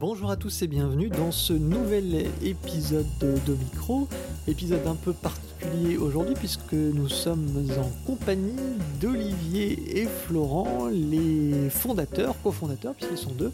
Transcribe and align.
Bonjour 0.00 0.30
à 0.30 0.36
tous 0.36 0.62
et 0.62 0.68
bienvenue 0.68 1.08
dans 1.08 1.32
ce 1.32 1.52
nouvel 1.52 2.26
épisode 2.40 3.04
d'Omicro, 3.44 4.06
épisode 4.46 4.86
un 4.86 4.94
peu 4.94 5.12
particulier 5.12 5.96
aujourd'hui 5.96 6.36
puisque 6.36 6.72
nous 6.72 7.08
sommes 7.08 7.68
en 7.76 7.90
compagnie 8.06 8.54
d'Olivier 9.00 9.98
et 10.00 10.06
Florent, 10.06 10.86
les 10.86 11.68
fondateurs, 11.68 12.40
cofondateurs 12.44 12.94
puisqu'ils 12.94 13.18
sont 13.18 13.32
deux, 13.32 13.50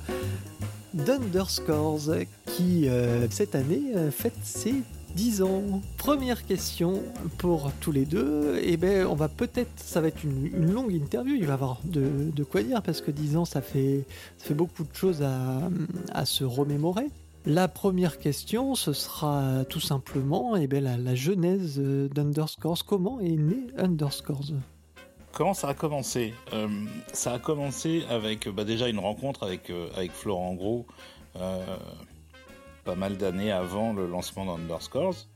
d'Underscores 0.93 2.11
qui 2.45 2.88
euh, 2.90 3.26
cette 3.30 3.54
année 3.54 3.80
euh, 3.96 4.11
fête 4.11 4.36
ses 4.42 4.74
10 5.15 5.43
ans. 5.43 5.81
Première 5.96 6.45
question 6.46 7.03
pour 7.39 7.71
tous 7.81 7.93
les 7.93 8.05
deux. 8.05 8.59
Eh 8.63 8.77
ben, 8.77 9.07
on 9.07 9.14
va 9.14 9.29
peut-être, 9.29 9.71
ça 9.77 10.01
va 10.01 10.09
être 10.09 10.25
une, 10.25 10.73
longue 10.73 10.93
interview. 10.93 11.35
Il 11.35 11.46
va 11.46 11.53
y 11.53 11.55
avoir 11.55 11.81
de, 11.85 12.45
quoi 12.45 12.63
dire 12.63 12.83
parce 12.83 13.01
que 13.01 13.11
10 13.11 13.37
ans, 13.37 13.45
ça 13.45 13.63
fait, 13.63 14.05
beaucoup 14.50 14.85
de 14.85 14.95
choses 14.95 15.23
à, 15.23 16.25
se 16.25 16.45
remémorer. 16.45 17.07
La 17.46 17.69
première 17.69 18.19
question, 18.19 18.75
ce 18.75 18.93
sera 18.93 19.64
tout 19.69 19.81
simplement 19.81 20.57
eh 20.57 20.67
ben, 20.67 20.82
la, 20.82 21.14
genèse 21.14 21.79
d'Underscores. 21.79 22.85
Comment 22.86 23.21
est 23.21 23.36
né 23.36 23.67
Underscores? 23.77 24.53
Comment 25.35 25.55
ça 25.55 25.69
a 25.69 25.75
commencé? 25.75 26.33
Euh, 26.53 26.69
Ça 27.13 27.33
a 27.33 27.39
commencé 27.41 28.05
avec 28.08 28.49
bah, 28.49 28.63
déjà 28.63 28.89
une 28.89 29.00
rencontre 29.00 29.43
avec, 29.43 29.69
euh, 29.71 29.89
Florent 30.13 30.55
Gros. 30.55 30.86
Euh, 31.36 31.77
pas 32.84 32.94
mal 32.94 33.16
d'années 33.16 33.50
avant 33.50 33.92
le 33.92 34.06
lancement 34.06 34.44
d'Underscores. 34.44 35.27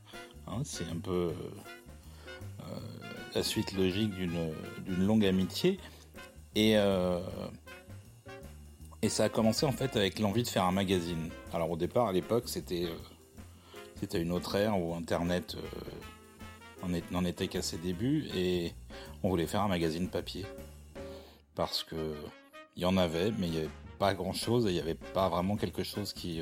Hein, 0.47 0.61
c'est 0.63 0.89
un 0.89 0.99
peu 0.99 1.33
euh, 2.61 2.63
la 3.35 3.43
suite 3.43 3.73
logique 3.73 4.13
d'une 4.13 5.05
longue 5.05 5.25
amitié. 5.25 5.79
Et, 6.55 6.77
euh, 6.77 7.19
et 9.01 9.09
ça 9.09 9.25
a 9.25 9.29
commencé 9.29 9.65
en 9.65 9.71
fait 9.71 9.95
avec 9.95 10.19
l'envie 10.19 10.43
de 10.43 10.47
faire 10.47 10.63
un 10.63 10.71
magazine. 10.71 11.29
Alors 11.53 11.71
au 11.71 11.77
départ, 11.77 12.07
à 12.07 12.11
l'époque, 12.11 12.43
c'était 12.47 12.85
euh, 12.85 12.95
c'était 13.99 14.21
une 14.21 14.31
autre 14.31 14.55
ère 14.55 14.79
où 14.79 14.95
Internet 14.95 15.57
n'en 17.11 17.25
était 17.25 17.49
qu'à 17.49 17.61
ses 17.61 17.77
débuts 17.77 18.27
et 18.33 18.73
on 19.23 19.29
voulait 19.29 19.47
faire 19.47 19.61
un 19.61 19.67
magazine 19.67 20.07
papier. 20.07 20.45
Parce 21.53 21.83
que 21.83 22.15
il 22.77 22.83
y 22.83 22.85
en 22.85 22.95
avait, 22.95 23.31
mais 23.31 23.47
il 23.47 23.51
n'y 23.51 23.57
avait 23.57 23.69
pas 23.97 24.13
grand 24.13 24.31
chose 24.31 24.65
et 24.65 24.69
il 24.69 24.73
n'y 24.73 24.79
avait 24.79 24.95
pas 24.95 25.27
vraiment 25.27 25.57
quelque 25.57 25.83
chose 25.83 26.13
qui, 26.13 26.41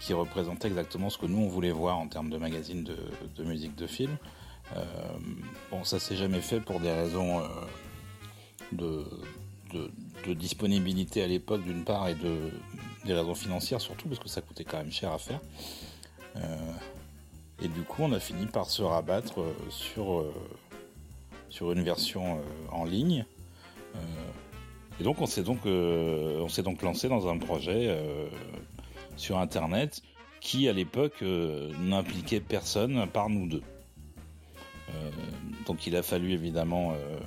qui 0.00 0.14
représentait 0.14 0.68
exactement 0.68 1.10
ce 1.10 1.18
que 1.18 1.26
nous 1.26 1.38
on 1.38 1.48
voulait 1.48 1.70
voir 1.70 1.98
en 1.98 2.08
termes 2.08 2.30
de 2.30 2.38
magazine 2.38 2.82
de, 2.84 3.44
musique 3.44 3.76
de 3.76 3.86
film. 3.86 4.16
Euh, 4.76 4.84
bon, 5.70 5.84
ça 5.84 5.98
s'est 6.00 6.16
jamais 6.16 6.40
fait 6.40 6.60
pour 6.60 6.80
des 6.80 6.90
raisons 6.90 7.40
euh, 7.40 9.04
de, 10.24 10.34
disponibilité 10.34 11.22
à 11.22 11.26
l'époque 11.26 11.62
d'une 11.62 11.84
part 11.84 12.08
et 12.08 12.14
de 12.14 12.50
des 13.04 13.14
raisons 13.14 13.34
financières 13.34 13.80
surtout 13.80 14.08
parce 14.08 14.20
que 14.20 14.28
ça 14.28 14.42
coûtait 14.42 14.64
quand 14.64 14.78
même 14.78 14.92
cher 14.92 15.12
à 15.12 15.18
faire. 15.18 15.40
Euh, 16.36 16.56
et 17.62 17.68
du 17.68 17.82
coup, 17.82 18.02
on 18.02 18.12
a 18.12 18.20
fini 18.20 18.46
par 18.46 18.70
se 18.70 18.82
rabattre 18.82 19.40
sur 19.68 20.24
sur 21.50 21.72
une 21.72 21.82
version 21.82 22.40
en 22.70 22.84
ligne. 22.84 23.24
et 24.98 25.02
donc, 25.02 25.20
on 25.20 25.26
s'est 25.26 25.42
donc 25.42 25.66
on 25.66 26.48
s'est 26.48 26.62
donc 26.62 26.80
lancé 26.82 27.08
dans 27.08 27.28
un 27.28 27.38
projet 27.38 27.98
sur 29.20 29.38
Internet 29.38 30.02
qui, 30.40 30.68
à 30.68 30.72
l'époque, 30.72 31.22
euh, 31.22 31.70
n'impliquait 31.78 32.40
personne 32.40 33.06
par 33.08 33.28
nous 33.28 33.46
deux. 33.46 33.62
Euh, 34.88 35.10
donc 35.66 35.86
il 35.86 35.94
a 35.94 36.02
fallu 36.02 36.32
évidemment 36.32 36.92
euh, 36.92 37.18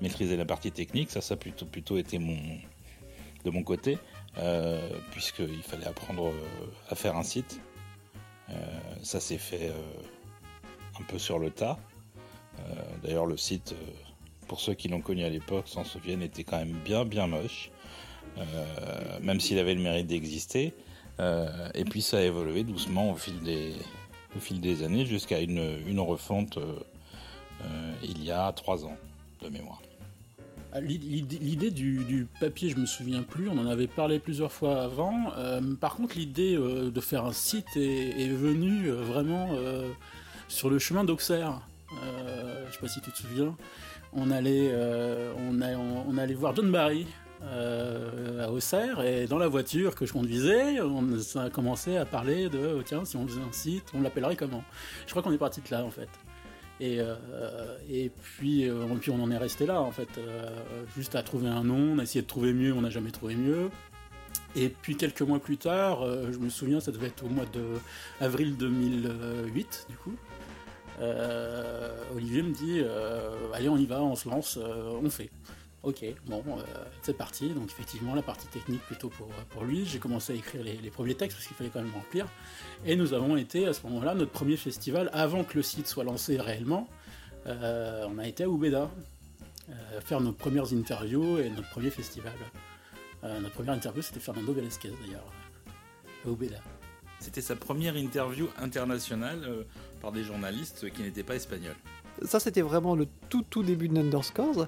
maîtriser 0.00 0.36
la 0.36 0.44
partie 0.44 0.72
technique, 0.72 1.10
ça 1.10 1.20
ça 1.20 1.34
a 1.34 1.36
plutôt, 1.36 1.66
plutôt 1.66 1.98
été 1.98 2.18
de 2.18 3.50
mon 3.50 3.62
côté, 3.62 3.98
puisqu'il 5.12 5.62
fallait 5.62 5.86
apprendre 5.86 6.32
à 6.88 6.94
faire 6.96 7.16
un 7.16 7.22
site. 7.22 7.60
ça 9.02 9.20
s'est 9.20 9.38
fait 9.38 9.72
un 10.98 11.04
peu 11.04 11.18
sur 11.18 11.38
le 11.38 11.50
tas. 11.50 11.78
D'ailleurs 13.02 13.26
le 13.26 13.36
site, 13.36 13.74
pour 14.48 14.60
ceux 14.60 14.74
qui 14.74 14.88
l'ont 14.88 15.00
connu 15.00 15.22
à 15.24 15.30
l'époque, 15.30 15.68
s'en 15.68 15.84
souviennent, 15.84 16.22
était 16.22 16.44
quand 16.44 16.58
même 16.58 16.76
bien 16.84 17.04
bien 17.04 17.28
moche. 17.28 17.70
même 19.22 19.40
s'il 19.40 19.58
avait 19.58 19.74
le 19.74 19.82
mérite 19.82 20.08
d'exister. 20.08 20.74
Euh, 21.20 21.68
et 21.74 21.84
puis 21.84 22.02
ça 22.02 22.18
a 22.18 22.22
évolué 22.22 22.62
doucement 22.62 23.12
au 23.12 23.16
fil 23.16 23.40
des, 24.60 24.82
années 24.82 25.06
jusqu'à 25.06 25.40
une, 25.40 26.00
refonte 26.00 26.58
euh, 26.58 26.74
euh, 27.64 27.92
il 28.02 28.22
y 28.22 28.30
a 28.30 28.52
trois 28.52 28.84
ans 28.84 28.96
de 29.42 29.48
mémoire. 29.48 29.80
Ah, 30.72 30.80
l'idée 30.80 31.70
du, 31.70 32.26
papier, 32.38 32.68
je 32.68 32.76
me 32.76 32.84
souviens 32.84 33.22
plus, 33.22 33.48
on 33.48 33.56
en 33.56 33.66
avait 33.66 33.86
parlé 33.86 34.18
plusieurs 34.18 34.52
fois 34.52 34.82
avant. 34.82 35.32
par 35.80 35.94
contre, 35.94 36.18
l'idée 36.18 36.54
de 36.56 37.00
faire 37.00 37.24
un 37.24 37.32
site 37.32 37.76
est, 37.76 38.28
venue 38.28 38.90
vraiment 38.90 39.48
sur 40.48 40.68
le 40.68 40.78
chemin 40.78 41.04
d'Auxerre. 41.04 41.62
je 41.90 42.72
sais 42.72 42.78
pas 42.78 42.88
si 42.88 43.00
tu 43.00 43.10
te 43.10 43.16
souviens. 43.16 43.56
On 44.12 44.30
allait, 44.30 44.70
on 45.38 46.18
allait 46.18 46.34
voir 46.34 46.54
John 46.54 46.70
Barry 46.70 47.06
euh, 47.42 48.46
à 48.46 48.50
Auxerre 48.50 49.02
et 49.02 49.26
dans 49.26 49.38
la 49.38 49.48
voiture 49.48 49.94
que 49.94 50.06
je 50.06 50.12
conduisais, 50.12 50.80
on 50.80 51.06
a 51.38 51.50
commencé 51.50 51.96
à 51.96 52.06
parler 52.06 52.48
de 52.48 52.76
oh, 52.78 52.82
tiens 52.82 53.04
si 53.04 53.16
on 53.16 53.26
faisait 53.26 53.42
un 53.42 53.52
site, 53.52 53.84
on 53.94 54.00
l'appellerait 54.00 54.36
comment? 54.36 54.64
Je 55.06 55.10
crois 55.10 55.22
qu'on 55.22 55.32
est 55.32 55.38
parti 55.38 55.60
de 55.60 55.70
là 55.70 55.84
en 55.84 55.90
fait. 55.90 56.08
Et, 56.80 56.98
euh, 57.00 57.14
puis, 58.38 58.68
euh, 58.68 58.86
puis 59.00 59.10
on 59.10 59.22
en 59.22 59.30
est 59.30 59.36
resté 59.36 59.66
là 59.66 59.80
en 59.80 59.90
fait, 59.90 60.08
juste 60.96 61.14
à 61.14 61.22
trouver 61.22 61.48
un 61.48 61.62
nom, 61.62 61.94
on 61.94 61.98
a 61.98 62.04
essayé 62.04 62.22
de 62.22 62.26
trouver 62.26 62.52
mieux, 62.52 62.72
on 62.72 62.80
n'a 62.80 62.90
jamais 62.90 63.10
trouvé 63.10 63.34
mieux. 63.36 63.70
Et 64.54 64.70
puis 64.70 64.96
quelques 64.96 65.22
mois 65.22 65.38
plus 65.38 65.58
tard, 65.58 66.06
je 66.32 66.38
me 66.38 66.48
souviens, 66.48 66.80
ça 66.80 66.90
devait 66.90 67.08
être 67.08 67.24
au 67.24 67.28
mois 67.28 67.46
de 67.52 67.64
avril 68.20 68.56
2008 68.56 69.86
du 69.90 69.96
coup. 69.96 70.14
Olivier 72.14 72.42
me 72.42 72.54
dit 72.54 72.80
allez 73.52 73.68
on 73.68 73.76
y 73.76 73.84
va, 73.84 74.02
on 74.02 74.16
se 74.16 74.28
lance, 74.28 74.58
on 74.58 75.10
fait. 75.10 75.30
Ok, 75.86 76.04
bon, 76.26 76.42
euh, 76.48 76.62
c'est 77.00 77.16
parti. 77.16 77.48
Donc 77.50 77.70
effectivement, 77.70 78.16
la 78.16 78.22
partie 78.22 78.48
technique 78.48 78.80
plutôt 78.80 79.08
pour, 79.08 79.28
pour 79.50 79.62
lui. 79.62 79.86
J'ai 79.86 80.00
commencé 80.00 80.32
à 80.32 80.36
écrire 80.36 80.64
les, 80.64 80.90
premiers 80.90 81.14
textes 81.14 81.36
parce 81.36 81.46
qu'il 81.46 81.56
fallait 81.56 81.70
quand 81.70 81.80
même 81.80 81.94
remplir. 81.94 82.26
Et 82.84 82.96
nous 82.96 83.12
avons 83.14 83.36
été 83.36 83.68
à 83.68 83.72
ce 83.72 83.86
moment-là 83.86 84.16
notre 84.16 84.32
premier 84.32 84.56
festival 84.56 85.08
avant 85.12 85.44
que 85.44 85.54
le 85.54 85.62
site 85.62 85.86
soit 85.86 86.02
lancé 86.02 86.38
réellement. 86.40 86.88
Euh, 87.46 88.04
on 88.10 88.18
a 88.18 88.26
été 88.26 88.42
à 88.42 88.48
Oubeda 88.48 88.90
euh, 89.70 90.00
faire 90.00 90.20
nos 90.20 90.32
premières 90.32 90.72
interviews 90.72 91.38
et 91.38 91.50
notre 91.50 91.70
premier 91.70 91.90
festival. 91.90 92.34
notre 93.22 93.54
première 93.54 93.74
interview, 93.74 94.02
c'était 94.02 94.18
Fernando 94.18 94.52
Velasquez 94.52 94.90
d'ailleurs 95.04 95.32
à 96.24 96.28
Oubeda. 96.28 96.58
C'était 97.20 97.40
sa 97.40 97.54
première 97.54 97.96
interview 97.96 98.48
internationale 98.58 99.64
par 100.02 100.10
des 100.10 100.24
journalistes 100.24 100.90
qui 100.90 101.02
n'étaient 101.02 101.22
pas 101.22 101.36
espagnols. 101.36 101.76
Ça, 102.24 102.40
c'était 102.40 102.62
vraiment 102.62 102.96
le 102.96 103.06
tout 103.28 103.44
tout 103.48 103.62
début 103.62 103.88
de 103.88 103.96
Underscores. 103.98 104.66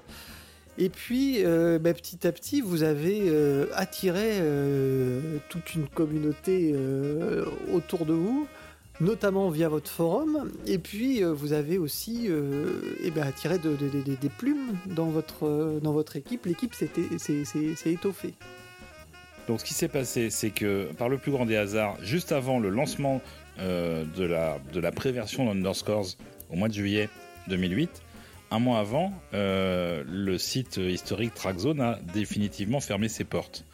Et 0.81 0.87
puis, 0.87 1.43
euh, 1.43 1.77
bah, 1.77 1.93
petit 1.93 2.25
à 2.25 2.31
petit, 2.31 2.61
vous 2.61 2.83
avez 2.83 3.23
euh, 3.25 3.65
attiré 3.73 4.37
euh, 4.39 5.37
toute 5.49 5.75
une 5.75 5.87
communauté 5.87 6.73
autour 7.73 8.05
de 8.05 8.13
vous, 8.13 8.47
notamment 9.01 9.49
via 9.49 9.67
votre 9.67 9.91
forum. 9.91 10.49
Et 10.65 10.77
puis, 10.77 11.21
vous 11.21 11.51
avez 11.51 11.77
aussi 11.77 12.29
eh 13.03 13.11
ben, 13.11 13.23
attiré 13.23 13.57
des 13.59 14.29
plumes 14.29 14.77
dans 14.85 15.07
votre, 15.07 15.79
dans 15.83 15.91
votre 15.91 16.15
équipe. 16.15 16.45
L'équipe 16.45 16.73
s'est 16.73 16.89
étoffée. 17.85 18.33
Donc, 19.49 19.59
ce 19.59 19.65
qui 19.65 19.73
s'est 19.73 19.89
passé, 19.89 20.29
c'est 20.29 20.51
que 20.51 20.87
par 20.97 21.09
le 21.09 21.17
plus 21.17 21.31
grand 21.33 21.45
des 21.45 21.57
hasards, 21.57 21.97
juste 22.01 22.31
avant 22.31 22.59
le 22.59 22.69
lancement 22.69 23.21
de 23.57 24.23
la, 24.23 24.59
de 24.71 24.79
la 24.79 24.93
préversion 24.93 25.45
d'Underscores 25.45 26.15
au 26.49 26.55
mois 26.55 26.69
de 26.69 26.73
juillet 26.73 27.09
2008, 27.49 28.01
un 28.51 28.59
mois 28.59 28.79
avant, 28.79 29.13
euh, 29.33 30.03
le 30.07 30.37
site 30.37 30.77
historique 30.77 31.33
Trackzone 31.35 31.81
a 31.81 31.99
définitivement 32.13 32.79
fermé 32.79 33.07
ses 33.07 33.23
portes. 33.23 33.65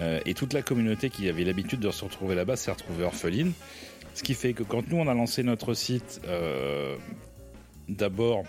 Euh, 0.00 0.20
et 0.24 0.34
toute 0.34 0.54
la 0.54 0.62
communauté 0.62 1.10
qui 1.10 1.28
avait 1.28 1.44
l'habitude 1.44 1.80
de 1.80 1.90
se 1.90 2.04
retrouver 2.04 2.34
là-bas 2.34 2.56
s'est 2.56 2.70
retrouvée 2.70 3.04
orpheline. 3.04 3.52
Ce 4.14 4.22
qui 4.22 4.34
fait 4.34 4.52
que 4.54 4.62
quand 4.62 4.88
nous 4.88 4.96
on 4.96 5.06
a 5.06 5.14
lancé 5.14 5.42
notre 5.42 5.74
site, 5.74 6.20
euh, 6.26 6.96
d'abord 7.88 8.44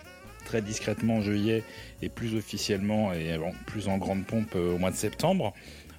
très 0.45 0.61
discrètement 0.61 1.17
en 1.17 1.21
juillet 1.21 1.63
et 2.01 2.09
plus 2.09 2.35
officiellement 2.35 3.13
et 3.13 3.37
plus 3.65 3.87
en 3.87 3.97
grande 3.97 4.25
pompe 4.25 4.55
au 4.55 4.77
mois 4.77 4.91
de 4.91 4.95
septembre, 4.95 5.53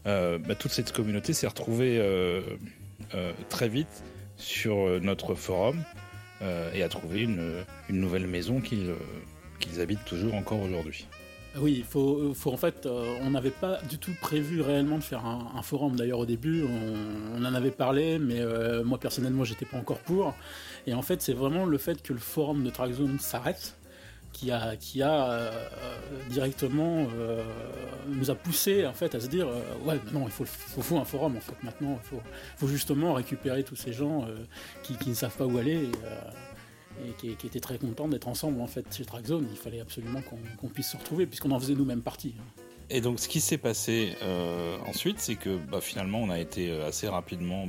bah, 0.04 0.54
toute 0.58 0.70
cette 0.70 0.92
communauté 0.92 1.32
s'est 1.32 1.46
retrouvée 1.46 1.98
très 3.48 3.70
vite 3.70 4.04
sur 4.37 5.00
notre 5.00 5.34
forum 5.34 5.82
et 6.75 6.82
a 6.82 6.88
trouvé 6.90 7.22
une, 7.22 7.64
une 7.88 8.00
nouvelle 8.00 8.26
maison 8.26 8.60
qui 8.60 8.87
qu'ils 9.64 9.81
habitent 9.81 10.05
toujours 10.05 10.34
encore 10.34 10.61
aujourd'hui. 10.61 11.06
Oui, 11.56 11.76
il 11.78 11.84
faut, 11.84 12.34
faut, 12.34 12.52
en 12.52 12.56
fait, 12.56 12.84
euh, 12.84 13.16
on 13.22 13.31
n'avait 13.31 13.50
pas 13.50 13.78
du 13.88 13.99
tout 13.99 14.12
prévu 14.20 14.61
réellement 14.61 14.99
de 14.99 15.05
faire 15.05 15.25
un, 15.25 15.62
forum. 15.62 15.94
D'ailleurs, 15.94 16.19
au 16.19 16.26
début, 16.26 16.64
on, 16.64 17.44
en 17.44 17.55
avait 17.55 17.70
parlé, 17.70 18.19
mais 18.19 18.40
euh, 18.40 18.82
moi 18.82 18.99
personnellement, 18.99 19.44
j'étais 19.44 19.64
pas 19.64 19.76
encore 19.76 19.99
pour. 19.99 20.34
Et 20.88 20.94
en 20.94 21.02
fait, 21.02 21.22
c'est 21.22 21.32
vraiment 21.32 21.64
le 21.64 21.78
fait 21.78 22.02
que 22.02 22.12
le 22.12 22.19
forum 22.19 22.64
de 22.64 22.70
Trackzone 22.70 23.19
s'arrête 23.20 23.76
qui 24.32 24.50
a, 24.50 24.76
euh, 25.00 25.50
directement 26.28 27.06
euh, 27.16 27.44
nous 28.08 28.32
a 28.32 28.34
poussé 28.34 28.84
en 28.84 28.93
fait 28.93 29.14
à 29.14 29.20
se 29.20 29.28
dire 29.28 29.46
ouais 29.84 30.00
non 30.12 30.26
il 30.26 30.32
faut, 30.32 30.96
un 30.96 31.05
forum 31.05 31.37
en 31.37 31.40
fait 31.40 31.55
maintenant 31.62 32.00
il 32.02 32.19
faut, 32.58 32.66
justement 32.66 33.12
récupérer 33.12 33.62
tous 33.62 33.76
ces 33.76 33.93
gens 33.93 34.26
qui, 34.82 35.08
ne 35.08 35.14
savent 35.14 35.37
pas 35.37 35.46
où 35.46 35.56
aller 35.56 35.88
qui, 37.19 37.35
qui, 37.37 37.46
étaient 37.46 37.61
très 37.61 37.79
contents 37.79 38.08
d'être 38.08 38.29
ensemble 38.29 38.61
en 38.61 38.67
fait 38.67 38.87
chez 38.94 39.05
Trackzone 39.05 39.46
il 39.50 39.56
fallait 39.56 39.81
absolument 39.81 40.20
qu'on 40.58 40.69
puisse 40.69 40.91
se 40.91 40.96
retrouver 40.96 41.26
puisqu'on 41.26 41.50
en 41.50 41.61
faisait 41.61 41.75
nous-mêmes 41.75 42.02
partie. 42.02 42.35
Et 42.91 43.00
donc 43.00 43.19
ce 43.19 43.29
qui 43.29 43.41
s'est 43.41 43.58
passé 43.58 44.14
ensuite 44.87 45.19
c'est 45.19 45.37
que 45.37 45.56
bah, 45.56 45.81
finalement 45.81 46.20
on 46.23 46.31
a 46.31 46.38
été 46.38 46.70
assez 46.82 47.08
rapidement 47.08 47.67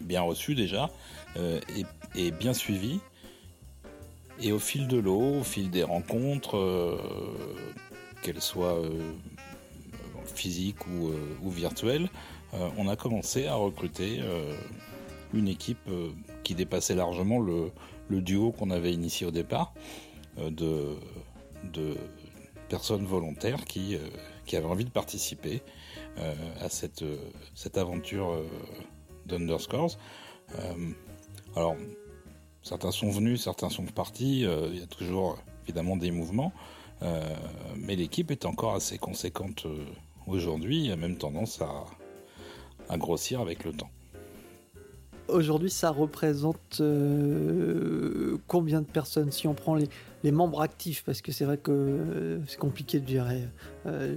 bien 0.00 0.22
reçu 0.22 0.54
déjà 0.54 0.90
et, 1.36 1.84
et 2.14 2.30
bien 2.30 2.52
suivi 2.52 3.00
et 4.42 4.52
au 4.52 4.58
fil 4.58 4.88
de 4.88 4.96
l'eau, 4.96 5.40
au 5.40 5.44
fil 5.44 5.70
des 5.70 5.82
rencontres, 5.82 6.56
euh, 6.56 6.96
qu'elles 8.22 8.40
soient 8.40 8.78
euh, 8.78 9.12
physiques 10.24 10.86
ou, 10.86 11.08
euh, 11.08 11.50
virtuelles, 11.50 12.08
on 12.76 12.88
a 12.88 12.96
commencé 12.96 13.46
à 13.46 13.54
recruter 13.54 14.20
une 15.32 15.46
équipe 15.46 15.88
qui 16.42 16.56
dépassait 16.56 16.96
largement 16.96 17.38
le, 17.38 17.70
duo 18.18 18.52
qu'on 18.52 18.70
avait 18.70 18.92
initié 18.92 19.26
au 19.26 19.30
départ 19.30 19.72
de, 20.38 20.96
personnes 22.68 23.04
volontaires 23.04 23.64
qui, 23.64 23.96
avaient 24.52 24.64
envie 24.64 24.84
de 24.84 24.90
participer 24.90 25.62
à 26.16 26.68
cette, 26.68 27.04
aventure 27.76 28.42
d'Underscores. 29.26 29.96
alors, 31.54 31.76
Certains 32.62 32.90
sont 32.90 33.10
venus, 33.10 33.42
certains 33.42 33.70
sont 33.70 33.84
partis. 33.84 34.44
Euh, 34.44 34.68
il 34.72 34.80
y 34.80 34.82
a 34.82 34.86
toujours 34.86 35.38
évidemment 35.64 35.96
des 35.96 36.10
mouvements. 36.10 36.52
Euh, 37.02 37.34
mais 37.76 37.96
l'équipe 37.96 38.30
est 38.30 38.44
encore 38.44 38.74
assez 38.74 38.98
conséquente 38.98 39.64
euh, 39.64 39.86
aujourd'hui. 40.26 40.84
Il 40.84 40.92
a 40.92 40.96
même 40.96 41.16
tendance 41.16 41.60
à, 41.62 42.96
grossir 42.98 43.40
avec 43.40 43.64
le 43.64 43.72
temps. 43.72 43.90
Aujourd'hui, 45.32 45.70
ça 45.70 45.90
représente 45.90 46.82
combien 48.46 48.80
de 48.80 48.86
personnes 48.86 49.30
Si 49.30 49.46
on 49.46 49.54
prend 49.54 49.74
les, 49.74 50.32
membres 50.32 50.60
actifs, 50.60 51.02
parce 51.04 51.22
que 51.22 51.32
c'est 51.32 51.44
vrai 51.44 51.56
que 51.56 52.40
c'est 52.46 52.58
compliqué 52.58 53.00
de 53.00 53.08
gérer, 53.08 53.48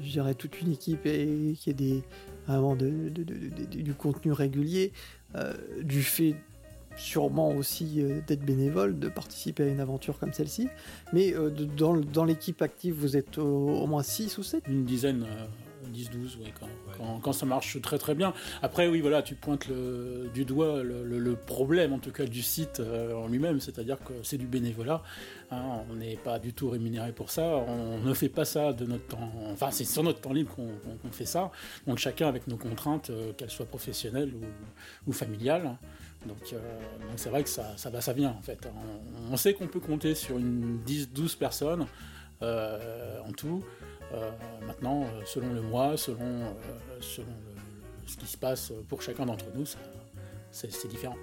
gérer, 0.02 0.36
toute 0.36 0.62
une 0.62 0.72
équipe 0.72 1.06
et 1.06 1.56
qu'il 1.60 1.68
y 1.68 1.70
ait 1.70 1.74
des, 1.74 2.04
vraiment 2.48 2.76
du 2.76 3.94
contenu 3.94 4.32
régulier, 4.32 4.92
du 5.82 6.04
fait 6.04 6.36
sûrement 6.96 7.50
aussi 7.52 8.02
euh, 8.02 8.20
d'être 8.28 8.46
bénévole, 8.46 8.98
de 9.00 9.10
participer 9.10 9.64
à 9.64 9.68
une 9.68 9.80
aventure 9.80 10.20
comme 10.20 10.34
celle-ci. 10.34 10.68
Mais 11.12 11.34
euh, 11.34 11.50
dans, 11.50 11.96
dans 11.98 12.26
l'équipe 12.26 12.62
active, 12.62 12.96
vous 12.96 13.18
êtes 13.18 13.38
au, 13.38 13.86
moins 13.88 14.04
6 14.04 14.38
ou 14.38 14.44
7 14.44 14.64
Une 14.68 14.86
dizaine, 14.86 15.26
10-12, 15.94 16.10
euh, 16.14 16.44
ouais, 16.44 16.54
quand, 16.98 17.20
quand, 17.22 17.34
ça 17.34 17.46
marche 17.46 17.80
très 17.82 17.98
très 17.98 18.16
bien. 18.16 18.34
Après, 18.62 18.88
oui, 18.88 19.02
voilà, 19.02 19.22
tu 19.22 19.36
pointes 19.36 19.68
le, 19.68 20.30
du 20.34 20.46
doigt 20.46 20.84
le, 20.84 21.36
problème, 21.36 21.94
en 21.94 22.00
tout 22.00 22.12
cas, 22.12 22.26
du 22.26 22.42
site 22.42 22.80
en 22.80 23.28
lui-même, 23.28 23.60
c'est-à-dire 23.60 23.98
que 24.00 24.14
c'est 24.24 24.38
du 24.38 24.48
bénévolat. 24.48 25.02
Hein, 25.52 25.62
on 25.90 25.96
n'est 25.96 26.18
pas 26.18 26.40
du 26.40 26.54
tout 26.54 26.70
rémunéré 26.70 27.12
pour 27.12 27.30
ça. 27.30 27.44
On 27.44 28.00
ne 28.00 28.14
fait 28.14 28.30
pas 28.30 28.46
ça 28.46 28.74
de 28.74 28.86
notre 28.86 29.08
temps. 29.08 29.32
Enfin, 29.52 29.72
c'est 29.72 29.86
sur 29.86 30.04
notre 30.04 30.22
temps 30.22 30.34
libre 30.34 30.56
qu'on 30.56 31.12
fait 31.12 31.26
ça. 31.26 31.52
Donc, 31.88 31.98
chacun 31.98 32.28
avec 32.28 32.48
nos 32.48 32.58
contraintes, 32.58 33.12
qu'elles 33.38 33.52
soient 33.52 33.66
professionnelles 33.66 34.34
ou, 34.34 35.10
ou 35.10 35.14
familiales. 35.14 35.78
Euh, 36.26 36.58
donc 37.08 37.18
c'est 37.18 37.30
vrai 37.30 37.44
que 37.44 37.50
ça, 37.50 37.74
ça 37.78 37.90
va, 37.90 38.02
ça 38.02 38.14
vient 38.14 38.32
en 38.32 38.42
fait. 38.42 38.68
On, 39.32 39.38
sait 39.38 39.54
qu'on 39.54 39.68
peut 39.68 39.80
compter 39.80 40.16
sur 40.16 40.38
une 40.38 40.80
10-12 40.86 41.38
personnes 41.38 41.86
euh, 42.42 43.20
en 43.28 43.32
tout. 43.32 43.64
Euh, 44.14 44.30
maintenant, 44.66 45.06
selon 45.26 45.54
le 45.54 45.62
mois, 45.62 45.98
selon, 45.98 46.56
selon 47.02 47.28
ce 48.06 48.18
qui 48.18 48.26
se 48.26 48.38
passe 48.38 48.72
pour 48.90 49.02
chacun 49.02 49.26
d'entre 49.26 49.46
nous, 49.56 49.66
c'est 50.52 50.88
différent. 50.88 51.16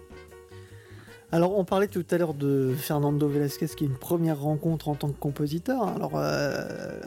Alors, 1.33 1.57
on 1.57 1.65
parlait 1.65 1.87
tout 1.87 2.05
à 2.11 2.19
l'heure 2.19 2.35
de 2.35 2.75
Fernando 2.77 3.29
Velasquez, 3.29 3.69
qui 3.69 3.85
est 3.85 3.87
une 3.87 3.97
première 3.97 4.41
rencontre 4.41 4.89
en 4.89 4.97
tant 4.97 5.09
que 5.09 5.19
compositeur. 5.19 5.87
Alors, 5.87 6.17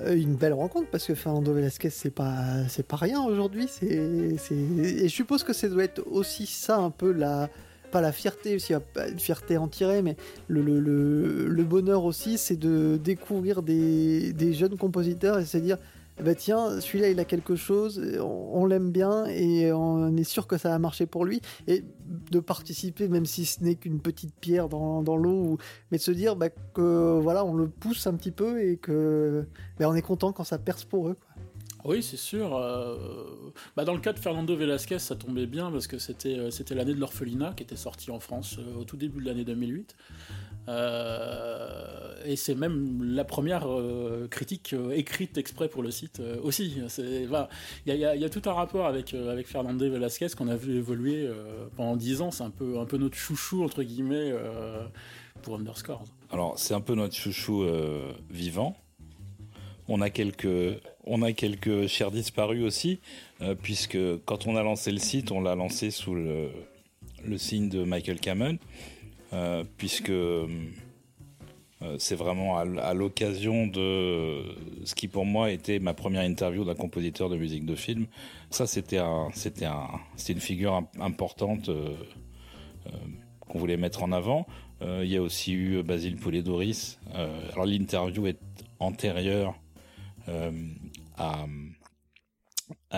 une 0.10 0.36
belle 0.36 0.54
rencontre 0.54 0.88
parce 0.90 1.06
que 1.06 1.14
Fernando 1.14 1.52
Velasquez, 1.52 1.90
c'est 1.90 2.10
pas, 2.10 2.64
pas 2.88 2.96
rien 2.96 3.22
aujourd'hui. 3.22 3.68
Et 3.82 4.38
je 4.38 5.08
suppose 5.10 5.44
que 5.44 5.52
ça 5.52 5.68
doit 5.68 5.84
être 5.84 6.02
aussi 6.10 6.46
ça 6.46 6.78
un 6.78 6.90
peu 6.90 7.12
la, 7.12 7.50
pas 7.94 8.02
la 8.02 8.12
fierté, 8.12 8.56
aussi 8.56 8.74
pas 8.96 9.08
une 9.08 9.20
fierté 9.20 9.56
en 9.56 9.68
tirer, 9.68 10.02
mais 10.02 10.18
le, 10.48 11.64
bonheur 11.64 12.06
aussi, 12.06 12.40
c'est 12.40 12.58
de 12.58 13.00
découvrir 13.02 13.62
des, 13.62 14.54
jeunes 14.54 14.78
compositeurs 14.78 15.38
et 15.38 15.46
se 15.46 15.60
dire, 15.60 15.78
bah 16.22 16.34
tiens, 16.34 16.80
celui-là 16.80 17.10
il 17.10 17.20
a 17.20 17.26
quelque 17.26 17.56
chose, 17.56 18.02
on, 18.20 18.66
l'aime 18.66 18.92
bien 18.92 19.26
et 19.26 19.72
on 19.72 20.18
est 20.18 20.24
sûr 20.24 20.48
que 20.48 20.58
ça 20.58 20.70
va 20.70 20.80
marcher 20.80 21.06
pour 21.06 21.24
lui. 21.24 21.40
Et 21.68 21.84
de 22.32 22.40
participer, 22.40 23.08
même 23.08 23.28
si 23.28 23.46
ce 23.46 23.64
n'est 23.64 23.76
qu'une 23.76 24.00
petite 24.00 24.34
pierre 24.40 24.70
dans, 24.70 25.04
dans 25.04 25.16
l'eau, 25.16 25.60
mais 25.92 26.00
de 26.00 26.04
se 26.04 26.12
dire 26.12 26.36
bah, 26.36 26.50
que 26.50 27.20
voilà, 27.22 27.46
on 27.46 27.54
le 27.54 27.68
pousse 27.68 28.08
un 28.08 28.16
petit 28.16 28.32
peu 28.32 28.60
et 28.64 28.78
que 28.78 29.46
bah, 29.78 29.88
on 29.88 29.94
est 29.94 30.02
content 30.02 30.34
quand 30.34 30.44
ça 30.44 30.58
perce 30.58 30.84
pour 30.84 31.10
eux. 31.10 31.18
Oui, 31.86 32.02
c'est 32.02 32.18
sûr. 32.18 32.56
Euh, 32.56 32.96
bah, 33.76 33.84
dans 33.84 33.94
le 33.94 34.00
cas 34.00 34.14
de 34.14 34.20
Fernando 34.20 34.56
Velasquez, 34.56 35.00
ça 35.00 35.16
tombait 35.16 35.46
bien 35.46 35.70
parce 35.70 35.88
que 35.88 35.98
c'était 35.98 36.40
euh, 36.40 36.50
c'était 36.50 36.76
l'année 36.76 36.94
de 36.94 37.00
l'orphelinat 37.00 37.54
qui 37.58 37.64
était 37.64 37.76
sorti 37.76 38.10
en 38.10 38.20
France 38.20 38.58
euh, 38.58 38.80
au 38.80 38.84
tout 38.86 38.96
début 38.96 39.20
de 39.20 39.26
l'année 39.26 39.44
2008. 39.44 39.96
et 42.26 42.36
c'est 42.38 42.56
même 42.56 43.04
la 43.04 43.26
première 43.26 43.68
critique 44.30 44.74
écrite 44.94 45.38
exprès 45.38 45.68
pour 45.68 45.84
le 45.84 45.92
site 45.92 46.22
aussi. 46.42 46.78
Il 47.86 47.96
y, 47.96 48.06
a 48.06 48.30
tout 48.30 48.42
un 48.46 48.54
rapport 48.54 48.86
avec, 48.86 49.14
avec 49.14 49.48
Fernando 49.48 49.90
Velasquez 49.90 50.28
qu'on 50.38 50.48
a 50.48 50.56
vu 50.56 50.78
évoluer 50.78 51.30
pendant 51.76 51.98
dix 51.98 52.22
ans. 52.22 52.32
C'est 52.32 52.46
un 52.46 52.50
peu, 52.50 52.80
un 52.80 52.86
peu 52.86 52.96
notre 52.96 53.18
chouchou, 53.18 53.66
entre 53.66 53.84
guillemets, 53.84 54.34
pour 55.42 55.56
Underscore. 55.56 56.06
Alors, 56.32 56.58
c'est 56.58 56.74
un 56.74 56.82
peu 56.82 56.96
notre 56.96 57.16
chouchou 57.16 57.66
vivant. 58.30 58.78
On 59.88 60.02
a 60.02 60.10
quelques 60.10 60.80
on 61.06 61.22
a 61.22 61.34
quelques 61.34 61.88
chers 61.88 62.12
disparus 62.12 62.64
aussi, 62.64 63.00
euh, 63.42 63.56
puisque 63.62 63.98
quand 64.26 64.48
on 64.48 64.56
a 64.56 64.64
lancé 64.64 64.92
le 64.92 65.00
site, 65.00 65.32
on 65.32 65.42
l'a 65.42 65.56
lancé 65.56 65.92
sous 65.92 66.16
le, 66.16 66.50
signe 67.38 67.70
de 67.70 67.84
Michael 67.84 68.20
Kamen, 68.20 68.58
euh, 69.34 69.64
puisque 69.78 70.10
euh, 70.10 70.48
c'est 71.98 72.16
vraiment 72.16 72.58
à, 72.58 72.94
l'occasion 72.94 73.68
de 73.68 74.44
ce 74.86 74.96
qui 74.96 75.10
pour 75.10 75.26
moi 75.26 75.52
était 75.52 75.80
ma 75.80 75.94
première 75.94 76.24
interview 76.24 76.64
d'un 76.64 76.76
compositeur 76.76 77.30
de 77.30 77.36
musique 77.36 77.66
de 77.66 77.76
film. 77.76 78.06
Ça, 78.50 78.68
c'était 78.68 79.00
un, 79.00 79.30
c'était 79.34 79.66
un, 79.66 79.88
une 80.30 80.40
figure 80.40 80.84
importante 81.02 81.70
qu'on 83.42 83.60
voulait 83.60 83.76
mettre 83.76 84.04
en 84.04 84.14
avant. 84.14 84.48
Il 84.82 85.08
y 85.08 85.18
a 85.18 85.22
aussi 85.22 85.52
eu 85.52 85.84
Basile 85.84 86.16
Poulet-Doris. 86.16 87.00
alors 87.14 87.66
l'interview 87.66 88.28
est 88.28 88.40
antérieure 88.80 89.56
euh, 90.30 90.52
à, 91.18 91.46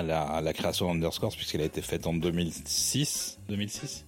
la, 0.03 0.53
création 0.53 0.93
d'Underscores 0.93 1.35
puisqu'elle 1.35 1.61
a 1.61 1.65
été 1.65 1.81
faite 1.81 2.07
en 2.07 2.13
2006, 2.13 3.39
2006 3.49 4.05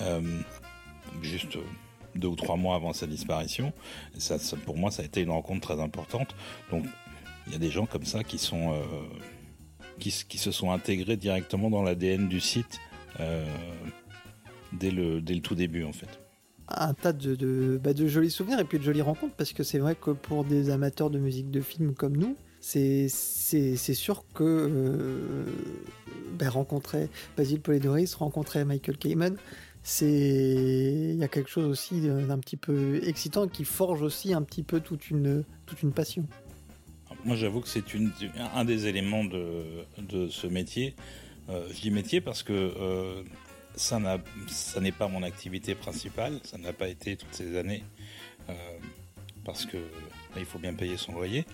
euh, 0.00 0.40
juste 1.22 1.58
deux 2.14 2.28
ou 2.28 2.36
trois 2.36 2.56
mois 2.56 2.76
avant 2.76 2.92
sa 2.92 3.06
disparition. 3.06 3.72
pour 4.64 4.76
moi, 4.76 4.90
ça 4.90 5.02
a 5.02 5.04
été 5.04 5.20
une 5.20 5.30
rencontre 5.30 5.60
très 5.68 5.82
importante. 5.82 6.34
Donc, 6.70 6.84
il 7.46 7.52
y 7.52 7.56
a 7.56 7.58
des 7.58 7.70
gens 7.70 7.86
comme 7.86 8.04
ça 8.04 8.22
qui 8.22 8.38
sont 8.38 8.72
euh, 8.72 8.84
qui, 9.98 10.10
se 10.10 10.52
sont 10.52 10.70
intégrés 10.70 11.16
directement 11.16 11.70
dans 11.70 11.82
l'ADN 11.82 12.28
du 12.28 12.40
site 12.40 12.80
dès 14.72 14.92
le 14.92 15.20
dès 15.20 15.34
le 15.34 15.40
tout 15.40 15.56
début, 15.56 15.82
en 15.84 15.92
fait 15.92 16.27
un 16.68 16.94
tas 16.94 17.12
de, 17.12 17.80
bah, 17.82 17.94
de, 17.94 18.06
jolis 18.06 18.30
souvenirs 18.30 18.60
et 18.60 18.64
puis 18.64 18.78
de 18.78 18.84
jolies 18.84 19.02
rencontres 19.02 19.34
parce 19.36 19.52
que 19.52 19.62
c'est 19.62 19.78
vrai 19.78 19.94
que 19.94 20.10
pour 20.10 20.44
des 20.44 20.70
amateurs 20.70 21.10
de 21.10 21.18
musique 21.18 21.50
de 21.50 21.60
film 21.60 21.94
comme 21.94 22.16
nous, 22.16 22.36
c'est 22.60 23.08
sûr 23.08 24.24
que 24.34 24.44
euh, 24.44 25.44
bah, 26.38 26.50
rencontrer 26.50 27.08
Basil 27.36 27.60
Polidoris, 27.60 28.14
rencontrer 28.14 28.64
Michael 28.64 28.98
Kamen, 28.98 29.36
il 30.02 31.16
y 31.16 31.24
a 31.24 31.28
quelque 31.28 31.48
chose 31.48 31.66
aussi 31.66 32.00
d'un 32.02 32.38
petit 32.38 32.56
peu 32.56 33.00
excitant 33.04 33.48
qui 33.48 33.64
forge 33.64 34.02
aussi 34.02 34.34
un 34.34 34.42
petit 34.42 34.62
peu 34.62 34.80
toute 34.80 35.10
une 35.10 35.44
toute 35.66 35.82
une 35.82 35.92
passion. 35.92 36.26
Moi, 37.24 37.36
j'avoue 37.36 37.60
que 37.60 37.68
c'est 37.68 37.82
un 38.54 38.64
des 38.64 38.86
éléments 38.86 39.24
de, 39.24 39.64
de 39.98 40.28
ce 40.28 40.46
métier. 40.46 40.94
Euh, 41.48 41.66
je 41.72 41.80
dis 41.80 41.90
métier 41.90 42.20
parce 42.20 42.42
que 42.42 42.52
euh, 42.52 43.22
ça 43.76 44.00
n'est 44.80 44.92
pas 44.92 45.08
mon 45.08 45.22
activité 45.22 45.74
principale, 45.74 46.40
ça 46.44 46.58
n'a 46.58 46.72
pas 46.72 46.88
été 46.88 47.16
toutes 47.16 47.34
ces 47.34 47.56
années, 47.56 47.84
euh, 48.48 48.54
parce 49.44 49.66
que 49.66 49.78
il 50.36 50.44
faut 50.44 50.58
bien 50.58 50.74
payer 50.74 50.96
son 50.96 51.12
loyer, 51.12 51.44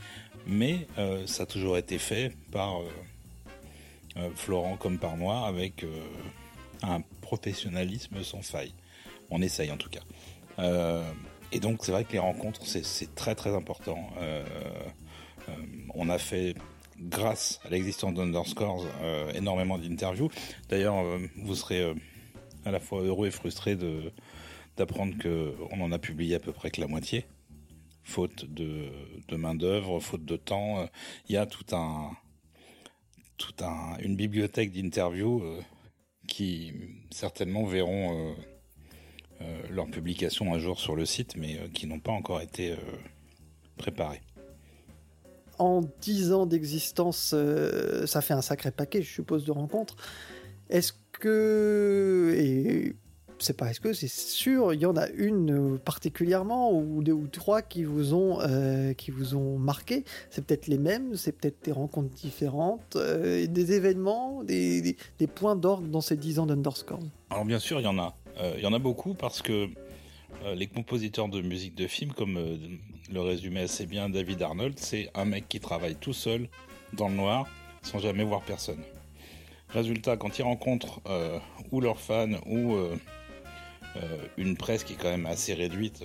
mais 0.46 0.86
euh, 0.98 1.26
ça 1.26 1.44
a 1.44 1.46
toujours 1.46 1.78
été 1.78 1.98
fait 1.98 2.32
par 2.50 2.80
euh, 2.80 4.30
Florent 4.34 4.76
comme 4.76 4.98
par 4.98 5.16
moi, 5.16 5.46
avec 5.46 5.84
un 6.82 7.00
professionnalisme 7.20 8.22
sans 8.22 8.42
faille. 8.42 8.74
On 9.30 9.42
essaye 9.42 9.72
en 9.72 9.76
tout 9.76 9.90
cas. 9.90 10.02
et 11.50 11.60
donc 11.60 11.84
c'est 11.84 11.90
vrai 11.92 12.04
que 12.04 12.12
les 12.12 12.20
rencontres, 12.20 12.64
c'est 12.64 13.14
très 13.16 13.34
très 13.34 13.54
important. 13.54 13.98
on 15.94 16.08
a 16.08 16.18
fait 16.18 16.54
grâce 17.04 17.60
à 17.64 17.70
l'existence 17.70 18.14
d'Underscores, 18.14 18.84
euh, 19.02 19.32
énormément 19.32 19.78
d'interviews. 19.78 20.30
D'ailleurs, 20.68 20.98
euh, 20.98 21.18
vous 21.36 21.54
serez 21.54 21.80
euh, 21.80 21.94
à 22.64 22.70
la 22.70 22.80
fois 22.80 23.02
heureux 23.02 23.28
et 23.28 23.30
frustré 23.30 23.76
d'apprendre 24.76 25.14
qu'on 25.22 25.80
en 25.80 25.92
a 25.92 25.98
publié 25.98 26.36
à 26.36 26.40
peu 26.40 26.52
près 26.52 26.70
que 26.70 26.80
la 26.80 26.86
moitié, 26.86 27.26
faute 28.02 28.46
de, 28.46 28.88
de 29.28 29.36
main 29.36 29.54
d'œuvre, 29.54 30.00
faute 30.00 30.24
de 30.24 30.36
temps. 30.36 30.88
Il 31.28 31.34
y 31.34 31.38
a 31.38 31.46
tout 31.46 31.74
un 31.74 32.10
tout 33.36 33.54
un 33.60 33.96
une 33.98 34.16
bibliothèque 34.16 34.72
d'interviews 34.72 35.42
qui 36.26 36.72
certainement 37.10 37.64
verront 37.64 38.34
leur 39.68 39.86
publication 39.86 40.54
un 40.54 40.58
jour 40.58 40.80
sur 40.80 40.96
le 40.96 41.04
site, 41.04 41.36
mais 41.36 41.58
qui 41.74 41.86
n'ont 41.86 42.00
pas 42.00 42.12
encore 42.12 42.40
été 42.40 42.74
préparées 43.76 44.22
en 45.58 45.82
10 46.00 46.32
ans 46.32 46.46
d'existence, 46.46 47.32
euh, 47.34 48.06
ça 48.06 48.20
fait 48.20 48.34
un 48.34 48.42
sacré 48.42 48.70
paquet, 48.70 49.02
je 49.02 49.10
suppose, 49.10 49.44
de 49.44 49.52
rencontres. 49.52 49.96
Est-ce 50.70 50.92
que. 51.12 52.34
Et 52.36 52.94
c'est 53.38 53.56
pas 53.56 53.70
est-ce 53.70 53.80
que, 53.80 53.92
c'est 53.92 54.08
sûr, 54.08 54.72
il 54.72 54.80
y 54.80 54.86
en 54.86 54.96
a 54.96 55.08
une 55.08 55.78
particulièrement, 55.78 56.72
ou 56.72 57.02
deux 57.02 57.12
ou 57.12 57.26
trois 57.26 57.62
qui 57.62 57.84
vous 57.84 58.14
ont, 58.14 58.40
euh, 58.40 58.94
qui 58.94 59.10
vous 59.10 59.34
ont 59.34 59.58
marqué? 59.58 60.04
C'est 60.30 60.44
peut-être 60.44 60.66
les 60.66 60.78
mêmes, 60.78 61.16
c'est 61.16 61.32
peut-être 61.32 61.64
des 61.64 61.72
rencontres 61.72 62.14
différentes, 62.14 62.96
euh, 62.96 63.46
des 63.46 63.72
événements, 63.72 64.42
des, 64.44 64.96
des, 65.18 65.26
points 65.26 65.56
d'ordre 65.56 65.88
dans 65.88 66.00
ces 66.00 66.16
10 66.16 66.38
ans 66.38 66.46
d'Underscore? 66.46 67.00
Alors, 67.30 67.44
bien 67.44 67.58
sûr, 67.58 67.80
il 67.80 67.84
y 67.84 67.88
en 67.88 67.98
a. 67.98 68.14
il 68.56 68.62
y 68.62 68.66
en 68.66 68.72
a 68.72 68.78
beaucoup 68.78 69.14
parce 69.14 69.42
que 69.42 69.68
les 70.54 70.66
compositeurs 70.66 71.28
de 71.28 71.40
musique 71.40 71.74
de 71.74 71.86
film, 71.86 72.12
comme 72.12 72.38
le 73.12 73.20
résumé 73.20 73.60
assez 73.60 73.86
bien 73.86 74.08
David 74.08 74.42
Arnold, 74.42 74.78
c'est 74.78 75.10
un 75.14 75.24
mec 75.24 75.48
qui 75.48 75.60
travaille 75.60 75.96
tout 75.96 76.12
seul, 76.12 76.48
dans 76.92 77.08
le 77.08 77.14
noir, 77.14 77.46
sans 77.82 77.98
jamais 77.98 78.24
voir 78.24 78.42
personne. 78.42 78.82
Résultat, 79.68 80.16
quand 80.16 80.38
ils 80.38 80.42
rencontrent 80.42 81.00
euh, 81.06 81.38
ou 81.72 81.80
leurs 81.80 81.98
fans 81.98 82.34
ou 82.46 82.74
euh, 82.74 82.96
euh, 83.96 84.26
une 84.36 84.56
presse 84.56 84.84
qui 84.84 84.92
est 84.92 84.96
quand 84.96 85.10
même 85.10 85.26
assez 85.26 85.54
réduite, 85.54 86.04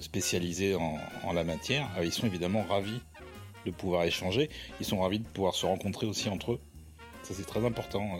spécialisée 0.00 0.74
en, 0.74 1.32
la 1.32 1.44
matière, 1.44 1.88
ils 2.02 2.12
sont 2.12 2.26
évidemment 2.26 2.64
ravis 2.68 3.00
de 3.64 3.70
pouvoir 3.70 4.02
échanger. 4.02 4.50
Ils 4.80 4.86
sont 4.86 5.00
ravis 5.00 5.20
de 5.20 5.28
pouvoir 5.28 5.54
se 5.54 5.64
rencontrer 5.66 6.04
aussi 6.04 6.28
entre 6.28 6.54
eux. 6.54 6.60
Ça 7.22 7.32
c'est 7.32 7.46
très 7.46 7.64
important. 7.64 8.18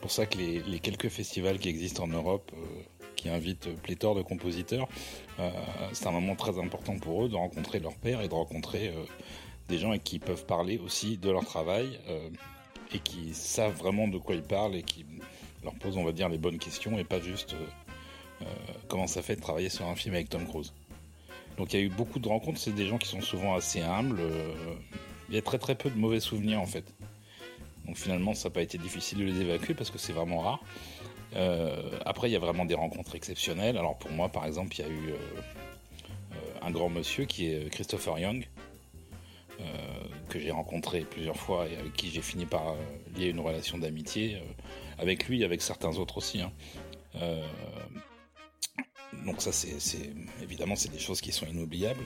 pour 0.00 0.12
ça 0.12 0.24
que 0.24 0.38
les, 0.38 0.78
quelques 0.78 1.08
festivals 1.08 1.58
qui 1.58 1.68
existent 1.68 2.04
en 2.04 2.06
Europe 2.06 2.52
qui 3.14 3.28
invite 3.28 3.68
pléthore 3.82 4.14
de 4.14 4.22
compositeurs. 4.22 4.88
Euh, 5.38 5.50
c'est 5.92 6.06
un 6.06 6.12
moment 6.12 6.36
très 6.36 6.58
important 6.58 6.98
pour 6.98 7.24
eux 7.24 7.28
de 7.28 7.36
rencontrer 7.36 7.80
leur 7.80 7.94
père 7.94 8.20
et 8.20 8.28
de 8.28 8.34
rencontrer 8.34 8.88
euh, 8.88 9.04
des 9.68 9.78
gens 9.78 9.96
qui 9.98 10.18
peuvent 10.18 10.46
parler 10.46 10.78
aussi 10.78 11.16
de 11.16 11.30
leur 11.30 11.44
travail 11.44 11.98
euh, 12.08 12.28
et 12.92 12.98
qui 12.98 13.34
savent 13.34 13.76
vraiment 13.76 14.08
de 14.08 14.18
quoi 14.18 14.34
ils 14.34 14.42
parlent 14.42 14.76
et 14.76 14.82
qui 14.82 15.04
leur 15.62 15.74
posent, 15.74 15.96
on 15.96 16.04
va 16.04 16.12
dire, 16.12 16.28
les 16.28 16.38
bonnes 16.38 16.58
questions 16.58 16.98
et 16.98 17.04
pas 17.04 17.20
juste 17.20 17.56
comment 18.88 19.06
ça 19.06 19.22
fait 19.22 19.36
de 19.36 19.40
travailler 19.40 19.70
sur 19.70 19.86
un 19.86 19.94
film 19.94 20.14
avec 20.14 20.28
Tom 20.28 20.46
Cruise. 20.46 20.74
Donc 21.56 21.72
il 21.72 21.80
y 21.80 21.82
a 21.82 21.86
eu 21.86 21.88
beaucoup 21.88 22.18
de 22.18 22.28
rencontres, 22.28 22.58
c'est 22.58 22.74
des 22.74 22.86
gens 22.86 22.98
qui 22.98 23.08
sont 23.08 23.22
souvent 23.22 23.54
assez 23.54 23.80
humbles. 23.80 24.20
il 25.30 25.34
y 25.34 25.38
a 25.38 25.42
très 25.42 25.56
très 25.56 25.74
peu 25.74 25.88
de 25.88 25.96
mauvais 25.96 26.20
souvenirs 26.20 26.60
en 26.60 26.66
fait. 26.66 26.84
Donc 27.86 27.96
finalement 27.96 28.34
ça 28.34 28.50
n'a 28.50 28.52
pas 28.52 28.60
été 28.60 28.76
difficile 28.76 29.18
de 29.18 29.24
les 29.24 29.40
évacuer 29.40 29.72
parce 29.72 29.90
que 29.90 29.96
c'est 29.96 30.12
vraiment 30.12 30.40
rare. 30.40 30.60
Euh, 31.36 31.98
après, 32.04 32.28
il 32.28 32.32
y 32.32 32.36
a 32.36 32.38
vraiment 32.38 32.64
des 32.64 32.74
rencontres 32.74 33.14
exceptionnelles. 33.14 33.76
Alors 33.76 33.96
pour 33.96 34.10
moi, 34.10 34.28
par 34.28 34.46
exemple, 34.46 34.74
il 34.78 34.80
y 34.80 34.84
a 34.84 34.88
eu 34.88 35.10
euh, 35.10 35.16
euh, 36.32 36.36
un 36.62 36.70
grand 36.70 36.88
monsieur 36.88 37.24
qui 37.24 37.46
est 37.46 37.70
Christopher 37.70 38.18
Young, 38.18 38.46
que 40.28 40.40
j'ai 40.40 40.50
rencontré 40.50 41.02
plusieurs 41.02 41.36
fois 41.36 41.68
et 41.68 41.76
avec 41.76 41.92
qui 41.92 42.10
j'ai 42.10 42.22
fini 42.22 42.44
par 42.44 42.74
lier 43.16 43.28
une 43.28 43.38
relation 43.38 43.78
d'amitié, 43.78 44.42
avec 44.98 45.28
lui 45.28 45.42
et 45.42 45.44
avec 45.44 45.62
certains 45.62 45.96
autres 45.96 46.18
aussi. 46.18 46.40
Hein. 46.42 46.50
donc 49.24 49.40
ça, 49.40 49.52
c'est 49.52 50.10
évidemment, 50.42 50.74
c'est 50.74 50.90
des 50.90 50.98
choses 50.98 51.20
qui 51.20 51.30
sont 51.30 51.46
inoubliables. 51.46 52.04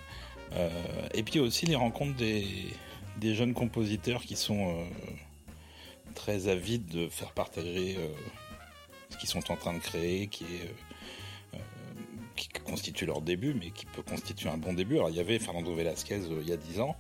et 1.15 1.23
puis 1.23 1.41
aussi 1.41 1.65
les 1.65 1.75
rencontres 1.75 2.17
des, 2.17 3.35
jeunes 3.35 3.55
compositeurs 3.55 4.23
qui 4.23 4.37
sont 4.37 4.87
très 6.15 6.49
avides 6.49 6.87
de 6.87 7.09
faire 7.09 7.33
partager 7.33 7.97
qu'ils 9.17 9.29
sont 9.29 9.51
en 9.51 9.57
train 9.57 9.75
de 9.75 9.79
créer, 9.79 10.27
qui 10.27 10.45
est 10.45 10.75
euh, 11.55 11.59
qui 12.37 12.49
constitue 12.49 13.07
leur 13.07 13.21
début, 13.21 13.55
mais 13.55 13.71
qui 13.71 13.87
peut 13.87 14.03
constituer 14.03 14.49
un 14.49 14.59
bon 14.59 14.73
début. 14.73 14.97
Alors 14.97 15.11
il 15.11 15.17
y 15.17 15.21
avait 15.21 15.39
Fernando 15.39 15.75
Velasquez 15.75 16.21
euh, 16.31 16.41
il 16.41 16.49
y 16.49 16.53
a 16.53 16.57
10 16.57 16.81
ans, 16.81 16.97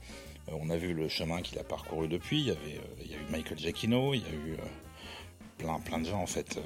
euh, 0.48 0.52
on 0.58 0.70
a 0.70 0.76
vu 0.76 0.94
le 0.94 1.08
chemin 1.08 1.42
qu'il 1.42 1.58
a 1.58 1.64
parcouru 1.64 2.08
depuis, 2.08 2.40
il 2.40 2.46
y, 2.46 2.50
avait, 2.50 2.80
il 3.04 3.10
y 3.10 3.14
a 3.14 3.18
eu 3.18 3.30
Michael 3.30 3.58
Giacchino, 3.58 4.14
il 4.14 4.20
y 4.20 4.24
a 4.24 4.32
eu 4.32 4.56
plein, 5.58 5.78
plein 5.80 5.98
de 5.98 6.06
gens 6.06 6.20
en 6.20 6.26
fait. 6.26 6.58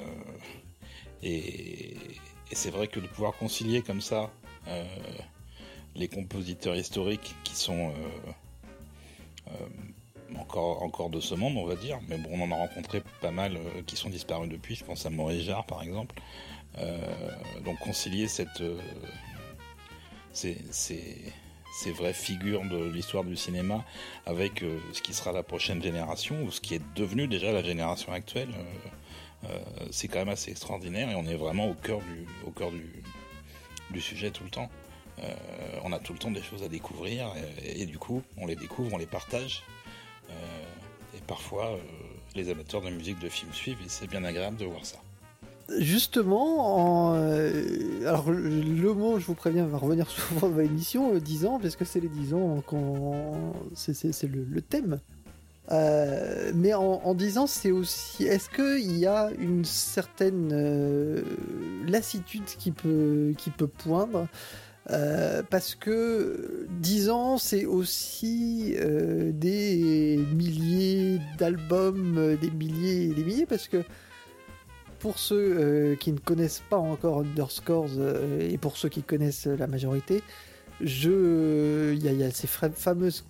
et, 1.22 1.96
c'est 2.54 2.70
vrai 2.70 2.86
que 2.86 3.00
de 3.00 3.06
pouvoir 3.06 3.32
concilier 3.32 3.80
comme 3.80 4.02
ça 4.02 4.30
les 5.94 6.06
compositeurs 6.06 6.76
historiques 6.76 7.34
qui 7.44 7.54
sont 7.54 7.94
encore, 10.38 11.10
de 11.10 11.20
ce 11.20 11.34
monde, 11.34 11.56
on 11.56 11.66
va 11.66 11.76
dire. 11.76 11.98
Mais 12.08 12.18
bon, 12.18 12.30
on 12.32 12.42
en 12.42 12.50
a 12.52 12.56
rencontré 12.56 13.02
pas 13.20 13.30
mal 13.30 13.56
euh, 13.56 13.82
qui 13.86 13.96
sont 13.96 14.10
disparus 14.10 14.48
depuis. 14.48 14.74
Je 14.74 14.84
pense 14.84 15.06
à 15.06 15.10
Maurice 15.10 15.42
Jarre, 15.42 15.64
par 15.66 15.82
exemple. 15.82 16.14
Euh, 16.78 16.98
donc 17.64 17.78
concilier 17.80 18.26
euh, 18.60 18.78
ces, 20.32 21.92
vraies 21.92 22.12
figures 22.12 22.64
de 22.64 22.90
l'histoire 22.90 23.24
du 23.24 23.36
cinéma 23.36 23.84
avec 24.24 24.64
ce 24.92 25.02
qui 25.02 25.12
sera 25.12 25.32
la 25.32 25.42
prochaine 25.42 25.82
génération, 25.82 26.42
ou 26.44 26.50
ce 26.50 26.60
qui 26.60 26.74
est 26.74 26.82
devenu 26.96 27.26
déjà 27.26 27.52
la 27.52 27.62
génération 27.62 28.12
actuelle, 28.12 28.48
c'est 29.90 30.06
quand 30.06 30.20
même 30.20 30.28
assez 30.28 30.52
extraordinaire 30.52 31.10
et 31.10 31.16
on 31.16 31.26
est 31.26 31.34
vraiment 31.34 31.68
au 31.68 31.74
cœur 31.74 32.00
du, 33.90 34.00
sujet 34.00 34.30
tout 34.30 34.44
le 34.44 34.50
temps. 34.50 34.70
on 35.82 35.92
a 35.92 35.98
tout 35.98 36.12
le 36.12 36.18
temps 36.18 36.30
des 36.30 36.42
choses 36.42 36.62
à 36.62 36.68
découvrir 36.68 37.34
et, 37.64 37.84
du 37.86 37.98
coup 37.98 38.22
on 38.38 38.46
les 38.46 38.56
découvre, 38.56 38.94
on 38.94 38.98
les 38.98 39.06
partage 39.06 39.62
et 40.30 41.20
parfois, 41.26 41.72
euh, 41.72 41.78
les 42.34 42.50
amateurs 42.50 42.82
de 42.82 42.90
musique 42.90 43.18
de 43.18 43.28
film 43.28 43.52
suivent 43.52 43.80
et 43.84 43.88
c'est 43.88 44.06
bien 44.06 44.24
agréable 44.24 44.56
de 44.56 44.64
voir 44.64 44.84
ça. 44.84 44.98
Justement, 45.78 47.14
euh, 47.14 48.06
alors 48.06 48.30
le 48.30 48.92
mot, 48.92 49.18
je 49.18 49.26
vous 49.26 49.34
préviens, 49.34 49.66
va 49.66 49.78
revenir 49.78 50.08
souvent 50.10 50.48
dans 50.48 50.58
l'émission, 50.58 51.14
10 51.16 51.46
ans, 51.46 51.58
parce 51.60 51.76
que 51.76 51.84
c'est 51.84 52.00
les 52.00 52.08
10 52.08 52.34
ans. 52.34 52.62
C'est 53.74 54.22
le, 54.24 54.60
thème. 54.60 55.00
mais 55.70 56.74
en, 56.74 57.00
en 57.04 57.14
10 57.14 57.38
ans, 57.38 57.46
c'est 57.46 57.70
aussi. 57.70 58.24
Est-ce 58.24 58.50
qu'il 58.50 58.98
y 58.98 59.06
a 59.06 59.30
une 59.38 59.64
certaine 59.64 61.24
lassitude 61.86 62.44
qui 62.44 62.72
peut, 62.72 63.32
qui 63.38 63.50
peut 63.50 63.68
poindre 63.68 64.26
euh, 64.90 65.42
parce 65.48 65.74
que 65.74 66.66
10 66.80 67.10
ans, 67.10 67.38
c'est 67.38 67.64
aussi 67.64 68.74
euh, 68.78 69.30
des 69.32 70.18
milliers 70.34 71.20
d'albums, 71.38 72.18
euh, 72.18 72.36
des 72.36 72.50
milliers 72.50 73.04
et 73.04 73.14
des 73.14 73.22
milliers, 73.22 73.46
parce 73.46 73.68
que 73.68 73.84
pour 74.98 75.18
ceux 75.18 75.96
qui 75.98 76.12
ne 76.12 76.18
connaissent 76.18 76.62
pas 76.70 76.76
encore 76.76 77.20
Underscores 77.20 77.90
et 78.38 78.56
pour 78.56 78.76
ceux 78.76 78.88
qui 78.88 79.02
connaissent 79.02 79.46
la 79.46 79.66
majorité, 79.66 80.22
il 80.80 81.98
y, 82.00 82.22
a 82.22 82.30
ces 82.30 82.46
fameuses 82.46 83.24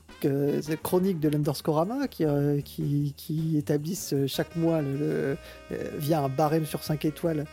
chroniques 0.82 1.18
de 1.18 1.30
l'Underscorama 1.30 2.08
qui, 2.08 3.56
établissent 3.56 4.14
chaque 4.26 4.54
mois 4.54 4.82
via 5.96 6.22
un 6.22 6.28
barème 6.28 6.66
sur 6.66 6.82
5 6.82 7.06
étoiles 7.06 7.46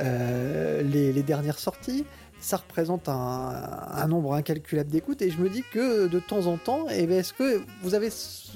les, 0.00 1.12
les 1.12 1.22
dernières 1.22 1.58
sorties 1.58 2.06
ça 2.40 2.58
représente 2.58 3.08
un, 3.08 4.06
nombre 4.08 4.34
incalculable 4.34 4.90
d'écoutes. 4.90 5.22
Et 5.22 5.30
je 5.30 5.38
me 5.38 5.48
dis 5.48 5.64
que 5.72 6.06
de 6.06 6.20
temps 6.20 6.46
en 6.46 6.56
temps, 6.56 6.86
eh 6.90 7.06
ben, 7.06 7.18
est-ce 7.18 7.32
que 7.32 7.60
vous 7.82 7.94
avez, 7.94 8.10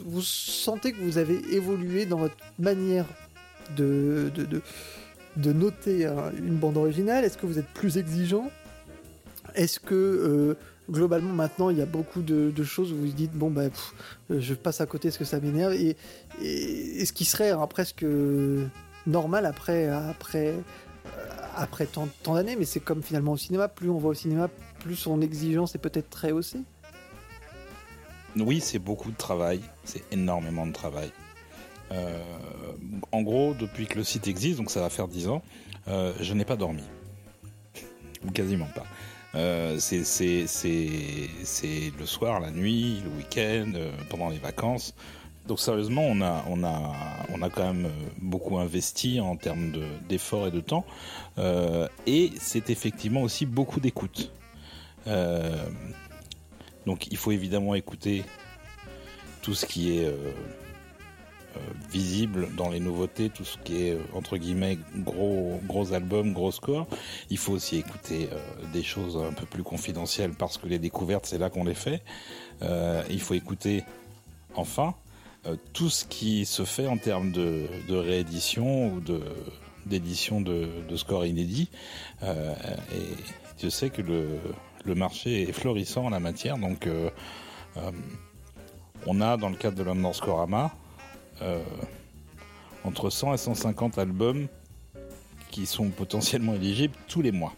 vous 0.04 0.22
sentez 0.22 0.92
que 0.92 1.00
vous 1.00 1.18
avez 1.18 1.40
évolué 1.54 2.06
dans 2.06 2.18
votre 2.18 2.36
manière 2.58 3.06
de, 3.76 4.30
de, 4.34 4.62
de, 5.36 5.52
noter 5.52 6.06
une 6.38 6.56
bande 6.56 6.76
originale? 6.76 7.24
Est-ce 7.24 7.38
que 7.38 7.46
vous 7.46 7.58
êtes 7.58 7.68
plus 7.68 7.96
exigeant? 7.96 8.50
Est-ce 9.54 9.80
que 9.80 9.94
euh, 9.94 10.54
globalement 10.90 11.32
maintenant 11.32 11.70
il 11.70 11.78
y 11.78 11.82
a 11.82 11.86
beaucoup 11.86 12.22
de, 12.22 12.62
choses 12.62 12.92
où 12.92 12.96
vous 12.96 13.06
dites 13.06 13.32
bon 13.32 13.50
ben 13.50 13.70
je 14.30 14.54
passe 14.54 14.80
à 14.80 14.86
côté 14.86 15.10
ce 15.10 15.18
que 15.18 15.24
ça 15.24 15.40
m'énerve? 15.40 15.72
Et, 15.72 15.96
et, 16.40 17.04
ce 17.04 17.12
qui 17.12 17.24
serait 17.24 17.50
hein, 17.50 17.66
presque 17.66 18.04
normal 19.06 19.46
après 19.46 19.88
après 19.88 20.54
après 21.56 21.86
tant, 21.86 22.08
d'années, 22.24 22.56
mais 22.56 22.64
c'est 22.64 22.80
comme 22.80 23.02
finalement 23.02 23.32
au 23.32 23.36
cinéma, 23.36 23.68
plus 23.68 23.90
on 23.90 23.98
va 23.98 24.08
au 24.08 24.14
cinéma, 24.14 24.48
plus 24.80 24.96
son 24.96 25.20
exigence 25.20 25.74
est 25.74 25.78
peut-être 25.78 26.10
très 26.10 26.32
haussée. 26.32 26.60
Oui, 28.36 28.60
c'est 28.60 28.78
beaucoup 28.78 29.10
de 29.10 29.16
travail, 29.16 29.60
c'est 29.84 30.02
énormément 30.12 30.66
de 30.66 30.72
travail. 30.72 31.10
Euh, 31.92 32.22
en 33.10 33.22
gros, 33.22 33.54
depuis 33.54 33.86
que 33.86 33.98
le 33.98 34.04
site 34.04 34.28
existe, 34.28 34.58
donc 34.58 34.70
ça 34.70 34.80
va 34.80 34.90
faire 34.90 35.08
10 35.08 35.28
ans, 35.28 35.42
euh, 35.88 36.12
je 36.20 36.34
n'ai 36.34 36.44
pas 36.44 36.56
dormi. 36.56 36.84
Ou 38.24 38.30
quasiment 38.32 38.68
pas. 38.74 38.86
c'est 39.78 40.02
le 41.98 42.06
soir, 42.06 42.40
la 42.40 42.50
nuit, 42.50 43.02
le 43.04 43.10
week-end, 43.10 43.72
pendant 44.08 44.28
les 44.28 44.38
vacances. 44.38 44.94
Donc 45.50 45.58
sérieusement, 45.58 46.04
on 46.04 46.20
a, 46.20 46.44
on 46.48 46.62
a, 46.62 46.94
on 47.34 47.42
a 47.42 47.50
quand 47.50 47.64
même 47.64 47.86
euh, 47.86 48.08
beaucoup 48.18 48.58
investi 48.58 49.18
en 49.18 49.34
termes 49.34 49.72
d'efforts 50.08 50.46
et 50.46 50.52
de 50.52 50.60
temps. 50.60 50.84
Euh, 51.38 51.88
et 52.06 52.30
c'est 52.38 52.70
effectivement 52.70 53.22
aussi 53.22 53.46
beaucoup 53.46 53.80
d'écoute. 53.80 54.30
Euh, 55.08 55.66
donc 56.86 57.08
il 57.10 57.16
faut 57.16 57.32
évidemment 57.32 57.74
écouter 57.74 58.22
tout 59.42 59.54
ce 59.54 59.66
qui 59.66 59.98
est 59.98 60.14
visible 61.90 62.54
dans 62.54 62.68
les 62.68 62.78
nouveautés, 62.78 63.28
tout 63.28 63.44
ce 63.44 63.58
qui 63.58 63.88
est 63.88 63.98
entre 64.14 64.36
guillemets 64.36 64.78
gros 64.98 65.60
gros 65.66 65.92
albums, 65.92 66.32
gros 66.32 66.52
scores. 66.52 66.86
Il 67.28 67.38
faut 67.38 67.54
aussi 67.54 67.76
écouter 67.78 68.28
des 68.72 68.84
choses 68.84 69.16
un 69.16 69.32
peu 69.32 69.46
plus 69.46 69.64
confidentielles 69.64 70.32
parce 70.32 70.58
que 70.58 70.68
les 70.68 70.78
découvertes 70.78 71.26
c'est 71.26 71.38
là 71.38 71.50
qu'on 71.50 71.64
les 71.64 71.74
fait. 71.74 72.04
il 72.62 73.20
faut 73.20 73.34
écouter 73.34 73.82
enfin 74.54 74.94
euh, 75.46 75.56
tout 75.72 75.88
ce 75.88 76.04
qui 76.04 76.44
se 76.44 76.66
fait 76.66 76.86
en 76.86 76.98
termes 76.98 77.32
de, 77.32 77.66
réédition 77.88 78.92
ou 78.92 79.00
de 79.00 79.22
d'édition 79.86 80.42
de, 80.42 80.68
scores 80.96 81.24
inédits. 81.24 81.70
Euh, 82.22 82.54
et 82.92 83.16
je 83.62 83.70
sais 83.70 83.88
que 83.88 84.02
le, 84.02 84.94
marché 84.94 85.48
est 85.48 85.52
florissant 85.52 86.06
en 86.06 86.10
la 86.10 86.20
matière, 86.20 86.58
donc 86.58 86.86
euh, 86.86 87.10
on 89.06 89.22
a 89.22 89.38
dans 89.38 89.48
le 89.48 89.56
cadre 89.56 89.78
de 89.78 89.82
l'Underscorama 89.82 90.72
entre 92.84 93.08
100 93.08 93.34
et 93.34 93.38
150 93.38 93.96
albums 93.96 94.48
qui 95.50 95.64
sont 95.64 95.88
potentiellement 95.88 96.54
éligibles 96.54 96.94
tous 97.08 97.22
les 97.22 97.32
mois. 97.32 97.54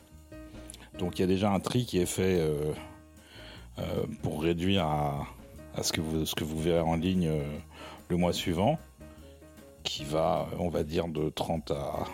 Donc 0.98 1.18
il 1.18 1.22
y 1.22 1.24
a 1.24 1.28
déjà 1.28 1.50
un 1.50 1.58
tri 1.58 1.84
qui 1.84 1.98
est 1.98 2.06
fait 2.06 2.40
pour 4.22 4.42
réduire 4.42 4.84
à, 4.84 5.26
ce 5.82 5.92
que 5.92 6.44
vous 6.44 6.60
verrez 6.60 6.80
en 6.80 6.96
ligne 6.96 7.28
le 8.08 8.16
mois 8.16 8.32
suivant, 8.32 8.78
qui 9.82 10.04
va, 10.04 10.48
on 10.58 10.68
va 10.68 10.82
dire, 10.82 11.08
de 11.08 11.28
30 11.28 11.70
à... 11.70 12.04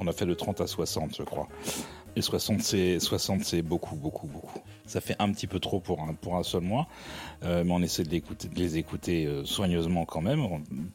On 0.00 0.06
a 0.06 0.12
fait 0.12 0.26
de 0.26 0.34
30 0.34 0.60
à 0.60 0.66
60, 0.66 1.16
je 1.16 1.22
crois. 1.24 1.48
Et 2.18 2.22
60, 2.22 2.62
c'est 2.62 2.98
60, 2.98 3.44
c'est 3.44 3.62
beaucoup, 3.62 3.96
beaucoup, 3.96 4.26
beaucoup. 4.26 4.60
Ça 4.86 5.00
fait 5.00 5.16
un 5.18 5.30
petit 5.32 5.46
peu 5.46 5.60
trop 5.60 5.80
pour 5.80 6.00
un, 6.00 6.14
pour 6.14 6.44
seul 6.44 6.62
mois, 6.62 6.88
euh, 7.44 7.62
mais 7.64 7.72
on 7.72 7.82
essaie 7.82 8.02
de, 8.02 8.20
les 8.56 8.78
écouter 8.78 9.26
euh, 9.26 9.44
soigneusement 9.44 10.04
quand 10.04 10.22
même, 10.22 10.40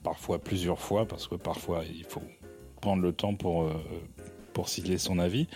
parfois 0.03 0.39
plusieurs 0.39 0.79
fois, 0.79 1.05
parce 1.07 1.27
que 1.27 1.35
parfois 1.35 1.83
il 1.85 2.03
faut 2.03 2.23
prendre 2.81 3.01
le 3.01 3.13
temps 3.13 3.35
pour, 3.35 3.63
euh, 3.63 3.73
son 4.97 5.19
avis. 5.19 5.47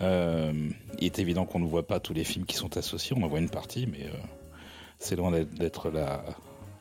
il 0.00 0.74
est 1.00 1.18
évident 1.18 1.46
qu'on 1.46 1.60
ne 1.60 1.66
voit 1.66 1.86
pas 1.86 1.98
tous 1.98 2.12
les 2.12 2.24
films 2.24 2.44
qui 2.44 2.56
sont 2.56 2.76
associés, 2.76 3.16
on 3.18 3.22
en 3.22 3.28
voit 3.28 3.38
une 3.38 3.50
partie, 3.50 3.86
mais 3.86 4.10
c'est 4.98 5.16
loin 5.16 5.30
d'être 5.30 5.90
la, 5.90 6.22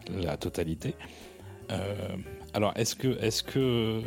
la 0.10 0.38
totalité. 0.38 0.96
Euh, 1.72 1.96
alors, 2.54 2.74
est-ce 2.76 2.96
que, 3.44 4.02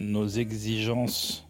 nos 0.00 0.26
exigences 0.26 1.46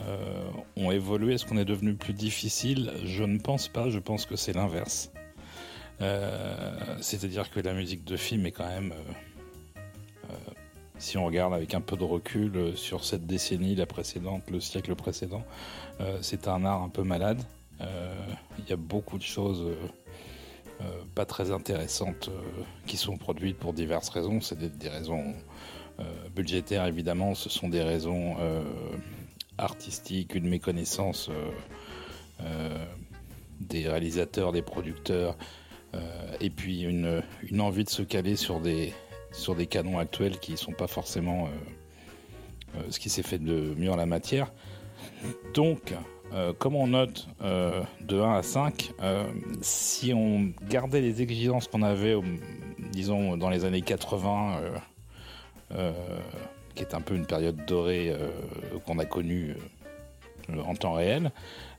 euh, 0.00 0.50
ont 0.76 0.90
évolué? 0.90 1.34
Est-ce 1.34 1.46
qu'on 1.46 1.56
est 1.56 1.64
devenu 1.64 1.94
plus 1.94 2.14
difficile? 2.14 2.92
Je 3.04 3.24
ne 3.24 3.38
pense 3.38 3.68
pas, 3.68 3.90
je 3.90 3.98
pense 3.98 4.26
que 4.26 4.36
c'est 4.36 4.52
l'inverse. 4.52 5.12
Euh, 6.00 6.96
c'est-à-dire 7.00 7.50
que 7.50 7.60
la 7.60 7.74
musique 7.74 8.04
de 8.04 8.16
film 8.16 8.46
est 8.46 8.52
quand 8.52 8.68
même, 8.68 8.92
si 10.98 11.18
on 11.18 11.24
regarde 11.24 11.52
avec 11.52 11.74
un 11.74 11.80
peu 11.80 11.96
de 11.96 12.04
recul 12.04 12.76
sur 12.76 13.04
cette 13.04 13.26
décennie, 13.26 13.74
la 13.74 13.86
précédente, 13.86 14.48
le 14.50 14.60
siècle 14.60 14.94
précédent, 14.94 15.44
c'est 16.20 16.48
un 16.48 16.64
art 16.64 16.82
un 16.82 16.88
peu 16.88 17.02
malade. 17.02 17.42
Il 17.80 18.68
y 18.68 18.72
a 18.72 18.76
beaucoup 18.76 19.18
de 19.18 19.22
choses 19.22 19.64
pas 21.14 21.24
très 21.24 21.50
intéressantes 21.50 22.28
euh, 22.28 22.62
qui 22.86 22.96
sont 22.96 23.16
produites 23.16 23.58
pour 23.58 23.72
diverses 23.72 24.08
raisons. 24.08 24.40
C'est 24.40 24.58
des, 24.58 24.88
raisons 24.88 25.34
euh, 26.00 26.04
budgétaires 26.34 26.86
évidemment, 26.86 27.34
ce 27.34 27.48
sont 27.48 27.68
des 27.68 27.82
raisons 27.82 28.36
artistiques, 29.58 30.34
une 30.34 30.48
méconnaissance 30.48 31.30
des 33.60 33.88
réalisateurs, 33.88 34.52
des 34.52 34.62
producteurs, 34.62 35.36
et 36.40 36.50
puis 36.50 36.82
une, 36.82 37.22
une, 37.42 37.60
envie 37.60 37.84
de 37.84 37.90
se 37.90 38.02
caler 38.02 38.34
sur 38.34 38.60
des, 38.60 38.92
sur 39.30 39.54
des 39.54 39.66
canons 39.66 39.98
actuels 39.98 40.38
qui 40.38 40.52
ne 40.52 40.56
sont 40.56 40.72
pas 40.72 40.88
forcément 40.88 41.48
ce 42.90 42.98
qui 42.98 43.10
s'est 43.10 43.22
fait 43.22 43.38
de 43.38 43.74
mieux 43.76 43.92
en 43.92 43.96
la 43.96 44.06
matière. 44.06 44.50
Donc, 45.54 45.94
euh, 46.34 46.52
comme 46.58 46.74
on 46.74 46.86
note 46.86 47.28
euh, 47.42 47.82
de 48.00 48.18
1 48.18 48.34
à 48.34 48.42
5, 48.42 48.92
euh, 49.02 49.24
si 49.60 50.14
on 50.14 50.52
gardait 50.68 51.02
les 51.02 51.20
exigences 51.20 51.68
qu'on 51.68 51.82
avait, 51.82 52.16
disons, 52.92 53.36
dans 53.36 53.50
les 53.50 53.64
années 53.64 53.82
80, 53.82 54.60
qui 56.74 56.82
est 56.82 56.94
un 56.94 57.00
peu 57.00 57.14
une 57.14 57.26
période 57.26 57.64
dorée 57.66 58.14
qu'on 58.86 58.98
a 58.98 59.04
connue 59.04 59.56
en 60.66 60.74
temps 60.74 60.94
réel, 60.94 61.32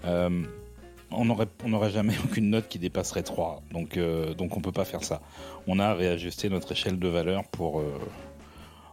on 0.03 1.25
n'aurait 1.25 1.91
jamais 1.91 2.13
aucune 2.25 2.49
note 2.49 2.67
qui 2.67 2.79
dépasserait 2.79 3.23
3. 3.23 3.63
Donc, 3.71 3.97
on 3.97 4.55
ne 4.55 4.61
peut 4.61 4.71
pas 4.71 4.85
faire 4.85 5.03
ça. 5.03 5.21
On 5.67 5.79
a 5.79 5.93
réajusté 5.93 6.49
notre 6.49 6.71
échelle 6.71 6.99
de 6.99 7.07
valeur 7.07 7.43
pour 7.45 7.83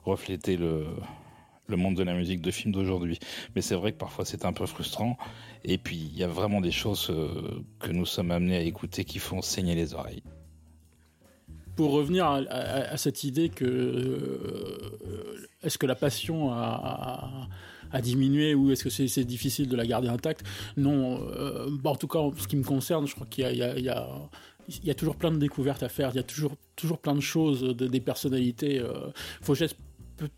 refléter 0.04 0.56
le, 0.56 0.86
le 1.70 1.76
monde 1.76 1.94
de 1.94 2.02
la 2.02 2.14
musique 2.14 2.42
de 2.42 2.50
film 2.50 2.72
d'aujourd'hui. 2.72 3.18
Mais 3.54 3.62
c'est 3.62 3.76
vrai 3.76 3.92
que 3.92 3.96
parfois 3.96 4.24
c'est 4.24 4.44
un 4.44 4.52
peu 4.52 4.66
frustrant. 4.66 5.16
Et 5.64 5.78
puis 5.78 5.96
il 5.96 6.18
y 6.18 6.24
a 6.24 6.28
vraiment 6.28 6.60
des 6.60 6.70
choses 6.70 7.08
euh, 7.10 7.62
que 7.78 7.90
nous 7.90 8.06
sommes 8.06 8.30
amenés 8.30 8.56
à 8.56 8.62
écouter 8.62 9.04
qui 9.04 9.18
font 9.18 9.42
saigner 9.42 9.74
les 9.74 9.94
oreilles. 9.94 10.22
Pour 11.76 11.92
revenir 11.92 12.26
à, 12.26 12.96
cette 12.98 13.24
idée 13.24 13.48
que 13.48 13.64
euh, 13.64 15.48
est-ce 15.62 15.78
que 15.78 15.86
la 15.86 15.94
passion 15.94 16.52
a, 16.52 17.48
diminué 18.02 18.54
ou 18.54 18.70
est-ce 18.70 18.84
que 18.84 18.90
c'est 18.90 19.24
difficile 19.24 19.66
de 19.66 19.76
la 19.76 19.86
garder 19.86 20.08
intacte? 20.08 20.44
Non. 20.76 21.20
Euh, 21.32 21.70
en 21.82 21.96
tout 21.96 22.06
cas, 22.06 22.18
en 22.18 22.32
ce 22.36 22.46
qui 22.48 22.56
me 22.56 22.64
concerne, 22.64 23.06
je 23.06 23.14
crois 23.14 23.26
qu'il 23.26 23.46
y, 23.46 24.90
a 24.90 24.94
toujours 24.94 25.16
plein 25.16 25.30
de 25.30 25.38
découvertes 25.38 25.82
à 25.82 25.88
faire, 25.88 26.10
il 26.12 26.16
y 26.16 26.20
a 26.20 26.24
toujours, 26.24 26.54
toujours 26.76 26.98
plein 26.98 27.14
de 27.14 27.20
choses, 27.20 27.62
des 27.74 28.00
personnalités. 28.00 28.74
Il 28.74 29.44
faut 29.44 29.54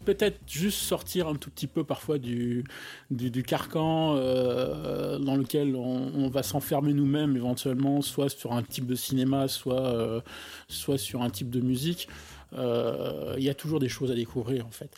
peut-être 0.05 0.41
juste 0.47 0.79
sortir 0.79 1.29
un 1.29 1.35
tout 1.35 1.51
petit 1.51 1.67
peu 1.67 1.85
parfois 1.85 2.19
du, 2.19 2.65
du, 3.11 3.43
carcan 3.43 4.15
euh, 4.17 5.19
dans 5.19 5.37
lequel 5.37 5.77
on, 5.77 6.29
va 6.29 6.43
s'enfermer 6.43 6.93
nous-mêmes 6.93 7.37
éventuellement, 7.37 8.01
soit 8.03 8.29
sur 8.29 8.53
un 8.53 8.63
type 8.63 8.87
de 8.87 8.95
cinéma, 8.95 9.49
soit, 9.49 9.87
euh, 9.87 10.21
soit 10.69 10.99
sur 10.99 11.23
un 11.23 11.31
type 11.31 11.51
de 11.51 11.61
musique. 11.61 12.09
Euh, 12.55 13.35
il 13.39 13.45
y 13.45 13.51
a 13.51 13.55
toujours 13.55 13.81
des 13.81 13.89
choses 13.89 14.11
à 14.11 14.15
découvrir 14.15 14.67
en 14.67 14.71
fait. 14.71 14.91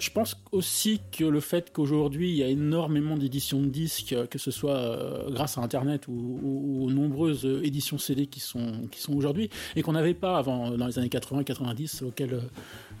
Je 0.00 0.10
pense 0.10 0.36
aussi 0.52 1.00
que 1.10 1.24
le 1.24 1.40
fait 1.40 1.72
qu'aujourd'hui 1.72 2.30
il 2.30 2.36
y 2.36 2.44
a 2.44 2.46
énormément 2.46 3.16
d'éditions 3.16 3.60
de 3.60 3.66
disques, 3.66 4.14
que 4.30 4.38
ce 4.38 4.52
soit 4.52 5.26
grâce 5.28 5.58
à 5.58 5.60
Internet 5.60 6.06
ou, 6.06 6.84
aux 6.84 6.90
nombreuses 6.90 7.44
éditions 7.64 7.98
CD 7.98 8.26
qui 8.26 8.38
sont, 8.38 8.86
qui 8.92 9.00
sont 9.00 9.12
aujourd'hui, 9.14 9.50
et 9.74 9.82
qu'on 9.82 9.92
n'avait 9.92 10.14
pas 10.14 10.38
avant, 10.38 10.70
dans 10.70 10.86
les 10.86 11.00
années 11.00 11.08
80-90, 11.08 12.04
auxquelles 12.04 12.40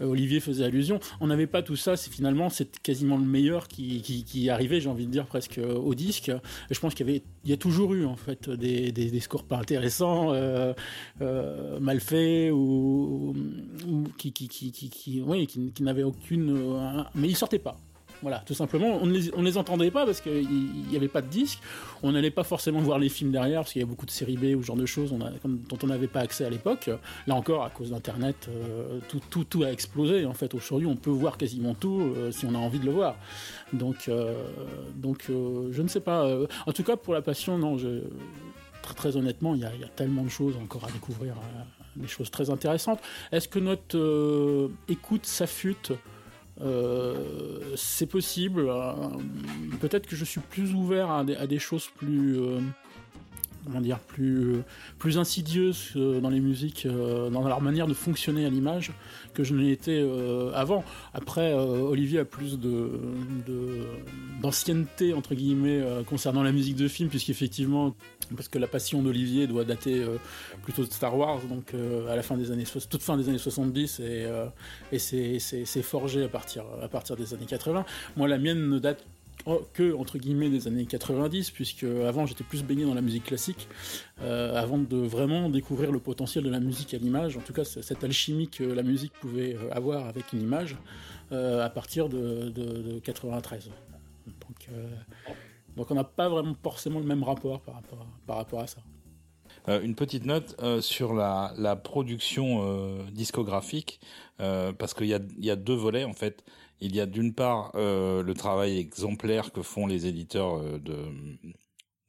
Olivier 0.00 0.40
faisait 0.40 0.64
allusion, 0.64 1.00
on 1.20 1.26
n'avait 1.26 1.46
pas 1.46 1.62
tout 1.62 1.76
ça, 1.76 1.96
c'est 1.96 2.12
finalement 2.12 2.50
c'est 2.50 2.80
quasiment 2.80 3.16
le 3.16 3.24
meilleur 3.24 3.68
qui, 3.68 4.02
qui, 4.02 4.50
arrivait, 4.50 4.80
j'ai 4.80 4.88
envie 4.88 5.06
de 5.06 5.10
dire, 5.10 5.26
presque 5.26 5.58
au 5.58 5.94
disque. 5.94 6.28
Et 6.28 6.74
je 6.74 6.80
pense 6.80 6.94
qu'il 6.94 7.06
y 7.06 7.10
avait 7.10 7.22
il 7.44 7.50
y 7.50 7.54
a 7.54 7.56
toujours 7.56 7.94
eu 7.94 8.04
en 8.04 8.16
fait 8.16 8.50
des, 8.50 8.92
des, 8.92 9.20
scores 9.20 9.44
pas 9.44 9.56
intéressants, 9.56 10.32
euh, 10.32 10.74
mal 11.80 12.00
faits 12.00 12.52
ou, 12.52 13.34
qui, 14.18 14.32
qui, 14.32 14.48
qui, 14.48 14.70
qui, 14.70 15.22
oui, 15.24 15.46
qui, 15.46 15.72
qui 15.72 15.82
n'avaient 15.82 16.02
aucune 16.02 16.78
mais 17.14 17.28
ils 17.28 17.36
sortaient 17.36 17.58
pas. 17.58 17.78
Voilà, 18.22 18.42
tout 18.44 18.54
simplement, 18.54 18.98
on 19.00 19.06
ne 19.06 19.12
les, 19.12 19.30
on 19.34 19.42
les 19.42 19.56
entendait 19.56 19.90
pas 19.90 20.04
parce 20.04 20.20
qu'il 20.20 20.48
n'y 20.88 20.96
avait 20.96 21.08
pas 21.08 21.22
de 21.22 21.28
disque. 21.28 21.60
On 22.02 22.12
n'allait 22.12 22.30
pas 22.30 22.42
forcément 22.42 22.80
voir 22.80 22.98
les 22.98 23.08
films 23.08 23.30
derrière 23.30 23.60
parce 23.60 23.72
qu'il 23.72 23.80
y 23.80 23.84
a 23.84 23.86
beaucoup 23.86 24.06
de 24.06 24.10
séries 24.10 24.36
B 24.36 24.56
ou 24.56 24.62
ce 24.62 24.66
genre 24.66 24.76
de 24.76 24.86
choses 24.86 25.14
dont 25.44 25.78
on 25.82 25.86
n'avait 25.86 26.08
pas 26.08 26.20
accès 26.20 26.44
à 26.44 26.50
l'époque. 26.50 26.90
Là 27.26 27.34
encore, 27.34 27.64
à 27.64 27.70
cause 27.70 27.90
d'Internet, 27.90 28.48
euh, 28.48 28.98
tout, 29.08 29.20
tout, 29.30 29.44
tout, 29.44 29.62
a 29.62 29.70
explosé. 29.70 30.26
En 30.26 30.34
fait, 30.34 30.52
aujourd'hui, 30.54 30.88
on 30.88 30.96
peut 30.96 31.10
voir 31.10 31.36
quasiment 31.36 31.74
tout 31.74 32.00
euh, 32.00 32.32
si 32.32 32.44
on 32.44 32.54
a 32.54 32.58
envie 32.58 32.80
de 32.80 32.86
le 32.86 32.92
voir. 32.92 33.16
Donc, 33.72 34.08
euh, 34.08 34.34
donc 34.96 35.26
je 35.28 35.82
ne 35.82 35.88
sais 35.88 36.00
pas. 36.00 36.28
en 36.66 36.72
tout 36.72 36.82
cas, 36.82 36.96
pour 36.96 37.14
la 37.14 37.22
passion, 37.22 37.56
non, 37.56 37.76
très, 38.82 39.16
honnêtement, 39.16 39.54
il 39.54 39.60
y, 39.60 39.62
y, 39.62 39.84
a, 39.84 39.88
tellement 39.94 40.24
de 40.24 40.28
choses 40.28 40.56
encore 40.56 40.84
à 40.84 40.90
découvrir, 40.90 41.34
des 41.94 42.08
choses 42.08 42.30
très 42.30 42.50
intéressantes. 42.50 43.00
Est-ce 43.30 43.48
que 43.48 43.58
notre 43.58 44.70
écoute 44.88 45.26
s'affûte 45.26 45.92
euh, 46.60 47.14
c'est 47.76 48.06
possible. 48.06 48.66
Euh, 48.68 48.92
peut-être 49.80 50.06
que 50.06 50.16
je 50.16 50.24
suis 50.24 50.40
plus 50.40 50.74
ouvert 50.74 51.10
à 51.10 51.24
des, 51.24 51.58
choses 51.58 51.88
plus, 51.96 52.40
euh, 52.40 52.60
comment 53.68 53.80
dire, 53.80 53.98
plus, 53.98 54.56
plus 54.98 55.18
insidieuses 55.18 55.92
dans 55.94 56.30
les 56.30 56.40
musiques, 56.40 56.86
dans 56.86 57.46
leur 57.46 57.60
manière 57.60 57.86
de 57.86 57.94
fonctionner 57.94 58.44
à 58.46 58.50
l'image 58.50 58.92
que 59.34 59.44
je 59.44 59.54
n'ai 59.54 59.70
été 59.70 60.00
avant. 60.54 60.84
Après, 61.14 61.52
Olivier 61.54 62.20
a 62.20 62.24
plus 62.24 62.58
de, 62.58 62.90
d'ancienneté 64.42 65.14
entre 65.14 65.34
guillemets 65.34 65.82
concernant 66.06 66.42
la 66.42 66.52
musique 66.52 66.76
de 66.76 66.88
film, 66.88 67.08
puisqu'effectivement, 67.08 67.94
parce 68.34 68.48
que 68.48 68.58
la 68.58 68.66
passion 68.66 69.02
d'Olivier 69.02 69.46
doit 69.46 69.64
dater 69.64 70.04
plutôt 70.62 70.84
de 70.84 70.92
Star 70.92 71.16
Wars, 71.16 71.40
donc 71.48 71.74
à 72.08 72.16
la 72.16 72.22
fin 72.22 72.36
des 72.36 72.50
années 72.50 72.64
toute 72.90 73.02
fin 73.02 73.16
des 73.16 73.28
années 73.28 73.38
70 73.38 74.00
et, 74.00 74.26
et 74.92 74.98
c'est 74.98 75.82
forgé 75.82 76.24
à 76.24 76.28
partir 76.28 76.64
à 76.82 76.88
partir 76.88 77.16
des 77.16 77.34
années 77.34 77.46
80. 77.46 77.84
Moi, 78.16 78.28
la 78.28 78.38
mienne 78.38 78.68
ne 78.68 78.78
date 78.78 79.04
que 79.72 79.94
entre 79.94 80.18
guillemets 80.18 80.50
des 80.50 80.66
années 80.68 80.86
90 80.86 81.50
puisque 81.50 81.84
avant 81.84 82.26
j'étais 82.26 82.44
plus 82.44 82.62
baigné 82.62 82.84
dans 82.84 82.94
la 82.94 83.00
musique 83.00 83.24
classique 83.24 83.68
euh, 84.20 84.54
avant 84.56 84.78
de 84.78 84.96
vraiment 84.96 85.48
découvrir 85.48 85.92
le 85.92 85.98
potentiel 85.98 86.44
de 86.44 86.50
la 86.50 86.60
musique 86.60 86.94
à 86.94 86.98
l'image. 86.98 87.36
En 87.36 87.40
tout 87.40 87.52
cas 87.52 87.64
cette 87.64 88.04
alchimie 88.04 88.48
que 88.48 88.64
la 88.64 88.82
musique 88.82 89.12
pouvait 89.14 89.54
euh, 89.54 89.70
avoir 89.72 90.06
avec 90.06 90.32
une 90.32 90.42
image 90.42 90.76
euh, 91.32 91.64
à 91.64 91.70
partir 91.70 92.08
de, 92.08 93.00
93 93.02 93.70
donc, 95.76 95.90
on 95.90 95.94
n'a 95.94 96.04
pas 96.04 96.28
vraiment 96.28 96.56
forcément 96.60 96.98
le 96.98 97.06
même 97.06 97.22
rapport 97.22 97.60
par 97.60 97.76
rapport 97.76 98.06
par 98.26 98.36
rapport 98.36 98.60
à 98.60 98.66
ça 98.66 98.78
une 99.68 99.94
petite 99.94 100.24
note 100.24 100.56
sur 100.80 101.14
la, 101.14 101.76
production 101.76 103.04
discographique, 103.12 104.00
parce 104.38 104.94
qu'il 104.94 105.06
y 105.06 105.50
a, 105.50 105.56
deux 105.56 105.74
volets 105.74 106.04
en 106.04 106.14
fait. 106.14 106.44
Il 106.80 106.94
y 106.94 107.00
a 107.00 107.06
d'une 107.06 107.34
part 107.34 107.72
euh, 107.74 108.22
le 108.22 108.34
travail 108.34 108.78
exemplaire 108.78 109.52
que 109.52 109.62
font 109.62 109.86
les 109.86 110.06
éditeurs 110.06 110.58
euh, 110.58 110.78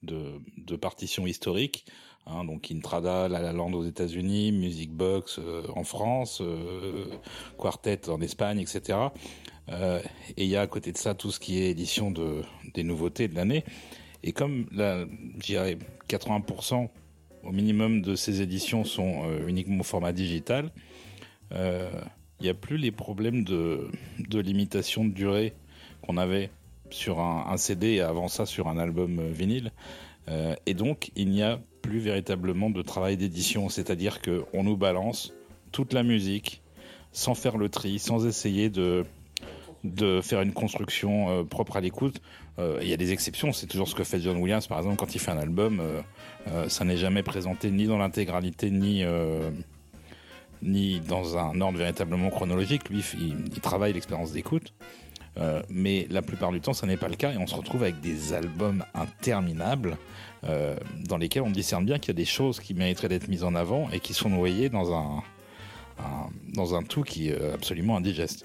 de, 0.03 0.75
partitions 0.75 1.25
historiques, 1.25 1.85
hein, 2.27 2.45
donc 2.45 2.71
Intrada, 2.71 3.27
La 3.27 3.41
La 3.41 3.51
Land 3.51 3.73
aux 3.73 3.83
États-Unis, 3.83 4.51
Music 4.51 4.91
Box 4.91 5.39
euh, 5.39 5.63
en 5.75 5.83
France, 5.83 6.41
Quartet 7.57 8.09
en 8.09 8.21
Espagne, 8.21 8.59
etc. 8.59 8.99
et 10.37 10.43
il 10.43 10.49
y 10.49 10.55
a 10.55 10.61
à 10.61 10.67
côté 10.67 10.91
de 10.91 10.97
ça 10.97 11.13
tout 11.15 11.31
ce 11.31 11.39
qui 11.39 11.59
est 11.59 11.69
édition 11.71 12.11
de, 12.11 12.41
des 12.73 12.83
nouveautés 12.83 13.27
de 13.27 13.35
l'année. 13.35 13.63
Et 14.23 14.31
comme 14.33 14.67
là, 14.71 15.05
je 15.43 15.75
80% 16.07 16.89
au 17.43 17.51
minimum 17.51 18.01
de 18.01 18.15
ces 18.15 18.41
éditions 18.41 18.83
sont 18.83 19.23
uniquement 19.47 19.81
au 19.81 19.83
format 19.83 20.11
digital, 20.11 20.71
il 22.39 22.43
n'y 22.43 22.49
a 22.49 22.53
plus 22.53 22.77
les 22.77 22.91
problèmes 22.91 23.43
de, 23.43 23.89
limitation 24.31 25.03
de 25.03 25.11
durée 25.11 25.53
qu'on 26.01 26.17
avait 26.17 26.49
sur 26.89 27.19
un, 27.19 27.57
CD 27.57 27.95
et 27.95 28.01
avant 28.01 28.27
ça 28.27 28.45
sur 28.45 28.67
un 28.67 28.77
album 28.77 29.19
euh, 29.19 29.31
vinyle. 29.31 29.71
Euh, 30.27 30.55
et 30.65 30.73
donc, 30.73 31.11
il 31.15 31.29
n'y 31.29 31.43
a 31.43 31.59
plus 31.81 31.99
véritablement 31.99 32.69
de 32.69 32.81
travail 32.81 33.17
d'édition, 33.17 33.69
c'est-à-dire 33.69 34.21
qu'on 34.21 34.63
nous 34.63 34.77
balance 34.77 35.33
toute 35.71 35.93
la 35.93 36.01
musique 36.01 36.61
sans 37.11 37.35
faire 37.35 37.57
le 37.57 37.69
tri, 37.69 37.99
sans 37.99 38.25
essayer 38.25 38.69
de, 38.69 39.05
faire 40.21 40.41
une 40.41 40.53
construction 40.53 41.29
euh, 41.29 41.43
propre 41.43 41.77
à 41.77 41.81
l'écoute. 41.81 42.21
Il 42.81 42.87
y 42.87 42.93
a 42.93 42.97
des 42.97 43.13
exceptions, 43.13 43.53
c'est 43.53 43.67
toujours 43.67 43.87
ce 43.87 43.95
que 43.95 44.03
fait 44.03 44.19
John 44.19 44.37
Williams, 44.37 44.67
par 44.67 44.79
exemple, 44.79 44.97
quand 44.97 45.15
il 45.15 45.19
fait 45.19 45.31
un 45.31 45.37
album, 45.37 45.81
ça 46.67 46.83
n'est 46.83 46.97
jamais 46.97 47.23
présenté 47.23 47.71
ni 47.71 47.85
dans 47.85 47.97
l'intégralité, 47.97 48.69
ni 48.69 49.05
ni 50.61 50.99
dans 50.99 51.37
un 51.37 51.59
ordre 51.61 51.77
véritablement 51.77 52.29
chronologique. 52.29 52.89
Lui, 52.89 53.03
il, 53.19 53.61
travaille 53.61 53.93
l'expérience 53.93 54.31
d'écoute. 54.31 54.73
Euh, 55.37 55.61
mais 55.69 56.07
la 56.09 56.21
plupart 56.21 56.51
du 56.51 56.59
temps, 56.59 56.73
ça 56.73 56.87
n'est 56.87 56.97
pas 56.97 57.07
le 57.07 57.15
cas 57.15 57.31
et 57.31 57.37
on 57.37 57.47
se 57.47 57.55
retrouve 57.55 57.83
avec 57.83 58.01
des 58.01 58.33
albums 58.33 58.83
interminables 58.93 59.97
euh, 60.43 60.75
dans 61.07 61.17
lesquels 61.17 61.43
on 61.43 61.51
discerne 61.51 61.85
bien 61.85 61.99
qu'il 61.99 62.09
y 62.09 62.11
a 62.11 62.15
des 62.15 62.25
choses 62.25 62.59
qui 62.59 62.73
mériteraient 62.73 63.07
d'être 63.09 63.27
mises 63.27 63.43
en 63.43 63.55
avant 63.55 63.89
et 63.91 63.99
qui 63.99 64.13
sont 64.13 64.29
noyées 64.29 64.69
dans 64.69 64.93
un, 64.93 65.23
dans 66.53 66.75
un 66.75 66.83
tout 66.83 67.03
qui 67.03 67.29
est 67.29 67.53
absolument 67.53 67.95
indigeste 67.95 68.43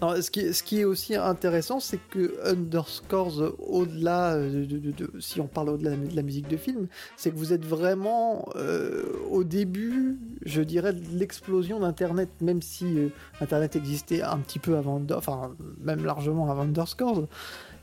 ce, 0.00 0.30
qui, 0.30 0.52
ce 0.52 0.62
qui 0.62 0.80
est 0.80 0.84
aussi 0.84 1.14
intéressant, 1.14 1.80
c'est 1.80 2.00
que 2.10 2.38
Underscores, 2.44 3.54
au-delà 3.58 4.36
de, 4.38 5.10
si 5.20 5.40
on 5.40 5.46
parle 5.46 5.70
au-delà 5.70 5.96
de 5.96 6.14
la 6.14 6.22
musique 6.22 6.48
de 6.48 6.56
film, 6.56 6.86
c'est 7.16 7.30
que 7.30 7.36
vous 7.36 7.52
êtes 7.52 7.64
vraiment 7.64 8.48
euh, 8.56 9.04
au 9.30 9.44
début, 9.44 10.18
je 10.44 10.62
dirais, 10.62 10.92
de 10.92 11.18
l'explosion 11.18 11.80
d'Internet, 11.80 12.30
même 12.40 12.62
si 12.62 12.98
euh, 12.98 13.08
Internet 13.40 13.76
existait 13.76 14.22
un 14.22 14.38
petit 14.38 14.58
peu 14.58 14.76
avant, 14.76 15.02
enfin 15.14 15.54
même 15.80 16.04
largement 16.04 16.50
avant 16.50 16.62
Underscores, 16.62 17.26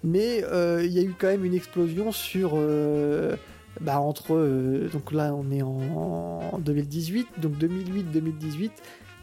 mais 0.03 0.43
euh, 0.43 0.83
il 0.85 0.91
y 0.91 0.99
a 0.99 1.03
eu 1.03 1.13
quand 1.17 1.27
même 1.27 1.45
une 1.45 1.55
explosion 1.55 2.11
sur 2.11 2.57
bah, 3.81 3.99
entre 3.99 4.87
donc 4.91 5.11
là 5.11 5.35
on 5.35 5.51
est 5.51 5.61
en, 5.61 6.49
en 6.53 6.57
2018 6.57 7.27
donc 7.39 7.53
2008-2018 7.57 8.71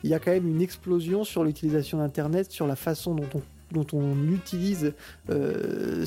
il 0.04 0.10
y 0.10 0.14
a 0.14 0.18
quand 0.18 0.32
même 0.32 0.46
une 0.46 0.60
explosion 0.60 1.24
sur 1.24 1.44
l'utilisation 1.44 1.96
d'Internet, 1.98 2.52
sur 2.52 2.66
la 2.66 2.76
façon 2.76 3.16
dont 3.72 3.86
on, 3.94 4.28
utilise 4.28 4.92
euh, 5.30 6.04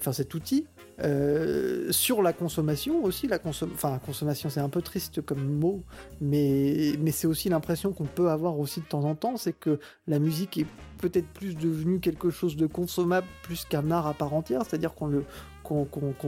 cet 0.00 0.34
outil. 0.34 0.66
Euh, 1.02 1.92
sur 1.92 2.22
la 2.22 2.32
consommation 2.32 3.04
aussi, 3.04 3.28
la 3.28 3.38
consom 3.38 3.68
enfin, 3.74 3.98
consommation 3.98 4.48
c'est 4.48 4.60
un 4.60 4.70
peu 4.70 4.80
triste 4.80 5.20
comme 5.20 5.44
mot, 5.44 5.82
mais, 6.22 6.94
mais 7.00 7.10
c'est 7.10 7.26
aussi 7.26 7.50
l'impression 7.50 7.92
qu'on 7.92 8.06
peut 8.06 8.30
avoir 8.30 8.58
aussi 8.58 8.80
de 8.80 8.86
temps 8.86 9.04
en 9.04 9.14
temps, 9.14 9.36
c'est 9.36 9.52
que 9.52 9.78
la 10.06 10.18
musique 10.18 10.56
est 10.56 10.66
peut-être 10.96 11.28
plus 11.28 11.54
devenue 11.54 12.00
quelque 12.00 12.30
chose 12.30 12.56
de 12.56 12.66
consommable 12.66 13.26
plus 13.42 13.66
qu'un 13.66 13.90
art 13.90 14.06
à 14.06 14.14
part 14.14 14.32
entière, 14.32 14.62
c'est-à-dire 14.64 14.94
qu'on 14.94 15.08
le, 15.08 15.24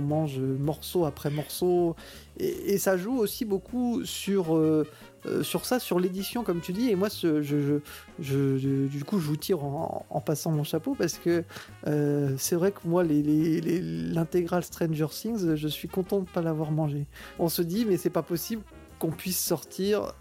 mange 0.01 0.39
morceau 0.39 1.05
après 1.05 1.31
morceau. 1.31 1.97
Et, 2.39 2.79
ça 2.79 2.97
joue 2.97 3.17
aussi 3.19 3.45
beaucoup 3.45 4.05
sur, 4.05 4.57
euh, 4.57 4.87
euh, 5.27 5.43
sur 5.43 5.65
ça, 5.65 5.79
sur 5.79 5.99
l'édition, 5.99 6.45
comme 6.45 6.61
tu 6.61 6.73
dis. 6.73 6.91
Et 6.91 6.95
moi, 6.95 7.09
du 7.09 9.05
coup, 9.05 9.19
je 9.19 9.27
vous 9.27 9.37
tire 9.37 9.65
en, 9.65 10.23
passant 10.25 10.51
mon 10.51 10.65
chapeau 10.65 10.95
parce 10.95 11.19
que 11.19 11.45
euh, 11.87 12.35
c'est 12.37 12.57
vrai 12.57 12.73
que 12.73 12.87
moi, 12.87 13.03
l'intégrale 13.05 14.63
Stranger 14.63 15.07
Things, 15.11 15.55
je 15.55 15.69
suis 15.69 15.89
content 15.89 16.17
de 16.17 16.23
ne 16.23 16.27
pas 16.29 16.43
l'avoir 16.43 16.71
mangé. 16.71 17.07
On 17.39 17.49
se 17.49 17.63
dit, 17.63 17.85
mais 17.85 17.97
c'est 17.97 18.11
pas 18.11 18.23
possible 18.23 18.63
qu'on 18.99 19.11
puisse 19.11 19.39
sortir 19.39 20.13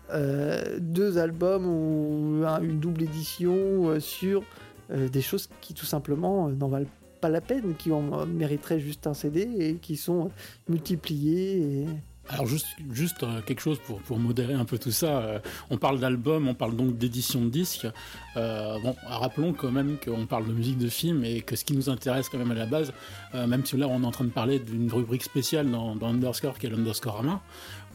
deux 0.79 1.17
albums 1.17 1.65
ou 1.65 2.43
une 2.61 2.79
double 2.79 3.03
édition 3.03 3.99
sur 3.99 4.43
des 4.89 5.21
choses 5.21 5.49
qui 5.61 5.73
tout 5.73 5.87
simplement 5.87 6.49
n'en 6.49 6.67
valent 6.67 6.85
pas 7.19 7.29
la 7.29 7.41
peine, 7.41 7.75
qui 7.75 7.91
en 7.91 8.25
mériteraient 8.27 8.79
juste 8.79 9.07
un 9.07 9.15
CD 9.15 9.49
et 9.57 9.75
qui 9.75 9.97
sont 9.97 10.29
multipliés. 10.69 11.87
Alors 12.29 12.45
juste, 12.45 12.67
juste 12.91 13.23
euh, 13.23 13.41
quelque 13.41 13.61
chose 13.61 13.79
pour, 13.79 14.19
modérer 14.19 14.53
un 14.53 14.65
peu 14.65 14.77
tout 14.77 14.91
ça. 14.91 15.19
Euh, 15.19 15.39
on 15.69 15.77
parle 15.77 15.99
d'album, 15.99 16.47
on 16.47 16.53
parle 16.53 16.75
donc 16.75 16.97
d'édition 16.97 17.41
de 17.41 17.49
disque. 17.49 17.87
Euh, 18.35 18.77
bon, 18.83 18.95
rappelons 19.05 19.53
quand 19.53 19.71
même 19.71 19.97
qu'on 20.03 20.25
parle 20.25 20.47
de 20.47 20.51
musique 20.51 20.77
de 20.77 20.89
film 20.89 21.23
et 21.23 21.41
que 21.41 21.55
ce 21.55 21.63
qui 21.63 21.73
nous 21.73 21.89
intéresse 21.89 22.27
quand 22.29 22.37
même 22.37 22.51
à 22.51 22.55
la 22.55 22.65
base, 22.65 22.91
même 23.33 23.65
si 23.65 23.77
là 23.77 23.87
on 23.87 24.03
est 24.03 24.05
en 24.05 24.11
train 24.11 24.25
de 24.25 24.29
parler 24.29 24.59
d'une 24.59 24.91
rubrique 24.91 25.23
spéciale 25.23 25.69
dans, 25.69 25.95
dans 25.95 26.07
Underscore 26.07 26.57
qui 26.59 26.67
est 26.67 26.69
l'Underscore 26.69 27.23
main, 27.23 27.41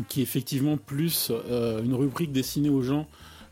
qui 0.09 0.21
est 0.21 0.23
effectivement 0.23 0.77
plus 0.77 1.31
une 1.51 1.95
rubrique 1.95 2.33
destinée 2.33 2.71
aux 2.71 2.83
gens 2.83 3.07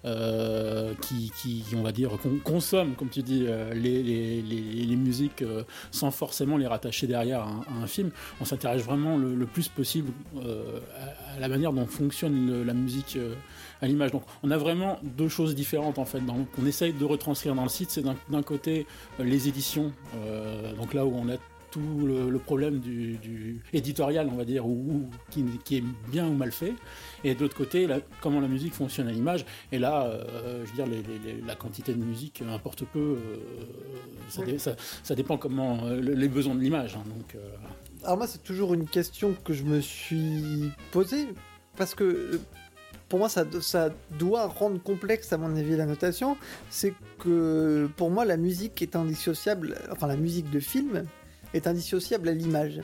euh, 0.06 0.94
qui, 1.02 1.62
on 1.76 1.82
va 1.82 1.92
dire, 1.92 2.10
consomme, 2.42 2.94
comme 2.94 3.10
tu 3.10 3.22
dis, 3.22 3.44
euh, 3.46 3.74
les, 3.74 4.96
musiques 4.96 5.42
euh, 5.42 5.62
sans 5.90 6.10
forcément 6.10 6.56
les 6.56 6.66
rattacher 6.66 7.06
derrière 7.06 7.46
un, 7.46 7.86
film. 7.86 8.10
On 8.40 8.46
s'intéresse 8.46 8.82
vraiment 8.82 9.18
le, 9.18 9.46
plus 9.46 9.68
possible 9.68 10.12
à, 10.36 11.38
la 11.38 11.48
manière 11.48 11.72
dont 11.72 11.86
fonctionne 11.86 12.64
la 12.64 12.72
musique 12.72 13.18
à 13.82 13.86
l'image. 13.86 14.12
Donc 14.12 14.22
on 14.42 14.50
a 14.50 14.56
vraiment 14.56 14.98
deux 15.02 15.28
choses 15.28 15.54
différentes 15.54 15.98
en 15.98 16.04
fait. 16.04 16.20
Donc, 16.20 16.48
on 16.60 16.64
essaye 16.66 16.92
de 16.92 17.04
retranscrire 17.04 17.54
dans 17.54 17.64
le 17.64 17.68
site, 17.68 17.90
c'est 17.90 18.04
d'un 18.04 18.42
côté 18.42 18.86
les 19.18 19.48
éditions, 19.48 19.92
donc 20.78 20.94
là 20.94 21.04
où 21.04 21.14
on 21.14 21.28
a 21.28 21.36
tout 21.70 22.06
le, 22.06 22.38
problème 22.38 22.80
du, 22.80 23.61
éditorial, 23.72 24.28
on 24.33 24.37
va 24.37 24.44
dire, 24.44 24.66
ou, 24.66 25.09
qui, 25.30 25.76
est 25.76 25.85
bien 26.11 26.26
ou 26.26 26.35
mal 26.35 26.52
fait, 26.52 26.74
et 27.24 27.35
d'autre 27.35 27.56
côté, 27.56 27.87
comment 28.20 28.40
la 28.40 28.48
musique 28.48 28.74
fonctionne 28.74 29.09
à 29.09 29.12
l'image. 29.12 29.44
Et 29.72 29.78
là, 29.78 30.06
euh, 30.06 30.64
je 30.64 30.70
veux 30.70 30.88
dire, 30.88 31.02
la 31.46 31.54
quantité 31.54 31.92
de 31.92 32.02
musique 32.02 32.42
importe 32.48 32.85
peu. 32.85 33.18
Euh, 34.38 34.59
ça, 35.02 35.14
dépend 35.14 35.37
comment 35.37 35.85
euh, 35.85 36.00
les 36.00 36.28
besoins 36.28 36.54
de 36.54 36.61
l'image. 36.61 36.96
Hein, 36.96 37.04
donc. 37.16 37.37
Alors 38.02 38.16
moi, 38.16 38.26
c'est 38.26 38.42
toujours 38.42 38.74
une 38.74 38.87
question 38.87 39.35
que 39.44 39.52
je 39.52 39.64
me 39.64 39.80
suis 39.80 40.70
posée 40.90 41.28
parce 41.76 41.94
que 41.94 42.40
pour 43.09 43.18
moi, 43.18 43.28
ça, 43.28 43.44
ça, 43.61 43.90
doit 44.18 44.46
rendre 44.46 44.80
complexe, 44.80 45.33
à 45.33 45.37
mon 45.37 45.54
avis, 45.56 45.76
la 45.76 45.85
notation. 45.85 46.37
C'est 46.70 46.94
que 47.18 47.90
pour 47.96 48.09
moi, 48.09 48.24
la 48.24 48.37
musique 48.37 48.80
est 48.83 48.94
indissociable, 48.94 49.76
enfin, 49.90 50.06
la 50.06 50.16
musique 50.16 50.48
de 50.50 50.61
film 50.61 51.04
est 51.54 51.66
indissociable 51.66 52.28
à 52.28 52.32
l'image. 52.32 52.80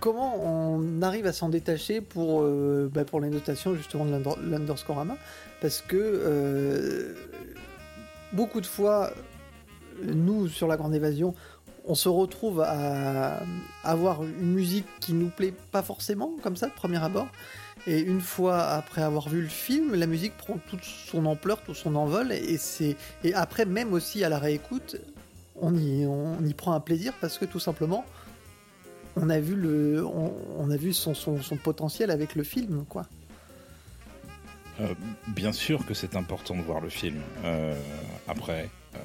Comment 0.00 0.36
on 0.44 1.00
arrive 1.02 1.26
à 1.26 1.32
s'en 1.32 1.48
détacher 1.48 2.00
pour, 2.00 2.42
euh, 2.42 2.90
bah, 2.92 3.04
pour 3.04 3.20
les 3.20 3.30
notations 3.30 3.74
justement 3.74 4.04
de 4.04 4.20
l'underscorama 4.50 5.16
Parce 5.62 5.80
que 5.80 5.96
euh, 5.96 7.14
beaucoup 8.32 8.60
de 8.60 8.66
fois, 8.66 9.12
nous, 10.02 10.48
sur 10.48 10.68
la 10.68 10.76
Grande 10.76 10.94
Évasion, 10.94 11.34
on 11.86 11.94
se 11.94 12.08
retrouve 12.08 12.60
à 12.60 13.40
avoir 13.82 14.24
une 14.24 14.52
musique 14.52 14.86
qui 15.00 15.12
nous 15.12 15.28
plaît 15.28 15.54
pas 15.70 15.82
forcément 15.82 16.32
comme 16.42 16.56
ça 16.56 16.66
de 16.66 16.72
premier 16.72 17.02
abord. 17.02 17.28
Et 17.86 18.00
une 18.00 18.20
fois 18.20 18.62
après 18.62 19.02
avoir 19.02 19.28
vu 19.28 19.42
le 19.42 19.48
film, 19.48 19.94
la 19.94 20.06
musique 20.06 20.36
prend 20.36 20.58
toute 20.68 20.84
son 20.84 21.26
ampleur, 21.26 21.62
tout 21.62 21.74
son 21.74 21.94
envol. 21.96 22.32
Et, 22.32 22.58
et 23.24 23.34
après, 23.34 23.66
même 23.66 23.92
aussi 23.92 24.24
à 24.24 24.28
la 24.28 24.38
réécoute, 24.38 24.96
on 25.60 25.74
y, 25.76 26.54
prend 26.54 26.72
un 26.72 26.80
plaisir 26.80 27.12
parce 27.20 27.38
que 27.38 27.44
tout 27.44 27.60
simplement, 27.60 28.04
on 29.16 29.30
a 29.30 29.38
vu, 29.38 30.92
son, 30.92 31.14
potentiel 31.62 32.10
avec 32.10 32.34
le 32.34 32.42
film. 32.42 32.84
quoi. 32.88 33.06
Euh, 34.80 34.94
bien 35.28 35.52
sûr 35.52 35.86
que 35.86 35.94
c'est 35.94 36.16
important 36.16 36.56
de 36.56 36.62
voir 36.62 36.80
le 36.80 36.88
film. 36.88 37.20
Euh, 37.44 37.74
après, 38.26 38.68
euh, 38.96 38.98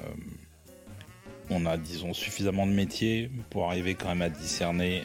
on 1.50 1.64
a, 1.66 1.76
disons, 1.76 2.12
suffisamment 2.12 2.66
de 2.66 2.72
métiers 2.72 3.30
pour 3.50 3.68
arriver 3.68 3.94
quand 3.94 4.08
même 4.08 4.22
à 4.22 4.30
discerner 4.30 5.04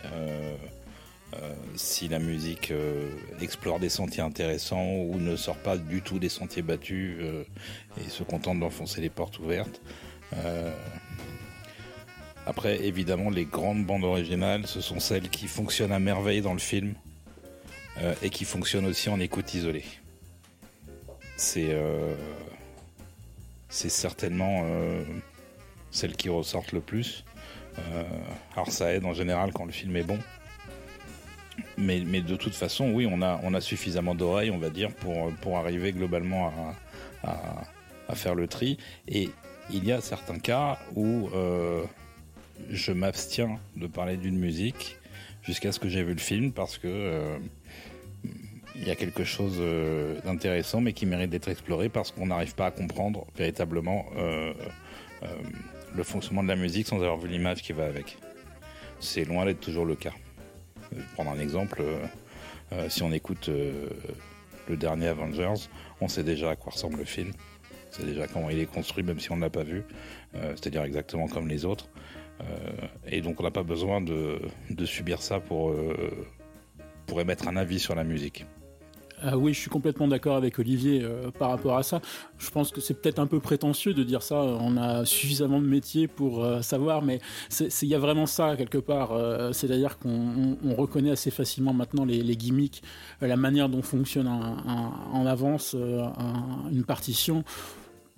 si 1.75 2.07
la 2.07 2.19
musique 2.19 2.71
explore 3.41 3.79
des 3.79 3.89
sentiers 3.89 4.23
intéressants 4.23 4.93
ou 4.93 5.17
ne 5.19 5.35
sort 5.35 5.57
pas 5.57 5.77
du 5.77 6.01
tout 6.01 6.17
des 6.17 6.29
sentiers 6.29 6.61
battus 6.61 7.17
et 7.97 8.09
se 8.09 8.23
contente 8.23 8.61
d'enfoncer 8.61 9.01
les 9.01 9.09
portes 9.09 9.39
ouvertes. 9.39 9.81
Après, 12.45 12.85
évidemment, 12.85 13.29
les 13.29 13.45
grandes 13.45 13.85
bandes 13.85 14.03
originales, 14.03 14.67
ce 14.67 14.81
sont 14.81 14.99
celles 14.99 15.29
qui 15.29 15.47
fonctionnent 15.47 15.91
à 15.91 15.99
merveille 15.99 16.41
dans 16.41 16.53
le 16.53 16.59
film 16.59 16.93
et 18.21 18.29
qui 18.29 18.43
fonctionnent 18.43 18.85
aussi 18.85 19.09
en 19.09 19.19
écoute 19.21 19.53
isolée 19.53 19.85
c'est 21.37 21.71
euh, 21.71 22.15
certainement 23.69 24.63
euh, 24.65 25.03
celle 25.91 26.15
qui 26.15 26.29
ressortent 26.29 26.71
le 26.71 26.81
plus. 26.81 27.25
Euh, 27.77 28.03
alors 28.53 28.71
ça 28.71 28.93
aide 28.93 29.05
en 29.05 29.13
général 29.13 29.51
quand 29.53 29.65
le 29.65 29.71
film 29.71 29.95
est 29.95 30.03
bon. 30.03 30.19
Mais, 31.77 32.03
mais 32.05 32.21
de 32.21 32.35
toute 32.35 32.55
façon, 32.55 32.91
oui, 32.91 33.07
on 33.09 33.21
a, 33.21 33.39
on 33.43 33.53
a 33.53 33.61
suffisamment 33.61 34.15
d'oreilles, 34.15 34.51
on 34.51 34.57
va 34.57 34.69
dire, 34.69 34.93
pour, 34.93 35.31
pour 35.35 35.57
arriver 35.57 35.93
globalement 35.93 36.75
à, 37.23 37.65
à, 38.09 38.15
faire 38.15 38.35
le 38.35 38.47
tri. 38.47 38.77
Et 39.07 39.29
il 39.71 39.85
y 39.85 39.91
a 39.93 40.01
certains 40.01 40.39
cas 40.39 40.77
où 40.95 41.29
je 42.69 42.91
m'abstiens 42.91 43.59
de 43.75 43.87
parler 43.87 44.17
d'une 44.17 44.37
musique 44.37 44.97
jusqu'à 45.43 45.71
ce 45.71 45.79
que 45.79 45.89
j'ai 45.89 46.03
vu 46.03 46.13
le 46.13 46.19
film 46.19 46.51
parce 46.51 46.77
que 46.77 47.37
il 48.75 48.87
y 48.87 48.91
a 48.91 48.95
quelque 48.95 49.23
chose 49.23 49.57
euh, 49.59 50.19
d'intéressant, 50.21 50.81
mais 50.81 50.93
qui 50.93 51.05
mérite 51.05 51.29
d'être 51.29 51.47
exploré 51.47 51.89
parce 51.89 52.11
qu'on 52.11 52.27
n'arrive 52.27 52.55
pas 52.55 52.67
à 52.67 52.71
comprendre 52.71 53.25
véritablement 53.35 54.05
euh, 54.17 54.53
euh, 55.23 55.27
le 55.95 56.03
fonctionnement 56.03 56.43
de 56.43 56.49
la 56.49 56.55
musique 56.55 56.87
sans 56.87 56.97
avoir 56.97 57.17
vu 57.17 57.29
l'image 57.29 57.61
qui 57.61 57.73
va 57.73 57.85
avec. 57.85 58.17
C'est 58.99 59.23
loin 59.23 59.45
d'être 59.45 59.61
toujours 59.61 59.85
le 59.85 59.95
cas. 59.95 60.13
Prendre 61.13 61.31
un 61.31 61.39
exemple. 61.39 61.83
si 62.89 63.03
on 63.03 63.11
écoute 63.11 63.49
le 63.49 64.77
dernier 64.77 65.07
Avengers, 65.07 65.67
on 65.99 66.07
sait 66.07 66.23
déjà 66.23 66.51
à 66.51 66.55
quoi 66.55 66.71
ressemble 66.71 66.99
le 66.99 67.05
film. 67.05 67.31
On 67.89 67.95
sait 67.97 68.05
déjà 68.05 68.27
comment 68.27 68.49
il 68.49 68.59
est 68.59 68.65
construit, 68.65 69.03
même 69.03 69.19
si 69.19 69.31
on 69.31 69.35
ne 69.35 69.41
l'a 69.41 69.49
pas 69.49 69.63
vu. 69.63 69.83
C'est-à-dire 70.33 70.83
exactement 70.83 71.27
comme 71.27 71.47
les 71.47 71.65
autres. 71.65 71.89
Et 73.07 73.21
donc 73.21 73.39
on 73.39 73.43
n'a 73.43 73.51
pas 73.51 73.63
besoin 73.63 74.01
de, 74.01 74.39
subir 74.85 75.21
ça 75.21 75.39
pour, 75.39 75.73
pour 77.05 77.21
émettre 77.21 77.47
un 77.47 77.55
avis 77.55 77.79
sur 77.79 77.95
la 77.95 78.03
musique. 78.03 78.45
Ah 79.21 79.37
oui, 79.37 79.53
je 79.53 79.59
suis 79.61 79.69
complètement 79.69 80.07
d'accord 80.07 80.35
avec 80.35 80.59
Olivier 80.59 81.01
euh, 81.01 81.31
par 81.31 81.49
rapport 81.49 81.77
à 81.77 81.83
ça. 81.83 82.01
Je 82.37 82.49
pense 82.49 82.71
que 82.71 82.81
c'est 82.81 82.93
peut-être 82.93 83.19
un 83.19 83.27
peu 83.27 83.39
prétentieux 83.39 83.93
de 83.93 84.03
dire 84.03 84.21
ça. 84.21 84.35
On 84.35 84.75
a 84.77 85.05
suffisamment 85.05 85.61
de 85.61 85.65
métiers 85.65 86.07
pour 86.07 86.43
euh, 86.43 86.61
savoir, 86.61 87.01
mais 87.01 87.21
il 87.59 87.87
y 87.87 87.95
a 87.95 87.99
vraiment 87.99 88.25
ça 88.25 88.55
quelque 88.57 88.77
part. 88.77 89.13
Euh, 89.13 89.53
c'est-à-dire 89.53 89.97
qu'on 89.99 90.57
reconnaît 90.77 91.11
assez 91.11 91.31
facilement 91.31 91.73
maintenant 91.73 92.03
les 92.05 92.35
gimmicks, 92.35 92.83
la 93.21 93.37
manière 93.37 93.69
dont 93.69 93.81
fonctionne 93.81 94.27
en 94.27 95.25
avance 95.25 95.75
une 95.75 96.83
partition 96.83 97.43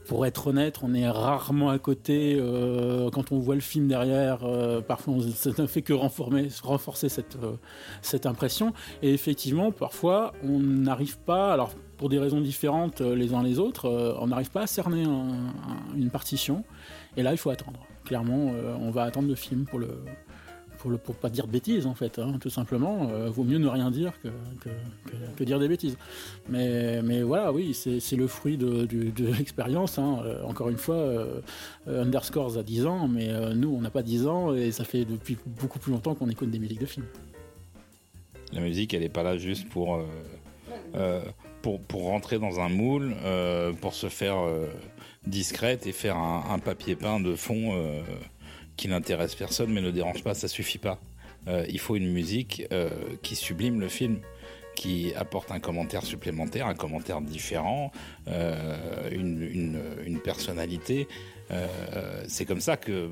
pour 0.07 0.25
être 0.25 0.47
honnête, 0.47 0.79
on 0.83 0.93
est 0.93 1.09
rarement 1.09 1.69
à 1.69 1.77
côté. 1.79 2.37
Euh, 2.39 3.09
quand 3.09 3.31
on 3.31 3.39
voit 3.39 3.55
le 3.55 3.61
film 3.61 3.87
derrière, 3.87 4.39
euh, 4.43 4.81
parfois 4.81 5.15
ça 5.35 5.51
ne 5.57 5.67
fait 5.67 5.81
que 5.81 5.93
renforcer, 5.93 7.07
euh, 7.43 7.53
cette 8.01 8.25
impression. 8.25 8.73
Et 9.01 9.13
effectivement, 9.13 9.71
parfois, 9.71 10.33
on 10.43 10.59
n'arrive 10.59 11.19
pas, 11.19 11.53
alors 11.53 11.71
pour 11.97 12.09
des 12.09 12.19
raisons 12.19 12.41
différentes 12.41 13.01
les 13.01 13.33
uns 13.33 13.43
les 13.43 13.59
autres, 13.59 14.15
on 14.19 14.27
n'arrive 14.27 14.51
pas 14.51 14.61
à 14.61 14.67
cerner 14.67 15.03
une 15.95 16.09
partition. 16.11 16.63
Et 17.17 17.23
là, 17.23 17.31
il 17.31 17.37
faut 17.37 17.49
attendre. 17.49 17.79
Clairement, 18.05 18.51
on 18.79 18.91
va 18.91 19.03
attendre 19.03 19.27
le 19.27 19.35
film 19.35 19.65
pour 19.65 19.79
le, 19.79 19.89
pour, 20.87 20.99
pour 20.99 21.15
pas 21.15 21.29
dire 21.29 21.47
de 21.47 21.51
bêtises 21.51 21.85
en 21.85 21.93
fait, 21.93 22.19
hein, 22.19 22.37
tout 22.39 22.49
simplement. 22.49 23.09
Euh, 23.11 23.29
vaut 23.29 23.43
mieux 23.43 23.57
ne 23.57 23.67
rien 23.67 23.91
dire 23.91 24.13
que, 25.35 25.43
dire 25.43 25.59
des 25.59 25.67
bêtises. 25.67 25.97
Mais, 26.49 27.21
voilà, 27.21 27.51
oui, 27.51 27.73
c'est 27.73 28.15
le 28.15 28.27
fruit 28.27 28.57
de, 28.57 28.87
l'expérience. 29.37 29.97
Hein. 29.97 30.21
Euh, 30.25 30.43
encore 30.43 30.69
une 30.69 30.77
fois, 30.77 30.95
euh, 30.95 31.41
Underscores 31.87 32.57
a 32.57 32.63
10 32.63 32.85
ans, 32.85 33.07
mais 33.07 33.29
nous, 33.55 33.73
on 33.75 33.81
n'a 33.81 33.89
pas 33.89 34.03
10 34.03 34.27
ans 34.27 34.53
et 34.53 34.71
ça 34.71 34.83
fait 34.83 35.05
depuis 35.05 35.37
beaucoup 35.45 35.79
plus 35.79 35.91
longtemps 35.91 36.15
qu'on 36.15 36.29
écoute 36.29 36.49
des 36.49 36.59
musiques 36.59 36.81
de 36.81 36.85
films. 36.85 37.07
La 38.53 38.61
musique, 38.61 38.93
elle 38.93 39.01
n'est 39.01 39.09
pas 39.09 39.23
là 39.23 39.37
juste 39.37 39.67
pour, 39.69 39.99
pour, 41.61 42.03
rentrer 42.03 42.39
dans 42.39 42.59
un 42.59 42.69
moule, 42.69 43.13
pour 43.81 43.93
se 43.93 44.07
faire 44.07 44.37
discrète 45.25 45.85
et 45.85 45.91
faire 45.91 46.17
un 46.17 46.59
papier 46.59 46.95
peint 46.95 47.19
de 47.19 47.35
fond 47.35 47.73
qui 48.77 48.87
n'intéresse 48.87 49.35
personne 49.35 49.73
mais 49.73 49.81
ne 49.81 49.91
dérange 49.91 50.23
pas, 50.23 50.33
ça 50.33 50.47
suffit 50.47 50.77
pas. 50.77 50.99
Euh, 51.47 51.65
il 51.69 51.79
faut 51.79 51.95
une 51.95 52.11
musique 52.11 52.63
euh, 52.71 52.89
qui 53.21 53.35
sublime 53.35 53.79
le 53.79 53.87
film, 53.87 54.19
qui 54.75 55.13
apporte 55.15 55.51
un 55.51 55.59
commentaire 55.59 56.03
supplémentaire, 56.03 56.67
un 56.67 56.75
commentaire 56.75 57.21
différent, 57.21 57.91
euh, 58.27 59.09
une, 59.11 59.81
une, 60.05 60.19
personnalité. 60.19 61.07
c'est 62.27 62.45
comme 62.45 62.61
ça 62.61 62.77
que, 62.77 63.09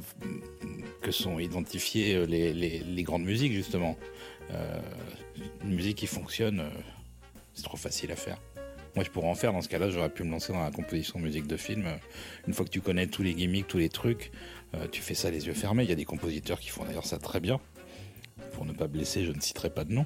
que 1.01 1.12
sont 1.12 1.39
identifiées 1.39 2.25
les, 2.28 2.54
les, 2.54 2.80
les 2.80 3.04
grandes 3.04 3.23
musiques, 3.23 3.54
justement. 3.54 3.97
une 5.63 5.75
musique 5.75 5.97
qui 5.97 6.08
fonctionne, 6.08 6.69
c'est 7.54 7.63
trop 7.63 7.78
facile 7.78 8.12
à 8.12 8.15
faire. 8.15 8.38
Moi, 8.95 9.04
je 9.04 9.10
pourrais 9.10 9.28
en 9.28 9.36
faire. 9.36 9.51
Dans 9.51 9.62
ce 9.62 9.67
cas-là, 9.67 9.89
j'aurais 9.89 10.10
pu 10.10 10.23
me 10.23 10.32
lancer 10.32 10.54
dans 10.54 10.63
la 10.63 10.71
composition 10.71 11.19
de 11.19 11.25
musique 11.25 11.47
de 11.47 11.58
film. 11.58 11.86
Une 12.47 12.54
fois 12.54 12.65
que 12.65 12.69
tu 12.69 12.80
connais 12.80 13.08
tous 13.08 13.23
les 13.23 13.34
gimmicks, 13.34 13.67
tous 13.67 13.78
les 13.78 13.89
trucs, 13.89 14.32
euh, 14.73 14.88
tu 14.91 15.01
fais 15.01 15.13
ça 15.13 15.30
les 15.32 15.47
yeux 15.47 15.54
fermés. 15.54 15.84
Il 15.84 15.89
y 15.89 15.93
a 15.93 15.97
des 15.97 16.06
compositeurs 16.06 16.60
qui 16.60 16.69
font 16.69 16.84
d'ailleurs 16.84 17.06
ça 17.06 17.17
très 17.17 17.39
bien. 17.39 17.60
Pour 18.54 18.65
ne 18.65 18.73
pas 18.73 18.88
blesser, 18.88 19.25
je 19.25 19.32
ne 19.32 19.39
citerai 19.39 19.69
pas 19.69 19.84
de 19.84 19.93
nom. 19.93 20.06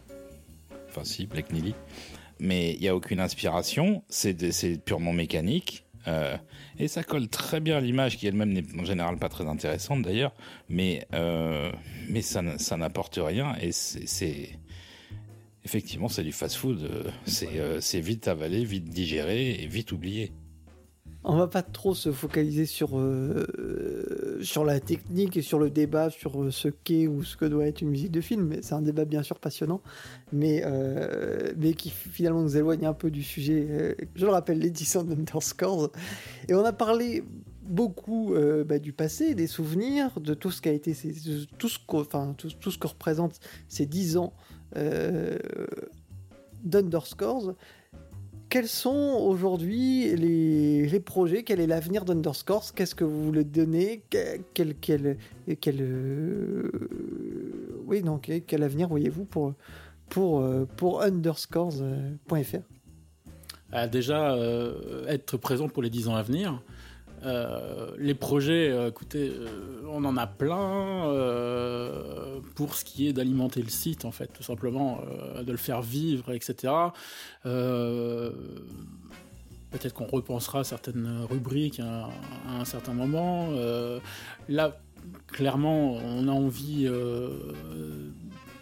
Enfin, 0.90 1.04
si, 1.04 1.26
Black 1.26 1.52
Neely. 1.52 1.76
Mais 2.40 2.74
il 2.74 2.80
n'y 2.80 2.88
a 2.88 2.96
aucune 2.96 3.20
inspiration. 3.20 4.04
C'est 4.10 4.84
purement 4.84 5.14
mécanique. 5.14 5.86
Euh, 6.08 6.38
et 6.78 6.88
ça 6.88 7.04
colle 7.04 7.28
très 7.28 7.60
bien 7.60 7.78
à 7.78 7.82
l'image 7.82 8.18
qui 8.18 8.26
elle-même 8.26 8.54
n'est 8.54 8.64
en 8.80 8.86
général 8.86 9.18
pas 9.18 9.28
très 9.28 9.46
intéressante 9.46 10.02
d'ailleurs, 10.02 10.34
mais 10.70 11.06
euh, 11.14 11.72
mais 12.08 12.22
ça, 12.22 12.42
ça 12.58 12.78
n'apporte 12.78 13.20
rien 13.22 13.54
et 13.62 13.74
c'est 13.74 14.50
effectivement 15.66 16.08
c'est 16.08 16.24
du 16.24 16.32
fast-food, 16.32 17.12
c'est 17.26 18.00
vite 18.00 18.30
avalé, 18.30 18.64
vite 18.64 18.86
digéré 18.86 19.62
et 19.62 19.68
vite 19.68 19.92
oublié 19.92 20.32
on 21.24 21.36
va 21.36 21.48
pas 21.48 21.62
trop 21.62 21.94
se 21.94 22.12
focaliser 22.12 22.66
sur, 22.66 22.98
euh, 22.98 24.40
sur 24.42 24.64
la 24.64 24.80
technique 24.80 25.36
et 25.36 25.42
sur 25.42 25.60
le 25.60 25.70
débat 25.70 26.10
sur 26.10 26.42
euh, 26.42 26.50
ce 26.50 26.70
qu'est 26.70 27.08
ou 27.08 27.24
ce 27.24 27.36
que 27.36 27.44
doit 27.46 27.68
être 27.68 27.82
une 27.82 27.90
musique 27.90 28.12
de 28.12 28.22
film. 28.22 28.56
C'est 28.62 28.74
un 28.74 28.82
débat 28.82 29.04
bien 29.04 29.22
sûr 29.22 29.38
passionnant, 29.40 29.82
mais, 30.32 30.62
euh, 30.66 31.52
qui 31.74 31.90
finalement 31.90 32.42
nous 32.42 32.56
éloigne 32.56 32.86
un 32.86 32.94
peu 32.94 33.12
du 33.12 33.24
sujet. 33.24 33.98
je 34.16 34.26
le 34.26 34.32
rappelle, 34.32 34.60
l'édition 34.60 35.04
d'Underscores. 35.04 35.92
Et 36.48 36.54
on 36.54 36.64
a 36.64 36.74
parlé 36.74 37.24
beaucoup 37.64 38.34
bah, 38.66 38.80
du 38.80 38.94
passé, 38.94 39.36
des 39.36 39.46
souvenirs, 39.46 40.20
de 40.20 40.34
tout 40.34 40.50
ce 40.50 40.62
qui 40.62 40.70
été, 40.70 40.94
ce, 40.94 41.46
tout, 41.58 41.70
tout, 42.60 42.72
ce 42.72 42.78
que 42.78 42.88
représente 42.88 43.40
ces 43.68 43.86
10 43.86 44.18
ans 44.18 44.34
d'Underscores 46.64 47.54
quels 48.50 48.68
sont 48.68 49.20
aujourd'hui 49.22 50.16
les, 50.16 51.00
projets? 51.00 51.44
Quel 51.44 51.60
est 51.60 51.68
l'avenir 51.68 52.04
d'Underscores 52.04 52.74
Qu'est-ce 52.74 52.96
que 52.96 53.04
vous 53.04 53.24
voulez 53.24 53.44
donner? 53.44 54.04
Quel, 54.10 54.42
quel, 54.54 54.76
quel, 54.76 55.78
euh, 55.82 56.72
oui, 57.86 58.04
quel 58.48 58.64
avenir 58.64 58.90
voyez-vous 58.90 59.26
pour, 59.26 59.54
pour, 60.10 60.42
euh, 60.42 60.66
pour 60.78 61.02
underscores.fr 61.02 62.58
ah, 63.72 63.88
Déjà, 63.88 64.34
euh, 64.34 65.06
être 65.08 65.38
présent 65.38 65.70
pour 65.70 65.84
les 65.84 65.90
10 65.90 66.08
ans 66.08 66.16
à 66.16 66.24
venir. 66.24 66.62
Euh, 67.24 67.92
les 67.98 68.14
projets, 68.16 68.70
euh, 68.70 68.90
écoutez, 68.90 69.30
euh, 69.30 69.82
on 69.90 70.06
en 70.06 70.16
a 70.18 70.28
plein 70.28 71.04
pour 72.56 72.76
ce 72.76 72.86
qui 72.86 73.08
est 73.08 73.14
d'alimenter 73.14 73.62
le 73.62 73.70
site, 73.70 74.06
en 74.06 74.12
fait, 74.12 74.28
tout 74.28 74.44
simplement, 74.44 75.02
de 75.42 75.52
le 75.52 75.58
faire 75.58 75.82
vivre, 75.82 76.32
etc. 76.32 76.74
Peut-être 79.72 79.94
qu'on 79.94 80.08
repensera 80.08 80.64
certaines 80.64 81.26
rubriques 81.30 81.80
à, 81.80 82.10
un 82.50 82.66
certain 82.66 82.94
moment. 82.94 83.50
là, 84.48 84.78
clairement, 85.28 85.94
on 85.96 86.28
a 86.28 86.32
envie 86.32 86.90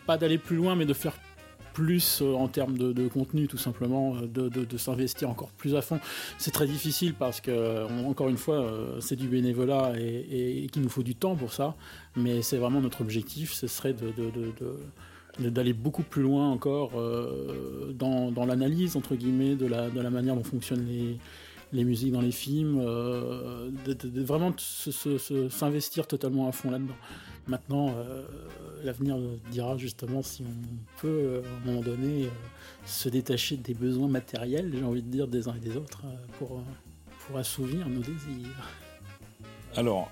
pas 0.06 0.18
d'aller 0.18 0.38
plus 0.38 0.56
loin, 0.56 0.76
mais 0.76 0.86
de 0.86 0.94
faire 0.94 1.18
plus 1.78 2.24
euh, 2.24 2.34
en 2.34 2.48
termes 2.48 2.76
de, 2.76 3.08
contenu, 3.08 3.48
tout 3.48 3.60
simplement, 3.60 4.16
euh, 4.16 4.50
de, 4.50 4.78
s'investir 4.78 5.30
encore 5.30 5.52
plus 5.52 5.76
à 5.76 5.84
fond. 5.84 6.00
C'est 6.40 6.50
très 6.50 6.66
difficile 6.66 7.14
parce 7.14 7.40
que, 7.40 7.86
encore 8.04 8.30
une 8.30 8.38
fois, 8.38 8.56
euh, 8.56 9.00
c'est 9.00 9.16
du 9.16 9.28
bénévolat 9.28 9.94
et, 9.96 10.68
qu'il 10.72 10.82
nous 10.82 10.90
faut 10.90 11.04
du 11.04 11.14
temps 11.14 11.36
pour 11.36 11.54
ça. 11.54 11.76
Mais 12.16 12.42
c'est 12.42 12.58
vraiment 12.58 12.82
notre 12.82 13.02
objectif, 13.02 13.54
ce 13.54 13.68
serait 13.68 13.96
d'aller 15.38 15.74
beaucoup 15.74 16.02
plus 16.02 16.24
loin 16.24 16.50
encore 16.50 16.94
dans, 17.94 18.46
l'analyse 18.48 18.96
entre 18.96 19.14
guillemets 19.14 19.56
de 19.56 19.68
la, 19.68 19.92
de 19.92 20.02
manière 20.10 20.36
dont 20.36 20.44
fonctionnent 20.44 20.88
les, 21.74 21.84
musiques 21.84 22.12
dans 22.12 22.22
les 22.22 22.32
films, 22.32 22.80
de, 22.80 24.22
vraiment 24.24 24.52
s'investir 24.58 26.08
totalement 26.08 26.48
à 26.48 26.52
fond 26.52 26.72
là-dedans. 26.72 26.98
Maintenant, 27.48 27.94
euh, 27.96 28.24
l'avenir 28.84 29.18
dira 29.52 29.78
justement 29.78 30.22
si 30.22 30.44
on 30.44 31.00
peut, 31.00 31.08
euh, 31.08 31.42
à 31.42 31.64
un 31.64 31.72
moment 31.72 31.82
donné, 31.82 32.26
euh, 32.26 32.30
se 32.86 33.08
détacher 33.08 33.56
des 33.56 33.74
besoins 33.74 34.10
matériels, 34.10 34.74
j'ai 34.78 34.84
envie 34.84 35.02
de 35.02 35.10
dire, 35.10 35.28
des 35.28 35.48
uns 35.48 35.56
et 35.56 35.60
des 35.60 35.78
autres, 35.78 36.04
pour, 36.38 36.62
pour 37.26 37.38
assouvir 37.38 37.88
nos 37.88 38.02
désirs. 38.02 38.70
Alors, 39.76 40.12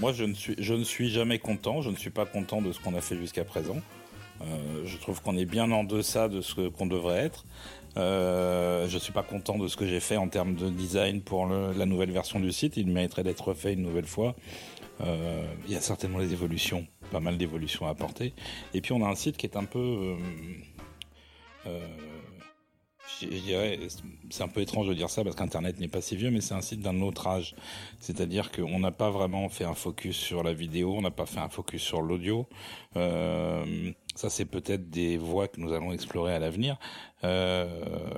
moi, 0.00 0.12
je 0.12 0.24
ne, 0.24 0.34
suis, 0.34 0.56
je 0.58 0.74
ne 0.74 0.84
suis 0.84 1.08
jamais 1.08 1.38
content. 1.38 1.80
Je 1.82 1.90
ne 1.90 1.96
suis 1.96 2.10
pas 2.10 2.26
content 2.26 2.60
de 2.60 2.72
ce 2.72 2.80
qu'on 2.80 2.94
a 2.94 3.00
fait 3.00 3.16
jusqu'à 3.16 3.44
présent. 3.44 3.76
je 4.84 4.96
trouve 4.98 5.22
qu'on 5.22 5.36
est 5.36 5.44
bien 5.44 5.70
en 5.70 5.84
deçà 5.84 6.28
de 6.28 6.40
ce 6.40 6.68
qu'on 6.68 6.86
devrait 6.86 7.18
être. 7.18 7.44
je 7.96 8.92
ne 8.92 8.98
suis 8.98 9.12
pas 9.12 9.22
content 9.22 9.58
de 9.58 9.68
ce 9.68 9.76
que 9.76 9.86
j'ai 9.86 10.00
fait 10.00 10.16
en 10.16 10.28
termes 10.28 10.56
de 10.56 10.68
design 10.68 11.20
pour 11.20 11.46
la 11.46 11.86
nouvelle 11.86 12.10
version 12.10 12.40
du 12.40 12.50
site. 12.50 12.76
Il 12.76 12.88
mériterait 12.88 13.22
d'être 13.22 13.48
refait 13.48 13.74
une 13.74 13.82
nouvelle 13.82 14.06
fois. 14.06 14.34
Euh, 15.00 15.46
il 15.66 15.72
y 15.72 15.76
a 15.76 15.80
certainement 15.80 16.18
des 16.18 16.32
évolutions, 16.32 16.86
pas 17.10 17.20
mal 17.20 17.36
d'évolutions 17.36 17.86
à 17.86 17.90
apporter. 17.90 18.34
Et 18.74 18.80
puis 18.80 18.92
on 18.92 19.04
a 19.04 19.08
un 19.08 19.14
site 19.14 19.36
qui 19.36 19.46
est 19.46 19.56
un 19.56 19.64
peu... 19.64 20.16
Je 23.20 23.28
dirais, 23.28 23.78
c'est 24.28 24.42
un 24.42 24.48
peu 24.48 24.60
étrange 24.60 24.88
de 24.88 24.94
dire 24.94 25.08
ça 25.08 25.24
parce 25.24 25.36
qu'Internet 25.36 25.80
n'est 25.80 25.88
pas 25.88 26.02
si 26.02 26.16
vieux, 26.16 26.30
mais 26.30 26.42
c'est 26.42 26.54
un 26.54 26.60
site 26.60 26.80
d'un 26.80 27.00
autre 27.00 27.26
âge. 27.26 27.54
C'est-à-dire 27.98 28.52
qu'on 28.52 28.78
n'a 28.78 28.90
pas 28.90 29.10
vraiment 29.10 29.48
fait 29.48 29.64
un 29.64 29.74
focus 29.74 30.16
sur 30.16 30.42
la 30.42 30.52
vidéo, 30.52 30.94
on 30.96 31.00
n'a 31.00 31.10
pas 31.10 31.24
fait 31.24 31.40
un 31.40 31.48
focus 31.48 31.82
sur 31.82 32.02
l'audio. 32.02 32.46
Euh, 32.96 33.90
ça, 34.14 34.28
c'est 34.28 34.44
peut-être 34.44 34.90
des 34.90 35.16
voies 35.16 35.48
que 35.48 35.60
nous 35.60 35.72
allons 35.72 35.92
explorer 35.92 36.34
à 36.34 36.38
l'avenir. 36.38 36.78
Euh, 37.24 37.66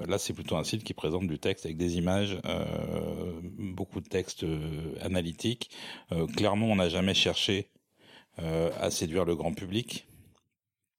là, 0.07 0.19
c'est 0.19 0.33
plutôt 0.33 0.57
un 0.57 0.65
site 0.65 0.83
qui 0.83 0.95
présente 0.95 1.29
du 1.29 1.39
texte 1.39 1.67
avec 1.67 1.77
des 1.77 1.97
images, 1.97 2.39
euh, 2.45 3.41
beaucoup 3.59 4.01
de 4.01 4.09
textes 4.09 4.45
analytiques. 5.01 5.71
Clairement, 6.37 6.67
on 6.67 6.77
n'a 6.77 6.89
jamais 6.89 7.15
cherché 7.15 7.71
à 8.37 8.91
séduire 8.91 9.25
le 9.25 9.37
grand 9.37 9.53
public. 9.53 10.09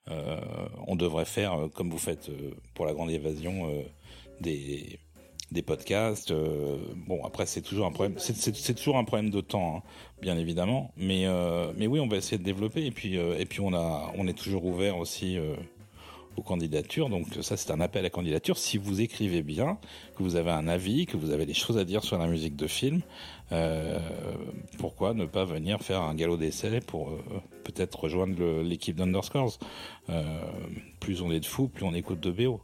Euh, 0.09 0.39
on 0.87 0.95
devrait 0.95 1.25
faire, 1.25 1.53
euh, 1.53 1.67
comme 1.67 1.89
vous 1.89 1.97
faites 1.97 2.29
euh, 2.29 2.51
pour 2.73 2.85
la 2.85 2.93
grande 2.93 3.11
évasion, 3.11 3.71
des, 4.41 4.99
des 5.51 5.61
podcasts. 5.61 6.33
bon, 7.07 7.23
après, 7.25 7.45
c'est 7.45 7.61
toujours 7.61 7.85
un 7.85 7.91
problème. 7.91 8.15
C'est 8.19 8.73
toujours 8.73 8.97
un 8.97 9.03
problème 9.03 9.29
de 9.29 9.41
temps, 9.41 9.77
hein, 9.77 9.83
bien 10.21 10.37
évidemment. 10.37 10.91
Mais, 10.97 11.25
mais 11.75 11.87
oui, 11.87 11.99
on 11.99 12.07
va 12.07 12.17
essayer 12.17 12.37
de 12.37 12.43
développer. 12.43 12.85
Et 12.85 12.91
puis, 12.91 13.15
et 13.15 13.45
puis 13.45 13.59
on, 13.61 13.73
a, 13.73 14.11
on 14.17 14.27
est 14.27 14.37
toujours 14.37 14.65
ouvert 14.65 14.97
aussi 14.97 15.37
aux 16.35 16.41
candidatures. 16.41 17.09
Donc 17.09 17.27
ça, 17.41 17.57
c'est 17.57 17.71
un 17.71 17.81
appel 17.81 18.05
à 18.05 18.09
candidature. 18.09 18.57
Si 18.57 18.77
vous 18.77 19.01
écrivez 19.01 19.41
bien, 19.41 19.77
que 20.17 20.23
vous 20.23 20.35
avez 20.35 20.51
un 20.51 20.67
avis, 20.67 21.05
que 21.05 21.17
vous 21.17 21.31
avez 21.31 21.45
des 21.45 21.53
choses 21.53 21.77
à 21.77 21.85
dire 21.85 22.03
sur 22.03 22.17
la 22.17 22.27
musique 22.27 22.55
de 22.55 22.67
film, 22.67 23.01
euh, 23.51 23.99
pourquoi 24.77 25.13
ne 25.13 25.25
pas 25.25 25.45
venir 25.45 25.81
faire 25.81 26.01
un 26.01 26.13
galop 26.15 26.37
d'essai 26.37 26.79
pour 26.81 27.09
euh, 27.09 27.19
peut-être 27.63 27.99
rejoindre 27.99 28.61
l'équipe 28.61 28.95
d'Underscores? 28.95 29.57
Euh, 30.09 30.23
Plus 30.99 31.21
on 31.21 31.31
est 31.31 31.39
de 31.39 31.45
fous, 31.45 31.67
plus 31.67 31.85
on 31.85 31.93
écoute 31.93 32.19
de 32.19 32.31
BO. 32.31 32.61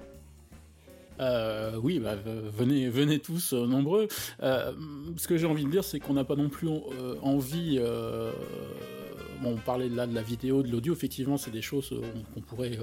Oui, 1.82 2.00
bah, 2.00 2.16
venez, 2.58 2.90
venez 2.90 3.20
tous 3.20 3.54
nombreux. 3.54 4.08
ce 4.42 5.28
que 5.28 5.38
j'ai 5.38 5.48
envie 5.48 5.66
de 5.66 5.72
dire, 5.72 5.84
c'est 5.84 6.00
qu'on 6.00 6.14
n'a 6.14 6.26
pas 6.26 6.36
non 6.36 6.50
plus 6.50 6.68
envie. 7.22 7.80
Bon, 9.42 9.52
on 9.52 9.58
parlait 9.58 9.90
là 9.90 10.08
de 10.08 10.16
la 10.16 10.22
vidéo, 10.22 10.64
de 10.64 10.70
l'audio. 10.70 10.94
Effectivement, 10.94 11.38
c'est 11.38 11.52
des 11.52 11.62
choses 11.62 11.94
qu'on 12.34 12.42
pourrait 12.42 12.80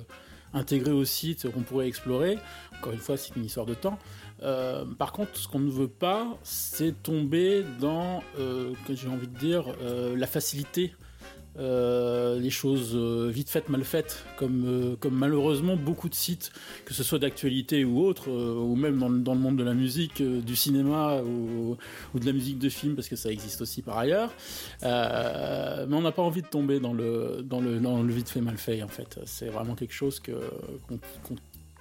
intégrer 0.55 0.93
au 0.93 1.05
site 1.05 1.51
qu'on 1.51 1.63
pourrait 1.63 1.89
explorer. 1.89 2.39
Encore 2.79 2.93
une 2.93 2.99
fois, 2.99 3.17
c'est 3.17 3.37
une 3.37 3.45
histoire 3.45 3.67
de 3.67 3.75
temps. 3.75 3.99
Euh, 4.43 4.85
par 4.85 5.13
contre, 5.13 5.37
ce 5.37 5.47
qu'on 5.47 5.61
ne 5.61 5.71
veut 5.71 5.89
pas, 5.89 6.27
c'est 6.43 7.03
tomber 7.03 7.65
dans, 7.81 8.23
euh, 8.39 8.73
j'ai 8.91 9.09
envie 9.09 9.29
de 9.29 9.39
dire, 9.39 9.65
euh, 9.83 10.17
la 10.17 10.27
facilité 10.27 10.95
euh, 11.59 12.39
les 12.39 12.49
choses 12.49 12.93
euh, 12.95 13.29
vite 13.31 13.51
faites, 13.51 13.69
mal 13.69 13.85
faites, 13.85 14.25
comme, 14.37 14.65
euh, 14.67 14.97
comme 14.97 15.15
malheureusement 15.15 15.77
beaucoup 15.77 16.09
de 16.09 16.15
sites, 16.15 16.51
que 16.87 16.95
ce 16.95 17.05
soit 17.05 17.19
d'actualité 17.19 17.85
ou 17.85 18.01
autre, 18.01 18.31
ou 18.31 18.75
même 18.75 18.99
dans, 19.23 19.35
le 19.35 19.41
monde 19.41 19.57
de 19.57 19.63
la 19.63 19.75
musique, 19.75 20.23
du 20.23 20.57
cinéma 20.57 21.21
ou, 21.23 21.77
ou, 22.15 22.19
de 22.19 22.25
la 22.25 22.33
musique 22.33 22.59
de 22.59 22.69
film, 22.71 22.95
parce 22.95 23.09
que 23.09 23.17
ça 23.17 23.31
existe 23.31 23.61
aussi 23.61 23.83
par 23.83 23.99
ailleurs. 23.99 24.33
mais 24.83 25.95
on 25.95 26.01
n'a 26.01 26.13
pas 26.13 26.23
envie 26.23 26.43
de 26.43 26.47
tomber 26.49 26.81
dans 26.81 26.95
le, 26.95 27.43
dans 27.43 27.61
le, 27.61 28.13
vite 28.13 28.31
fait, 28.31 28.41
mal 28.41 28.57
fait, 28.57 28.83
en 28.83 28.89
fait. 28.89 29.21
C'est 29.27 29.49
vraiment 29.49 29.75
quelque 29.75 29.95
chose 29.95 30.21
que, 30.21 30.33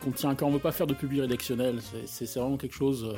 qu'on, 0.02 0.12
tient 0.12 0.36
quand 0.36 0.48
on 0.48 0.52
veut 0.52 0.60
pas 0.60 0.72
faire 0.74 0.88
de 0.88 0.94
public 0.94 1.22
rédactionnel. 1.22 1.80
C'est, 2.06 2.26
c'est 2.26 2.40
vraiment 2.40 2.58
quelque 2.58 2.76
chose 2.76 3.16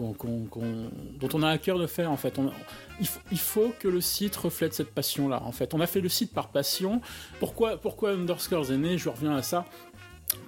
dont 0.00 1.28
on 1.32 1.42
a 1.42 1.48
à 1.48 1.58
cœur 1.58 1.78
de 1.78 1.86
faire 1.86 2.10
en 2.10 2.16
fait. 2.16 2.38
il, 3.00 3.38
faut, 3.38 3.72
que 3.78 3.88
le 3.88 4.00
site 4.00 4.36
reflète 4.36 4.74
cette 4.74 4.90
passion-là. 4.90 5.42
En 5.44 5.52
fait, 5.52 5.74
on 5.74 5.80
a 5.80 5.86
fait 5.86 6.00
le 6.00 6.08
site 6.08 6.32
par 6.32 6.48
passion. 6.48 7.00
Pourquoi, 7.38 7.76
pourquoi 7.76 8.12
Underscores 8.12 8.72
est 8.72 8.76
né? 8.76 8.98
Je 8.98 9.08
reviens 9.08 9.34
à 9.34 9.42
ça. 9.42 9.64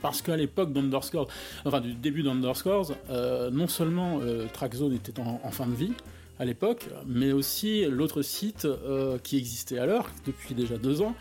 Parce 0.03 0.23
qu'à 0.23 0.37
l'époque 0.37 0.73
d'Underscores, 0.73 1.29
enfin 1.65 1.81
du 1.81 1.95
début 1.95 2.23
d'Underscores, 2.23 2.93
euh, 3.11 3.51
non 3.51 3.69
seulement 3.69 4.19
euh, 4.21 4.47
Trackzone 4.53 4.95
était 4.95 5.21
en, 5.21 5.51
fin 5.51 5.67
de 5.67 5.75
vie 5.75 5.93
à 6.39 6.45
l'époque, 6.45 6.89
mais 7.07 7.33
aussi 7.33 7.85
l'autre 7.87 8.23
site 8.23 8.65
euh, 8.65 9.19
qui 9.19 9.37
existait 9.37 9.79
alors, 9.79 10.11
depuis 10.27 10.55
déjà 10.55 10.77
deux 10.77 11.03
ans, 11.03 11.15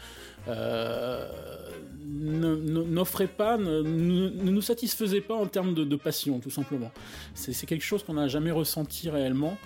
n'offrait 2.07 3.27
pas, 3.27 3.57
ne, 3.57 3.81
nous 3.81 4.61
satisfaisait 4.61 5.21
pas 5.21 5.35
en 5.35 5.47
termes 5.47 5.73
de, 5.73 5.95
passion, 5.95 6.39
tout 6.39 6.49
simplement. 6.49 6.91
C'est 7.33 7.65
quelque 7.65 7.83
chose 7.83 8.03
qu'on 8.03 8.13
n'a 8.13 8.27
jamais 8.27 8.51
ressenti 8.51 9.09
réellement. 9.09 9.57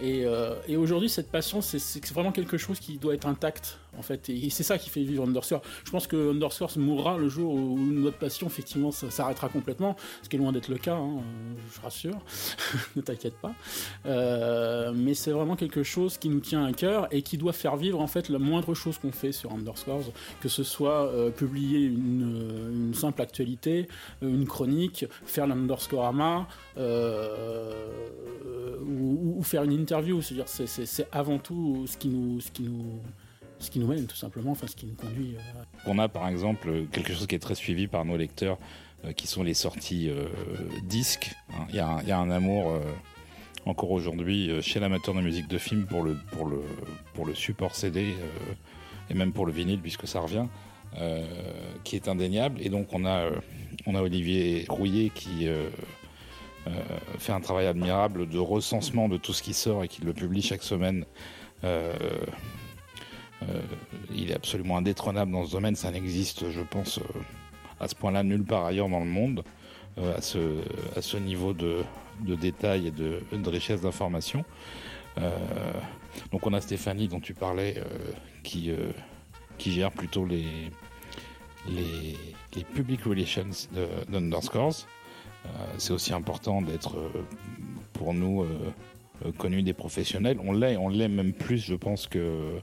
Et, 0.00 0.24
euh, 0.24 0.54
et 0.68 0.76
aujourd'hui, 0.76 1.08
cette 1.08 1.30
passion, 1.30 1.60
c'est 1.60 2.12
vraiment 2.12 2.32
quelque 2.32 2.58
chose 2.58 2.78
qui 2.78 2.98
doit 2.98 3.14
être 3.14 3.26
intact 3.26 3.78
en 3.98 4.02
fait. 4.02 4.28
Et 4.28 4.50
c'est 4.50 4.62
ça 4.62 4.78
qui 4.78 4.90
fait 4.90 5.02
vivre 5.02 5.24
Underscore. 5.24 5.62
Je 5.84 5.90
pense 5.90 6.06
que 6.06 6.32
Underscore 6.32 6.72
mourra 6.76 7.16
le 7.16 7.28
jour 7.28 7.54
où 7.54 7.78
notre 7.78 8.18
passion, 8.18 8.46
effectivement, 8.46 8.90
s'arrêtera 8.90 9.48
complètement, 9.48 9.96
ce 10.22 10.28
qui 10.28 10.36
est 10.36 10.38
loin 10.38 10.52
d'être 10.52 10.68
le 10.68 10.78
cas, 10.78 10.96
hein, 10.96 11.20
je 11.74 11.80
rassure, 11.80 12.18
ne 12.96 13.02
t'inquiète 13.02 13.36
pas. 13.36 13.54
Euh, 14.06 14.92
mais 14.94 15.14
c'est 15.14 15.30
vraiment 15.30 15.56
quelque 15.56 15.82
chose 15.82 16.18
qui 16.18 16.28
nous 16.28 16.40
tient 16.40 16.64
à 16.64 16.72
cœur 16.72 17.08
et 17.10 17.22
qui 17.22 17.38
doit 17.38 17.52
faire 17.52 17.76
vivre, 17.76 18.00
en 18.00 18.06
fait, 18.06 18.28
la 18.28 18.38
moindre 18.38 18.74
chose 18.74 18.98
qu'on 18.98 19.12
fait 19.12 19.32
sur 19.32 19.52
Underscore, 19.52 20.02
que 20.40 20.48
ce 20.48 20.62
soit 20.62 21.06
euh, 21.06 21.30
publier 21.30 21.80
une, 21.80 22.92
simple 22.94 23.22
actualité, 23.22 23.88
une 24.22 24.46
chronique, 24.46 25.06
faire 25.24 25.46
l'Underscorama, 25.46 26.46
euh, 26.78 27.72
ou, 28.86 29.38
ou, 29.38 29.42
faire 29.42 29.62
une 29.64 29.72
interview. 29.86 30.20
C'est-à-dire, 30.20 30.48
c'est 30.48 31.08
avant 31.12 31.38
tout 31.38 31.86
ce 31.86 31.96
qui 31.96 32.08
nous, 32.08 32.40
ce 32.40 32.50
qui 32.50 32.62
nous 32.64 33.00
ce 33.58 33.70
qui 33.70 33.78
nous 33.78 33.86
mène 33.86 34.06
tout 34.06 34.16
simplement, 34.16 34.50
enfin 34.50 34.66
ce 34.66 34.76
qui 34.76 34.86
nous 34.86 34.94
conduit. 34.94 35.36
Euh, 35.36 35.62
On 35.86 35.98
a 35.98 36.08
par 36.08 36.28
exemple 36.28 36.86
quelque 36.92 37.12
chose 37.12 37.26
qui 37.26 37.34
est 37.34 37.40
très 37.40 37.54
suivi 37.54 37.86
par 37.86 38.04
nos 38.04 38.16
lecteurs, 38.16 38.58
euh, 39.04 39.12
qui 39.12 39.26
sont 39.26 39.42
les 39.42 39.54
sorties 39.54 40.10
euh, 40.10 40.26
disques. 40.82 41.34
Hein. 41.54 41.66
Il 41.70 41.76
y, 41.76 41.80
a 41.80 42.18
un 42.18 42.30
amour 42.30 42.78
encore 43.64 43.90
aujourd'hui 43.90 44.50
chez 44.62 44.78
l'amateur 44.78 45.14
de 45.14 45.20
musique 45.20 45.48
de 45.48 45.58
film 45.58 45.86
pour 45.86 46.02
le, 46.02 46.16
pour 46.32 46.46
le, 46.46 46.60
pour 47.14 47.26
le 47.26 47.34
support 47.34 47.74
CD 47.74 48.14
et 49.08 49.14
même 49.14 49.32
pour 49.32 49.46
le 49.46 49.52
vinyle 49.52 49.80
puisque 49.80 50.06
ça 50.06 50.20
revient, 50.20 50.46
qui 51.82 51.96
est 51.96 52.08
indéniable. 52.08 52.60
Et 52.60 52.68
donc 52.68 52.92
on 52.92 53.04
a, 53.04 53.28
on 53.86 53.94
a 53.94 54.02
Olivier 54.02 54.66
Rouillet 54.68 55.10
qui 55.14 55.48
fait 57.18 57.32
un 57.32 57.40
travail 57.40 57.66
admirable 57.66 58.28
de 58.28 58.38
recensement 58.38 59.08
de 59.08 59.16
tout 59.16 59.32
ce 59.32 59.42
qui 59.42 59.54
sort 59.54 59.84
et 59.84 59.88
qui 59.88 60.02
le 60.02 60.12
publie 60.12 60.42
chaque 60.42 60.62
semaine. 60.62 61.04
Euh, 63.42 63.60
il 64.14 64.30
est 64.30 64.34
absolument 64.34 64.78
indétrônable 64.78 65.32
dans 65.32 65.44
ce 65.44 65.52
domaine. 65.52 65.76
Ça 65.76 65.90
n'existe, 65.90 66.50
je 66.50 66.62
pense, 66.62 66.98
euh, 66.98 67.02
à 67.80 67.88
ce 67.88 67.94
point-là 67.94 68.22
nulle 68.22 68.44
part 68.44 68.64
ailleurs 68.64 68.88
dans 68.88 69.00
le 69.00 69.06
monde, 69.06 69.44
euh, 69.98 70.16
à, 70.16 70.22
ce, 71.02 71.16
niveau 71.16 71.52
de, 71.52 71.84
détail 72.20 72.88
et 72.88 72.90
de, 72.90 73.48
richesse 73.48 73.82
d'information. 73.82 74.44
donc 76.32 76.46
on 76.46 76.52
a 76.52 76.60
Stéphanie 76.60 77.08
dont 77.08 77.20
tu 77.20 77.34
parlais, 77.34 77.82
qui, 78.42 78.72
gère 79.58 79.92
plutôt 79.92 80.24
les, 80.24 80.46
les, 81.68 82.16
les 82.54 82.64
public 82.64 83.02
relations 83.04 83.68
d'Underscores. 84.08 84.86
C'est 85.78 85.92
aussi 85.92 86.12
important 86.12 86.62
d'être 86.62 86.96
pour 87.92 88.14
nous 88.14 88.46
connu 89.38 89.62
des 89.62 89.72
professionnels. 89.72 90.38
On 90.42 90.52
l'est, 90.52 90.76
on 90.76 90.88
l'est 90.88 91.08
même 91.08 91.32
plus, 91.32 91.58
je 91.58 91.74
pense, 91.74 92.06
que, 92.06 92.60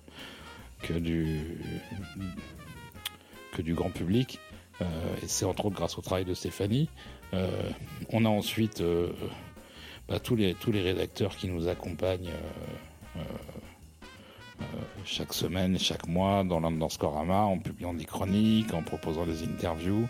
que, 0.82 0.94
du, 0.94 1.42
que 3.54 3.62
du 3.62 3.74
grand 3.74 3.90
public. 3.90 4.40
et 4.82 5.28
c'est 5.28 5.46
entre 5.46 5.66
autres 5.66 5.76
grâce 5.76 5.98
au 5.98 6.02
travail 6.02 6.26
de 6.26 6.34
Stéphanie. 6.34 6.90
on 8.12 8.26
a 8.26 8.30
ensuite 8.30 8.84
bah, 10.08 10.20
tous, 10.20 10.36
les, 10.36 10.54
tous 10.54 10.72
les 10.72 10.82
rédacteurs 10.82 11.36
qui 11.36 11.48
nous 11.48 11.68
accompagnent 11.68 12.32
chaque 15.06 15.34
semaine 15.34 15.78
chaque 15.78 16.08
mois 16.08 16.44
dans 16.44 16.60
l'Underscorama, 16.60 17.42
en 17.42 17.58
publiant 17.60 17.94
des 17.94 18.06
chroniques, 18.06 18.74
en 18.74 18.82
proposant 18.82 19.26
des 19.26 19.44
interviews. 19.44 20.08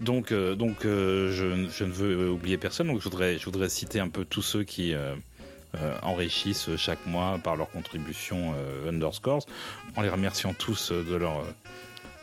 Euh, 0.00 0.04
donc, 0.04 0.32
euh, 0.32 0.54
donc 0.54 0.84
euh, 0.84 1.30
je, 1.32 1.84
ne 1.84 1.90
veux 1.90 2.30
oublier 2.30 2.56
personne. 2.56 2.88
Donc, 2.88 2.98
je 2.98 3.04
voudrais, 3.04 3.38
je 3.38 3.44
voudrais 3.44 3.68
citer 3.68 4.00
un 4.00 4.08
peu 4.08 4.24
tous 4.24 4.42
ceux 4.42 4.64
qui 4.64 4.94
enrichissent 6.02 6.74
chaque 6.76 7.06
mois 7.06 7.38
par 7.42 7.54
leur 7.54 7.70
contribution 7.70 8.54
Underscores, 8.88 9.46
en 9.94 10.02
les 10.02 10.08
remerciant 10.08 10.52
tous 10.52 10.90
de 10.90 11.14
leur 11.14 11.44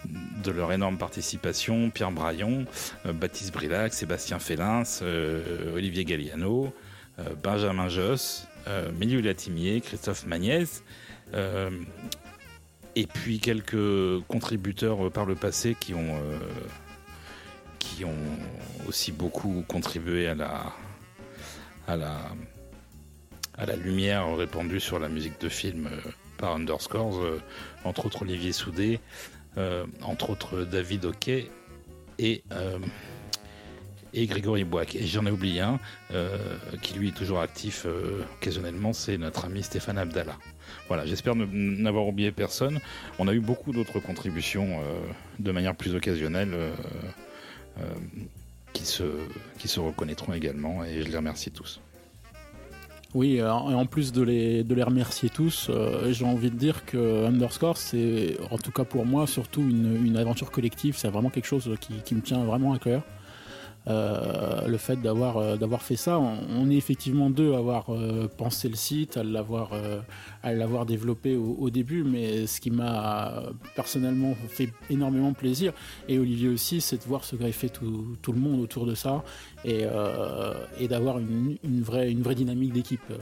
de 0.06 0.52
leur 0.52 0.72
énorme 0.72 0.98
participation, 0.98 1.90
Pierre 1.90 2.12
Braillon, 2.12 2.66
Baptiste 3.06 3.54
Brilac, 3.54 3.94
Sébastien 3.94 4.40
Félins, 4.40 4.84
Olivier 5.74 6.06
Galliano, 6.06 6.74
Benjamin 7.42 7.90
Joss, 7.90 8.48
euh, 8.68 8.92
Milieu 8.92 9.22
Latimier, 9.22 9.80
Christophe 9.80 10.26
Magnès, 10.26 10.84
euh, 11.34 11.70
et 12.96 13.08
puis 13.08 13.40
quelques 13.40 14.22
contributeurs 14.28 15.10
par 15.12 15.26
le 15.26 15.36
passé 15.36 15.76
qui 15.80 15.94
ont, 15.94 16.16
euh, 16.16 16.38
ont 18.06 18.14
aussi 18.88 19.12
beaucoup 19.12 19.64
contribué 19.68 20.28
à 20.28 20.36
la, 20.36 20.74
lumière 23.76 24.36
répandue 24.36 24.80
sur 24.80 25.00
la 25.00 25.10
musique 25.10 25.42
de 25.42 25.50
film 25.50 25.90
par 26.38 26.56
Underscores, 26.56 27.20
entre 27.84 28.06
autres 28.06 28.22
Olivier 28.22 28.52
Soudé, 28.52 29.00
entre 30.02 30.30
autres 30.30 30.64
David 30.64 31.06
Hockey 31.06 31.50
et 32.20 32.44
Grégory 34.26 34.64
Boac. 34.64 34.96
Et 34.96 35.06
j'en 35.06 35.26
ai 35.26 35.32
oublié 35.32 35.62
un, 35.62 35.80
euh, 36.12 36.38
qui 36.82 36.96
lui 36.96 37.10
est 37.10 37.16
toujours 37.16 37.40
actif 37.40 37.84
euh, 37.86 38.24
occasionnellement, 38.38 38.94
c'est 38.94 39.18
notre 39.18 39.46
ami 39.46 39.64
Stéphane 39.64 39.98
Abdallah. 39.98 40.38
Voilà, 40.88 41.06
j'espère 41.06 41.36
n'avoir 41.36 42.08
oublié 42.08 42.32
personne. 42.32 42.80
On 43.20 43.28
a 43.28 43.34
eu 43.34 43.40
beaucoup 43.40 43.72
d'autres 43.72 44.00
contributions 44.00 44.80
euh, 44.80 45.00
de 45.40 45.52
manière 45.52 45.76
plus 45.76 45.96
occasionnelle 45.96 46.56
qui, 48.74 48.86
se, 48.86 49.04
qui 49.58 49.68
se 49.68 49.80
reconnaîtront 49.80 50.34
également 50.34 50.84
et 50.84 51.04
je 51.04 51.10
les 51.10 51.18
remercie 51.18 51.52
tous. 51.52 51.80
Oui, 53.14 53.38
et 53.38 53.44
en 53.44 53.86
plus 53.86 54.12
de 54.12 54.22
les, 54.22 54.64
de 54.64 54.76
les 54.76 54.84
remercier 54.84 55.30
tous, 55.30 55.72
j'ai 56.10 56.26
envie 56.26 56.52
de 56.52 56.58
dire 56.58 56.86
que 56.86 57.26
Underscore, 57.26 57.78
c'est 57.78 58.38
en 58.52 58.58
tout 58.58 58.72
cas 58.72 58.84
pour 58.84 59.06
moi 59.06 59.26
surtout 59.28 59.62
une, 59.62 60.06
une 60.06 60.18
aventure 60.18 60.52
collective. 60.52 60.98
C'est 60.98 61.08
vraiment 61.08 61.30
quelque 61.30 61.48
chose 61.48 61.74
qui, 61.80 61.94
qui, 62.04 62.16
me 62.16 62.22
tient 62.22 62.44
vraiment 62.44 62.74
à 62.74 62.80
cœur. 62.80 63.04
Euh, 63.88 64.68
le 64.68 64.78
fait 64.78 64.98
d'avoir 64.98 65.38
euh, 65.38 65.56
d'avoir 65.56 65.82
fait 65.82 65.96
ça. 65.96 66.20
On, 66.20 66.70
est 66.70 66.76
effectivement 66.76 67.30
deux 67.30 67.54
à 67.54 67.60
avoir 67.60 67.86
euh, 67.90 68.28
pensé 68.28 68.68
le 68.68 68.76
site, 68.76 69.16
à 69.16 69.24
l'avoir 69.24 69.72
à 70.44 70.54
l'avoir 70.54 70.86
développé 70.86 71.36
au, 71.36 71.70
début, 71.70 72.04
mais 72.04 72.48
ce 72.48 72.60
qui 72.60 72.72
m'a 72.72 73.44
personnellement 73.76 74.34
fait 74.50 74.70
énormément 74.90 75.34
plaisir 75.34 75.74
et 76.08 76.20
Olivier 76.20 76.50
aussi, 76.50 76.82
c'est 76.82 76.98
de 76.98 77.04
voir 77.04 77.24
ce 77.24 77.36
greffer 77.36 77.70
tout, 77.70 78.18
tout 78.22 78.32
le 78.32 78.40
monde 78.40 78.62
autour 78.62 78.86
de 78.86 78.96
ça 78.96 79.24
et, 79.66 79.86
et 80.80 80.88
d'avoir 80.88 81.20
une, 81.20 81.58
vraie 81.82 82.12
une 82.12 82.22
vraie 82.22 82.36
dynamique 82.36 82.74
d'équipe 82.74 83.14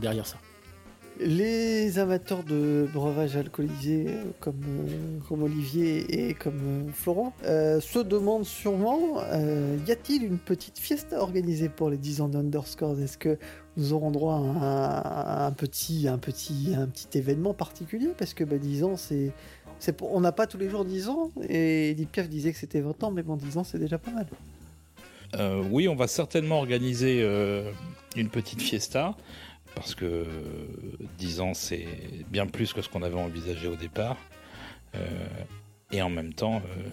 derrière 0.00 0.26
ça. 0.26 0.36
Les 1.18 1.98
amateurs 1.98 2.42
de 2.44 2.86
breuvages 2.92 3.36
alcoolisés 3.36 4.06
euh, 4.08 4.24
comme, 4.38 4.60
euh, 4.66 5.18
comme 5.26 5.44
Olivier 5.44 6.28
et 6.28 6.34
comme 6.34 6.60
euh, 6.62 6.92
Florent 6.92 7.32
se 7.42 8.02
demandent 8.02 8.44
sûrement 8.44 9.22
y 9.86 9.90
a-t-il 9.90 10.24
une 10.24 10.38
petite 10.38 10.78
fiesta 10.78 11.20
organisée 11.20 11.68
pour 11.70 11.88
les 11.88 11.96
10 11.96 12.20
ans 12.20 12.28
d'Underscore 12.28 13.00
Est-ce 13.00 13.16
que 13.16 13.38
nous 13.76 13.92
aurons 13.94 14.10
droit 14.10 14.42
à 14.60 15.46
un, 15.46 15.52
petit, 15.52 16.06
un, 16.06 16.18
petit, 16.18 16.74
un 16.76 16.86
petit 16.86 17.18
événement 17.18 17.54
particulier? 17.54 18.08
Parce 18.16 18.34
que 18.34 18.44
bah, 18.44 18.58
10 18.58 18.84
ans, 18.84 18.96
c'est. 18.96 19.32
on 20.02 20.20
n'a 20.20 20.32
pas 20.32 20.46
tous 20.46 20.58
les 20.58 20.68
jours 20.68 20.84
10 20.84 21.08
ans, 21.08 21.30
et 21.48 21.90
Edith 21.90 22.10
Piaf 22.10 22.28
disait 22.28 22.52
que 22.52 22.58
c'était 22.58 22.80
20 22.80 23.04
ans, 23.04 23.10
mais 23.10 23.22
bon, 23.22 23.36
10 23.36 23.56
ans, 23.58 23.64
c'est 23.64 23.78
déjà 23.78 23.98
pas 23.98 24.10
mal. 24.10 24.26
oui, 25.70 25.88
on 25.88 25.96
va 25.96 26.08
certainement 26.08 26.58
organiser 26.58 27.22
une 28.16 28.28
petite 28.28 28.60
fiesta 28.60 29.16
parce 29.76 29.94
que 29.94 30.26
10 31.18 31.40
ans, 31.40 31.54
c'est 31.54 31.86
bien 32.28 32.46
plus 32.46 32.72
que 32.72 32.82
ce 32.82 32.88
qu'on 32.88 33.02
avait 33.02 33.20
envisagé 33.20 33.68
au 33.68 33.76
départ. 33.76 34.16
Euh, 34.96 34.98
et 35.92 36.02
en 36.02 36.08
même 36.08 36.32
temps, 36.32 36.56
euh, 36.56 36.88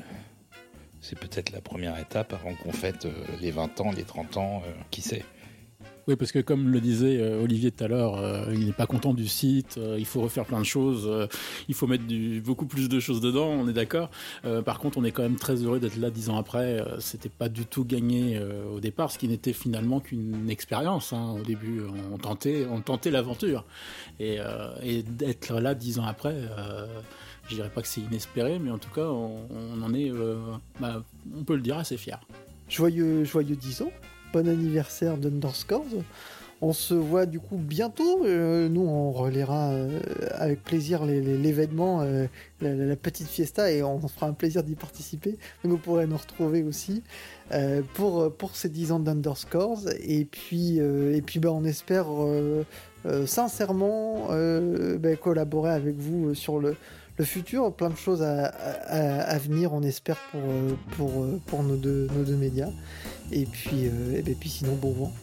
c'est 0.99 1.17
peut-être 1.17 1.51
la 1.51 1.61
première 1.61 1.97
étape 1.97 2.33
avant 2.33 2.53
qu'on 2.53 2.73
fête 2.73 3.05
euh, 3.05 3.13
les 3.41 3.51
20 3.51 3.81
ans, 3.81 3.91
les 3.91 4.03
30 4.03 4.37
ans, 4.37 4.63
qui 4.91 5.01
sait. 5.01 5.23
Oui, 6.07 6.17
parce 6.17 6.33
que 6.33 6.39
comme 6.39 6.67
le 6.67 6.81
disait 6.81 7.17
euh, 7.21 7.41
Olivier 7.41 7.71
tout 7.71 7.81
à 7.81 7.87
l'heure, 7.87 8.17
euh, 8.17 8.45
il 8.51 8.65
n'est 8.65 8.73
pas 8.73 8.87
content 8.87 9.13
du 9.13 9.27
site, 9.27 9.77
euh, 9.77 9.95
il 9.97 10.05
faut 10.05 10.19
refaire 10.19 10.43
plein 10.43 10.59
de 10.59 10.65
choses, 10.65 11.09
il 11.69 11.75
faut 11.75 11.87
mettre 11.87 12.03
beaucoup 12.43 12.65
plus 12.65 12.89
de 12.89 12.99
choses 12.99 13.21
dedans, 13.21 13.47
on 13.47 13.67
est 13.69 13.73
d'accord. 13.73 14.09
par 14.65 14.79
contre, 14.79 14.97
on 14.97 15.03
est 15.03 15.11
quand 15.11 15.23
même 15.23 15.37
très 15.37 15.55
heureux 15.55 15.79
d'être 15.79 15.97
là 15.97 16.09
dix 16.09 16.29
ans 16.29 16.37
après. 16.37 16.83
C'était 16.99 17.29
pas 17.29 17.47
du 17.49 17.65
tout 17.65 17.85
gagné 17.85 18.39
au 18.73 18.79
départ, 18.79 19.11
ce 19.11 19.17
qui 19.17 19.27
n'était 19.27 19.53
finalement 19.53 19.99
qu'une 19.99 20.49
expérience. 20.49 21.13
Hein. 21.13 21.35
Au 21.39 21.43
début, 21.43 21.81
on 22.11 22.17
tentait, 22.17 22.67
on 22.69 22.81
tentait 22.81 23.11
l'aventure. 23.11 23.65
Et, 24.19 24.39
d'être 25.07 25.59
là 25.59 25.75
dix 25.75 25.99
ans 25.99 26.05
après, 26.05 26.35
je 27.47 27.55
dirais 27.55 27.69
pas 27.69 27.81
que 27.81 27.87
c'est 27.87 28.01
inespéré, 28.01 28.59
mais 28.59 28.71
en 28.71 28.77
tout 28.77 28.91
cas, 28.91 29.07
on, 29.07 29.81
en 29.81 29.93
est, 29.93 30.11
bah, 30.79 31.03
on 31.35 31.43
peut 31.43 31.55
le 31.55 31.61
dire, 31.61 31.77
assez 31.77 31.97
fier. 31.97 32.19
Joyeux, 32.69 33.23
joyeux 33.23 33.55
10 33.55 33.83
ans 33.83 33.91
bon 34.33 34.47
anniversaire 34.47 35.17
d'Underscores. 35.17 35.85
On 36.61 36.73
se 36.73 36.93
voit 36.93 37.25
du 37.25 37.39
coup 37.39 37.57
bientôt. 37.57 38.25
Euh, 38.25 38.67
nous, 38.67 38.81
on 38.81 39.11
relaiera 39.11 39.71
euh, 39.71 39.99
avec 40.31 40.63
plaisir 40.63 41.05
l'événement, 41.05 42.01
euh, 42.01 42.25
la, 42.61 42.95
petite 42.95 43.27
fiesta, 43.27 43.69
et 43.69 43.83
on 43.83 43.99
fera 44.07 44.27
un 44.27 44.33
plaisir 44.33 44.63
d'y 44.63 44.75
participer. 44.75 45.37
Donc, 45.63 45.73
vous 45.73 45.77
pourrez 45.77 46.07
nous 46.07 46.17
retrouver 46.17 46.63
aussi 46.63 47.03
pour, 47.93 48.33
pour 48.35 48.55
ces 48.55 48.69
10 48.69 48.93
ans 48.93 48.99
d'Underscores. 48.99 49.81
Et 49.99 50.25
puis, 50.25 50.77
et 50.77 51.21
puis 51.21 51.39
bah, 51.39 51.51
on 51.51 51.65
espère 51.65 52.07
sincèrement 53.25 54.29
bah, 54.99 55.15
collaborer 55.17 55.71
avec 55.71 55.95
vous 55.97 56.33
sur 56.33 56.59
le, 56.59 56.75
le 57.17 57.25
futur. 57.25 57.73
Plein 57.73 57.89
de 57.89 57.97
choses 57.97 58.21
à, 58.21 59.37
venir, 59.37 59.73
on 59.73 59.81
espère, 59.83 60.17
pour, 60.31 60.41
pour, 60.97 61.39
pour 61.45 61.63
nos, 61.63 61.75
deux, 61.75 62.07
médias. 62.37 62.69
Et 63.31 63.45
puis, 63.45 63.85
euh, 63.85 64.21
et 64.25 64.35
puis 64.35 64.49
sinon, 64.49 64.75
bon 64.75 64.91
vent. 64.91 65.13